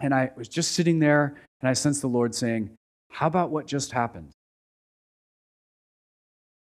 And 0.00 0.12
I 0.12 0.30
was 0.36 0.48
just 0.48 0.72
sitting 0.72 0.98
there 0.98 1.36
and 1.60 1.68
I 1.68 1.72
sensed 1.72 2.02
the 2.02 2.08
Lord 2.08 2.34
saying, 2.34 2.70
How 3.10 3.28
about 3.28 3.50
what 3.50 3.66
just 3.66 3.92
happened? 3.92 4.32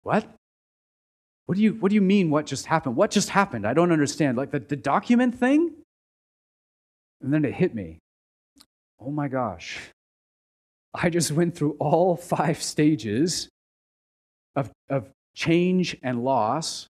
What? 0.02 0.26
What 1.46 1.54
do 1.56 1.62
you, 1.62 1.74
what 1.74 1.90
do 1.90 1.94
you 1.94 2.02
mean, 2.02 2.28
what 2.30 2.44
just 2.46 2.66
happened? 2.66 2.96
What 2.96 3.12
just 3.12 3.28
happened? 3.28 3.66
I 3.66 3.72
don't 3.72 3.92
understand. 3.92 4.36
Like 4.36 4.50
the, 4.50 4.58
the 4.58 4.76
document 4.76 5.38
thing? 5.38 5.72
And 7.22 7.32
then 7.32 7.44
it 7.44 7.54
hit 7.54 7.74
me. 7.74 7.98
Oh 9.00 9.10
my 9.10 9.28
gosh. 9.28 9.78
I 10.92 11.08
just 11.10 11.30
went 11.30 11.56
through 11.56 11.76
all 11.78 12.16
five 12.16 12.62
stages 12.62 13.48
of, 14.56 14.72
of 14.88 15.08
change 15.34 15.96
and 16.02 16.24
loss 16.24 16.88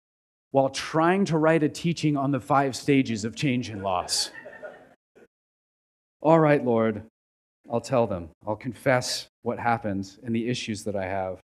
while 0.51 0.69
trying 0.69 1.25
to 1.25 1.37
write 1.37 1.63
a 1.63 1.69
teaching 1.69 2.15
on 2.15 2.31
the 2.31 2.39
five 2.39 2.75
stages 2.75 3.25
of 3.25 3.35
change 3.35 3.67
and 3.67 3.83
loss. 3.83 4.31
All 6.21 6.39
right, 6.39 6.63
Lord, 6.63 7.03
I'll 7.69 7.81
tell 7.81 8.07
them. 8.07 8.29
I'll 8.47 8.55
confess 8.55 9.27
what 9.41 9.59
happened 9.59 10.17
and 10.23 10.33
the 10.33 10.47
issues 10.47 10.83
that 10.85 10.95
I 10.95 11.05
have. 11.05 11.41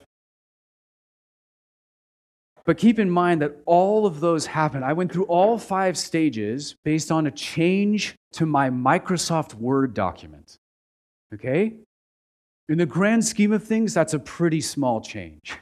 But 2.64 2.76
keep 2.76 2.98
in 2.98 3.10
mind 3.10 3.42
that 3.42 3.56
all 3.66 4.06
of 4.06 4.20
those 4.20 4.46
happened. 4.46 4.84
I 4.84 4.92
went 4.92 5.10
through 5.10 5.24
all 5.24 5.58
five 5.58 5.98
stages 5.98 6.76
based 6.84 7.10
on 7.10 7.26
a 7.26 7.30
change 7.30 8.14
to 8.34 8.46
my 8.46 8.70
Microsoft 8.70 9.54
Word 9.54 9.92
document. 9.94 10.56
Okay? 11.34 11.74
In 12.68 12.78
the 12.78 12.86
grand 12.86 13.24
scheme 13.24 13.52
of 13.52 13.64
things, 13.64 13.92
that's 13.92 14.14
a 14.14 14.18
pretty 14.18 14.60
small 14.60 15.00
change. 15.00 15.58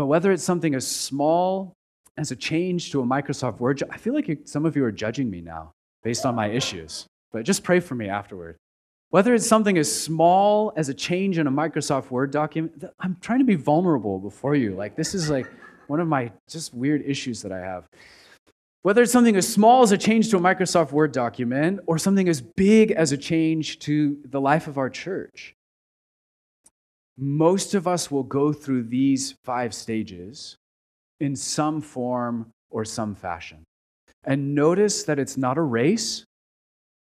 But 0.00 0.06
whether 0.06 0.32
it's 0.32 0.42
something 0.42 0.74
as 0.74 0.86
small 0.86 1.74
as 2.16 2.30
a 2.30 2.36
change 2.36 2.90
to 2.92 3.02
a 3.02 3.04
Microsoft 3.04 3.60
Word, 3.60 3.82
I 3.90 3.98
feel 3.98 4.14
like 4.14 4.34
some 4.46 4.64
of 4.64 4.74
you 4.74 4.82
are 4.86 4.90
judging 4.90 5.28
me 5.28 5.42
now 5.42 5.72
based 6.02 6.24
on 6.24 6.34
my 6.34 6.46
issues. 6.46 7.04
But 7.32 7.44
just 7.44 7.62
pray 7.62 7.80
for 7.80 7.94
me 7.94 8.08
afterward. 8.08 8.56
Whether 9.10 9.34
it's 9.34 9.46
something 9.46 9.76
as 9.76 9.94
small 9.94 10.72
as 10.74 10.88
a 10.88 10.94
change 10.94 11.36
in 11.36 11.46
a 11.46 11.50
Microsoft 11.50 12.10
Word 12.10 12.30
document, 12.30 12.82
I'm 12.98 13.18
trying 13.20 13.40
to 13.40 13.44
be 13.44 13.56
vulnerable 13.56 14.18
before 14.18 14.54
you. 14.54 14.74
Like, 14.74 14.96
this 14.96 15.14
is 15.14 15.28
like 15.28 15.46
one 15.86 16.00
of 16.00 16.08
my 16.08 16.32
just 16.48 16.72
weird 16.72 17.02
issues 17.04 17.42
that 17.42 17.52
I 17.52 17.58
have. 17.58 17.84
Whether 18.80 19.02
it's 19.02 19.12
something 19.12 19.36
as 19.36 19.46
small 19.46 19.82
as 19.82 19.92
a 19.92 19.98
change 19.98 20.30
to 20.30 20.38
a 20.38 20.40
Microsoft 20.40 20.92
Word 20.92 21.12
document 21.12 21.80
or 21.86 21.98
something 21.98 22.26
as 22.26 22.40
big 22.40 22.90
as 22.90 23.12
a 23.12 23.18
change 23.18 23.80
to 23.80 24.16
the 24.24 24.40
life 24.40 24.66
of 24.66 24.78
our 24.78 24.88
church, 24.88 25.54
most 27.20 27.74
of 27.74 27.86
us 27.86 28.10
will 28.10 28.22
go 28.22 28.50
through 28.50 28.84
these 28.84 29.34
five 29.44 29.74
stages 29.74 30.56
in 31.20 31.36
some 31.36 31.82
form 31.82 32.50
or 32.70 32.84
some 32.84 33.14
fashion. 33.14 33.62
And 34.24 34.54
notice 34.54 35.04
that 35.04 35.18
it's 35.18 35.36
not 35.36 35.58
a 35.58 35.62
race. 35.62 36.24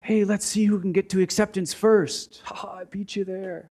Hey, 0.01 0.23
let's 0.23 0.45
see 0.45 0.65
who 0.65 0.79
can 0.79 0.93
get 0.93 1.09
to 1.09 1.21
acceptance 1.21 1.73
first. 1.73 2.41
I 2.51 2.83
beat 2.89 3.15
you 3.15 3.25
there. 3.25 3.67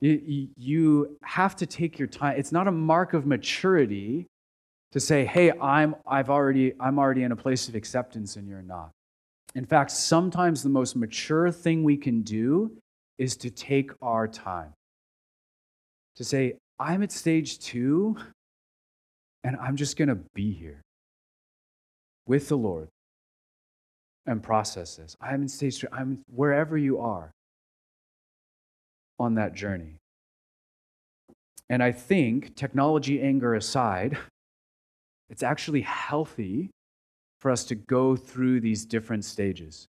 You 0.00 1.16
have 1.22 1.56
to 1.56 1.66
take 1.66 1.98
your 1.98 2.08
time. 2.08 2.36
It's 2.38 2.52
not 2.52 2.68
a 2.68 2.72
mark 2.72 3.14
of 3.14 3.26
maturity 3.26 4.26
to 4.92 5.00
say, 5.00 5.24
hey, 5.24 5.50
I'm, 5.58 5.96
I've 6.06 6.30
already, 6.30 6.74
I'm 6.78 6.98
already 6.98 7.24
in 7.24 7.32
a 7.32 7.36
place 7.36 7.68
of 7.68 7.74
acceptance 7.74 8.36
and 8.36 8.46
you're 8.46 8.62
not. 8.62 8.90
In 9.56 9.64
fact, 9.64 9.90
sometimes 9.90 10.62
the 10.62 10.68
most 10.68 10.94
mature 10.94 11.50
thing 11.50 11.82
we 11.82 11.96
can 11.96 12.22
do 12.22 12.76
is 13.18 13.36
to 13.38 13.50
take 13.50 13.90
our 14.02 14.26
time. 14.28 14.72
To 16.16 16.24
say, 16.24 16.54
I'm 16.78 17.02
at 17.02 17.12
stage 17.12 17.58
two 17.58 18.16
and 19.42 19.56
I'm 19.60 19.76
just 19.76 19.96
going 19.96 20.08
to 20.08 20.18
be 20.34 20.52
here 20.52 20.80
with 22.26 22.48
the 22.48 22.56
Lord 22.56 22.88
and 24.26 24.42
process 24.42 24.96
this. 24.96 25.16
I'm 25.20 25.42
in 25.42 25.48
stage 25.48 25.78
three. 25.78 25.88
I'm 25.92 26.22
wherever 26.34 26.78
you 26.78 27.00
are 27.00 27.30
on 29.18 29.34
that 29.34 29.54
journey. 29.54 29.96
And 31.68 31.82
I 31.82 31.92
think, 31.92 32.56
technology 32.56 33.20
anger 33.20 33.54
aside, 33.54 34.18
it's 35.30 35.42
actually 35.42 35.82
healthy 35.82 36.70
for 37.40 37.50
us 37.50 37.64
to 37.64 37.74
go 37.74 38.16
through 38.16 38.60
these 38.60 38.84
different 38.84 39.24
stages 39.24 39.86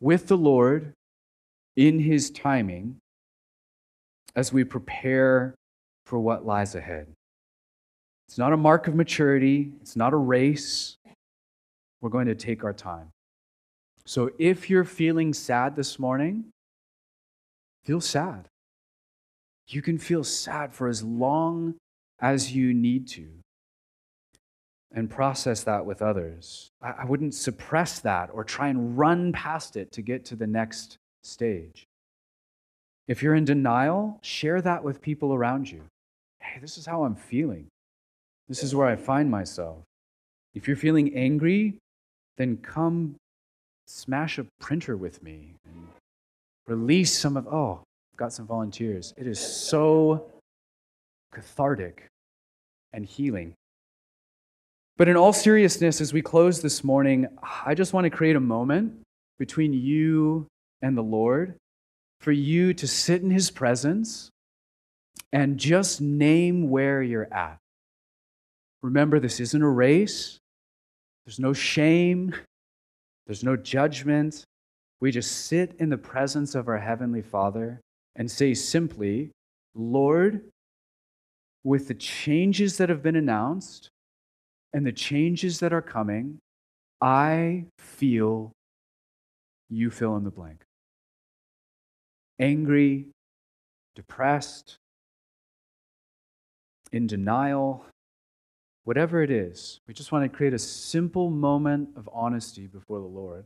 with 0.00 0.28
the 0.28 0.36
Lord 0.36 0.92
in 1.76 1.98
His 1.98 2.30
timing 2.30 2.96
as 4.34 4.52
we 4.52 4.64
prepare 4.64 5.54
for 6.04 6.18
what 6.18 6.46
lies 6.46 6.74
ahead. 6.74 7.06
It's 8.28 8.38
not 8.38 8.52
a 8.52 8.56
mark 8.56 8.88
of 8.88 8.94
maturity, 8.94 9.72
it's 9.80 9.96
not 9.96 10.12
a 10.12 10.16
race. 10.16 10.96
We're 12.00 12.10
going 12.10 12.26
to 12.26 12.34
take 12.34 12.64
our 12.64 12.72
time. 12.72 13.08
So 14.04 14.30
if 14.38 14.68
you're 14.68 14.84
feeling 14.84 15.32
sad 15.32 15.74
this 15.74 15.98
morning, 15.98 16.44
Feel 17.86 18.00
sad. 18.00 18.48
You 19.68 19.80
can 19.80 19.96
feel 19.96 20.24
sad 20.24 20.74
for 20.74 20.88
as 20.88 21.04
long 21.04 21.76
as 22.18 22.52
you 22.52 22.74
need 22.74 23.06
to 23.08 23.28
and 24.92 25.08
process 25.08 25.62
that 25.62 25.86
with 25.86 26.02
others. 26.02 26.68
I, 26.82 27.04
wouldn't 27.04 27.34
suppress 27.34 28.00
that 28.00 28.30
or 28.32 28.42
try 28.42 28.68
and 28.68 28.98
run 28.98 29.32
past 29.32 29.76
it 29.76 29.92
to 29.92 30.02
get 30.02 30.24
to 30.26 30.36
the 30.36 30.48
next 30.48 30.98
stage. 31.26 31.86
If 33.08 33.22
you're 33.22 33.34
in 33.34 33.44
denial, 33.44 34.18
share 34.22 34.60
that 34.62 34.82
with 34.82 35.00
people 35.00 35.32
around 35.32 35.70
you. 35.70 35.82
Hey, 36.40 36.58
this 36.60 36.78
is 36.78 36.86
how 36.86 37.04
I'm 37.04 37.14
feeling. 37.14 37.66
This 38.48 38.62
is 38.62 38.74
where 38.74 38.86
I 38.86 38.96
find 38.96 39.30
myself. 39.30 39.78
If 40.54 40.66
you're 40.66 40.76
feeling 40.76 41.14
angry, 41.14 41.74
then 42.36 42.56
come 42.56 43.16
smash 43.86 44.38
a 44.38 44.46
printer 44.60 44.96
with 44.96 45.22
me 45.22 45.54
and 45.64 45.88
release 46.66 47.16
some 47.16 47.36
of, 47.36 47.46
oh, 47.46 47.80
I've 48.12 48.18
got 48.18 48.32
some 48.32 48.46
volunteers. 48.46 49.14
It 49.16 49.26
is 49.26 49.38
so 49.38 50.26
cathartic 51.32 52.06
and 52.92 53.04
healing. 53.04 53.54
But 54.96 55.08
in 55.08 55.16
all 55.16 55.32
seriousness, 55.32 56.00
as 56.00 56.12
we 56.12 56.22
close 56.22 56.62
this 56.62 56.82
morning, 56.82 57.26
I 57.64 57.74
just 57.74 57.92
want 57.92 58.04
to 58.04 58.10
create 58.10 58.36
a 58.36 58.40
moment 58.40 58.94
between 59.38 59.74
you 59.74 60.46
and 60.82 60.96
the 60.96 61.02
Lord 61.02 61.56
for 62.20 62.32
you 62.32 62.74
to 62.74 62.86
sit 62.86 63.22
in 63.22 63.30
His 63.30 63.50
presence 63.50 64.30
and 65.32 65.58
just 65.58 66.00
name 66.00 66.70
where 66.70 67.02
you're 67.02 67.32
at. 67.32 67.58
Remember, 68.82 69.18
this 69.18 69.40
isn't 69.40 69.62
a 69.62 69.68
race, 69.68 70.38
there's 71.24 71.38
no 71.38 71.52
shame, 71.52 72.34
there's 73.26 73.44
no 73.44 73.56
judgment. 73.56 74.44
We 75.00 75.10
just 75.10 75.46
sit 75.46 75.74
in 75.78 75.90
the 75.90 75.98
presence 75.98 76.54
of 76.54 76.68
our 76.68 76.78
Heavenly 76.78 77.22
Father 77.22 77.80
and 78.14 78.30
say 78.30 78.54
simply, 78.54 79.30
Lord, 79.74 80.48
with 81.64 81.88
the 81.88 81.94
changes 81.94 82.78
that 82.78 82.88
have 82.88 83.02
been 83.02 83.16
announced 83.16 83.90
and 84.72 84.86
the 84.86 84.92
changes 84.92 85.58
that 85.60 85.72
are 85.72 85.82
coming, 85.82 86.38
I 87.00 87.66
feel 87.78 88.52
you 89.68 89.90
fill 89.90 90.16
in 90.16 90.24
the 90.24 90.30
blank. 90.30 90.65
Angry, 92.38 93.06
depressed, 93.94 94.76
in 96.92 97.06
denial, 97.06 97.84
whatever 98.84 99.22
it 99.22 99.30
is, 99.30 99.80
we 99.86 99.94
just 99.94 100.12
want 100.12 100.30
to 100.30 100.34
create 100.34 100.54
a 100.54 100.58
simple 100.58 101.30
moment 101.30 101.90
of 101.96 102.08
honesty 102.12 102.66
before 102.66 102.98
the 103.00 103.06
Lord. 103.06 103.44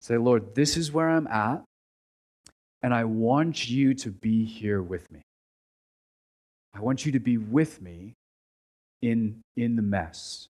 Say, 0.00 0.16
Lord, 0.16 0.54
this 0.54 0.76
is 0.76 0.92
where 0.92 1.08
I'm 1.08 1.26
at, 1.26 1.62
and 2.82 2.92
I 2.92 3.04
want 3.04 3.68
you 3.68 3.94
to 3.94 4.10
be 4.10 4.44
here 4.44 4.82
with 4.82 5.10
me. 5.10 5.22
I 6.74 6.80
want 6.80 7.06
you 7.06 7.12
to 7.12 7.20
be 7.20 7.38
with 7.38 7.80
me 7.80 8.14
in, 9.00 9.40
in 9.56 9.76
the 9.76 9.82
mess. 9.82 10.48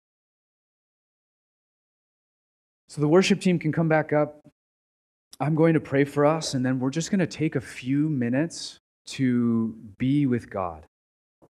So 2.89 3.01
the 3.01 3.07
worship 3.07 3.39
team 3.39 3.59
can 3.59 3.71
come 3.71 3.87
back 3.87 4.11
up. 4.11 4.41
I'm 5.39 5.55
going 5.55 5.73
to 5.73 5.79
pray 5.79 6.03
for 6.03 6.25
us, 6.25 6.53
and 6.53 6.65
then 6.65 6.79
we're 6.79 6.89
just 6.89 7.11
going 7.11 7.19
to 7.19 7.27
take 7.27 7.55
a 7.55 7.61
few 7.61 8.09
minutes 8.09 8.77
to 9.07 9.73
be 9.97 10.25
with 10.25 10.49
God, 10.49 10.85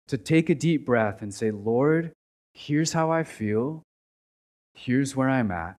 to 0.07 0.17
take 0.17 0.49
a 0.49 0.55
deep 0.55 0.85
breath 0.85 1.21
and 1.21 1.33
say, 1.33 1.51
Lord, 1.51 2.13
here's 2.53 2.93
how 2.93 3.11
I 3.11 3.23
feel, 3.23 3.83
here's 4.73 5.15
where 5.15 5.29
I'm 5.29 5.51
at. 5.51 5.75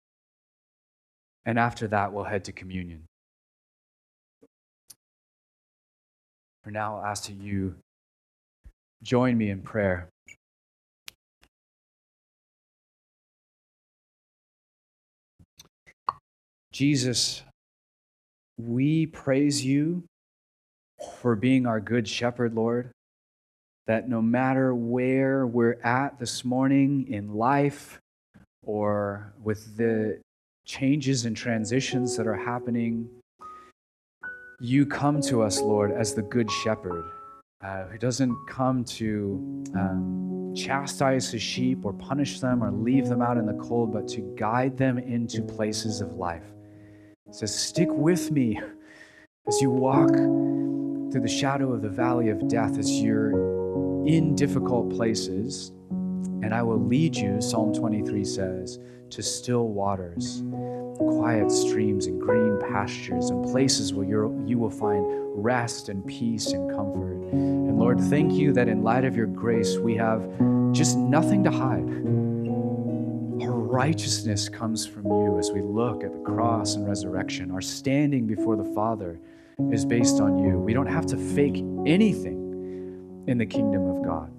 And 1.46 1.59
after 1.59 1.88
that, 1.88 2.12
we'll 2.12 2.24
head 2.24 2.44
to 2.44 2.52
communion. 2.52 3.05
For 6.62 6.70
now, 6.70 6.96
I'll 6.96 7.05
ask 7.05 7.26
that 7.26 7.34
you 7.34 7.74
join 9.02 9.36
me 9.36 9.50
in 9.50 9.61
prayer. 9.61 10.09
Jesus, 16.72 17.42
we 18.59 19.07
praise 19.07 19.64
you 19.64 20.05
for 21.20 21.36
being 21.36 21.66
our 21.66 21.80
good 21.80 22.09
shepherd, 22.09 22.55
Lord. 22.55 22.90
That 23.86 24.09
no 24.09 24.22
matter 24.22 24.74
where 24.74 25.46
we're 25.46 25.78
at 25.82 26.18
this 26.18 26.44
morning 26.44 27.07
in 27.09 27.34
life 27.34 28.00
or 28.64 29.34
with 29.42 29.76
the 29.76 30.20
changes 30.64 31.26
and 31.26 31.36
transitions 31.36 32.16
that 32.16 32.26
are 32.26 32.36
happening, 32.36 33.11
you 34.61 34.86
come 34.86 35.20
to 35.22 35.42
us, 35.42 35.61
Lord, 35.61 35.92
as 35.92 36.14
the 36.14 36.22
good 36.22 36.50
shepherd 36.50 37.05
uh, 37.62 37.84
who 37.84 37.98
doesn't 37.98 38.34
come 38.46 38.84
to 38.84 39.64
um, 39.74 40.55
chastise 40.57 41.30
his 41.30 41.42
sheep 41.42 41.84
or 41.84 41.92
punish 41.92 42.40
them 42.40 42.62
or 42.62 42.70
leave 42.70 43.09
them 43.09 43.20
out 43.20 43.36
in 43.36 43.44
the 43.44 43.55
cold, 43.55 43.92
but 43.92 44.09
to 44.09 44.20
guide 44.38 44.78
them 44.78 44.98
into 44.98 45.42
places 45.42 46.00
of 46.00 46.12
life. 46.14 46.53
It 47.26 47.34
says, 47.34 47.58
Stick 47.58 47.88
with 47.90 48.30
me 48.30 48.60
as 49.48 49.60
you 49.62 49.70
walk 49.70 50.10
through 50.10 51.22
the 51.22 51.28
shadow 51.28 51.72
of 51.72 51.80
the 51.80 51.88
valley 51.88 52.28
of 52.28 52.48
death, 52.48 52.76
as 52.76 52.90
you're 52.90 53.30
in 54.06 54.34
difficult 54.36 54.90
places, 54.90 55.72
and 55.90 56.52
I 56.52 56.62
will 56.62 56.78
lead 56.78 57.16
you, 57.16 57.40
Psalm 57.40 57.72
23 57.72 58.24
says, 58.24 58.78
to 59.08 59.22
still 59.22 59.68
waters, 59.68 60.42
quiet 60.98 61.50
streams, 61.50 62.06
and 62.06 62.20
green 62.20 62.58
pastures, 62.70 63.30
and 63.30 63.42
places 63.44 63.94
where 63.94 64.06
you 64.46 64.58
will 64.58 64.70
find 64.70 65.04
rest 65.42 65.88
and 65.88 66.06
peace 66.06 66.48
and 66.48 66.70
comfort. 66.70 67.16
And 67.32 67.78
Lord, 67.78 68.00
thank 68.00 68.32
you 68.32 68.52
that 68.52 68.68
in 68.68 68.82
light 68.82 69.06
of 69.06 69.16
your 69.16 69.26
grace, 69.26 69.78
we 69.78 69.96
have 69.96 70.28
just 70.72 70.98
nothing 70.98 71.42
to 71.44 71.50
hide. 71.50 71.88
Righteousness 73.74 74.48
comes 74.48 74.86
from 74.86 75.04
you 75.04 75.36
as 75.36 75.50
we 75.50 75.60
look 75.60 76.04
at 76.04 76.12
the 76.12 76.20
cross 76.20 76.76
and 76.76 76.86
resurrection. 76.86 77.50
Our 77.50 77.60
standing 77.60 78.24
before 78.24 78.54
the 78.54 78.72
Father 78.72 79.18
is 79.72 79.84
based 79.84 80.20
on 80.20 80.38
you. 80.38 80.60
We 80.60 80.72
don't 80.72 80.86
have 80.86 81.06
to 81.06 81.16
fake 81.16 81.56
anything 81.84 83.24
in 83.26 83.36
the 83.36 83.44
kingdom 83.44 83.88
of 83.88 84.04
God. 84.04 84.32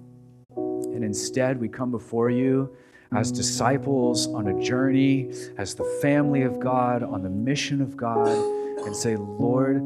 And 0.56 1.04
instead, 1.04 1.60
we 1.60 1.68
come 1.68 1.90
before 1.90 2.30
you 2.30 2.74
as 3.14 3.30
disciples 3.30 4.26
on 4.26 4.48
a 4.48 4.58
journey, 4.58 5.30
as 5.58 5.74
the 5.74 5.84
family 6.00 6.40
of 6.40 6.58
God 6.58 7.02
on 7.02 7.22
the 7.22 7.28
mission 7.28 7.82
of 7.82 7.94
God, 7.94 8.26
and 8.86 8.96
say, 8.96 9.16
Lord, 9.16 9.82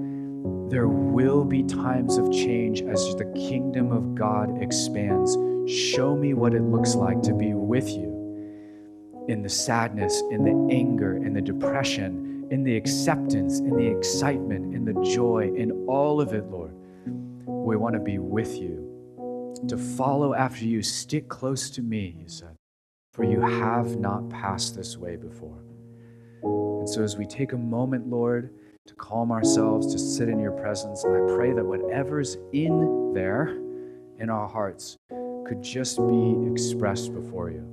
there 0.71 0.87
will 0.87 1.45
be 1.45 1.65
times 1.65 2.19
of 2.19 2.31
change 2.31 2.83
as 2.83 3.17
the 3.17 3.29
kingdom 3.35 3.91
of 3.91 4.15
God 4.15 4.63
expands. 4.63 5.37
Show 5.69 6.15
me 6.15 6.35
what 6.35 6.55
it 6.55 6.63
looks 6.63 6.95
like 6.95 7.21
to 7.23 7.35
be 7.35 7.53
with 7.53 7.89
you 7.91 8.10
in 9.31 9.43
the 9.43 9.49
sadness, 9.49 10.23
in 10.31 10.45
the 10.45 10.75
anger, 10.75 11.17
in 11.17 11.33
the 11.33 11.41
depression, 11.41 12.49
in 12.51 12.65
the 12.65 12.77
acceptance, 12.77 13.61
in 13.61 13.77
the 13.77 13.87
excitement, 13.87 14.75
in 14.75 14.85
the 14.85 14.93
joy, 15.15 15.53
in 15.55 15.71
all 15.87 16.21
of 16.21 16.35
it, 16.35 16.51
Lord. 16.51 16.75
We 17.47 17.77
want 17.77 17.95
to 17.95 18.01
be 18.01 18.19
with 18.19 18.59
you, 18.59 19.55
to 19.69 19.79
follow 19.79 20.35
after 20.35 20.65
you. 20.65 20.83
Stick 20.83 21.29
close 21.29 21.71
to 21.71 21.83
me, 21.83 22.17
you 22.19 22.29
said, 22.29 22.57
for 23.13 23.23
you 23.23 23.41
have 23.41 23.97
not 23.99 24.29
passed 24.29 24.75
this 24.75 24.97
way 24.97 25.15
before. 25.15 25.63
And 26.43 26.89
so, 26.89 27.05
as 27.05 27.17
we 27.17 27.27
take 27.27 27.53
a 27.53 27.59
moment, 27.59 28.09
Lord, 28.09 28.53
to 28.87 28.95
calm 28.95 29.31
ourselves, 29.31 29.93
to 29.93 29.99
sit 29.99 30.29
in 30.29 30.41
your 30.41 30.53
presence, 30.53 31.05
I 31.05 31.21
pray 31.37 31.53
that 31.53 31.65
whatever's 31.65 32.37
in 32.53 33.13
there 33.15 33.51
in 34.19 34.29
our 34.29 34.49
hearts 34.49 34.99
could 35.47 35.63
just 35.63 35.99
be 35.99 36.51
expressed 36.51 37.15
before 37.15 37.51
you. 37.51 37.65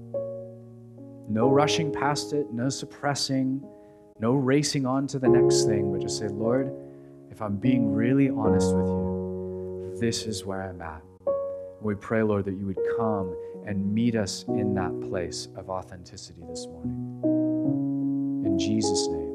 No 1.29 1.49
rushing 1.49 1.91
past 1.91 2.31
it, 2.31 2.53
no 2.53 2.69
suppressing, 2.69 3.61
no 4.19 4.33
racing 4.33 4.85
on 4.85 5.07
to 5.07 5.19
the 5.19 5.27
next 5.27 5.65
thing, 5.65 5.91
but 5.91 6.01
just 6.01 6.17
say, 6.17 6.29
Lord, 6.29 6.71
if 7.29 7.41
I'm 7.41 7.57
being 7.57 7.93
really 7.93 8.29
honest 8.29 8.73
with 8.73 8.87
you, 8.87 9.97
this 9.99 10.23
is 10.23 10.45
where 10.45 10.61
I'm 10.61 10.81
at. 10.81 11.03
We 11.81 11.95
pray, 11.95 12.23
Lord, 12.23 12.45
that 12.45 12.53
you 12.53 12.65
would 12.65 12.79
come 12.97 13.35
and 13.65 13.93
meet 13.93 14.15
us 14.15 14.45
in 14.47 14.73
that 14.75 14.97
place 15.09 15.49
of 15.57 15.69
authenticity 15.69 16.41
this 16.49 16.65
morning. 16.67 17.21
In 18.45 18.57
Jesus' 18.57 19.07
name. 19.09 19.26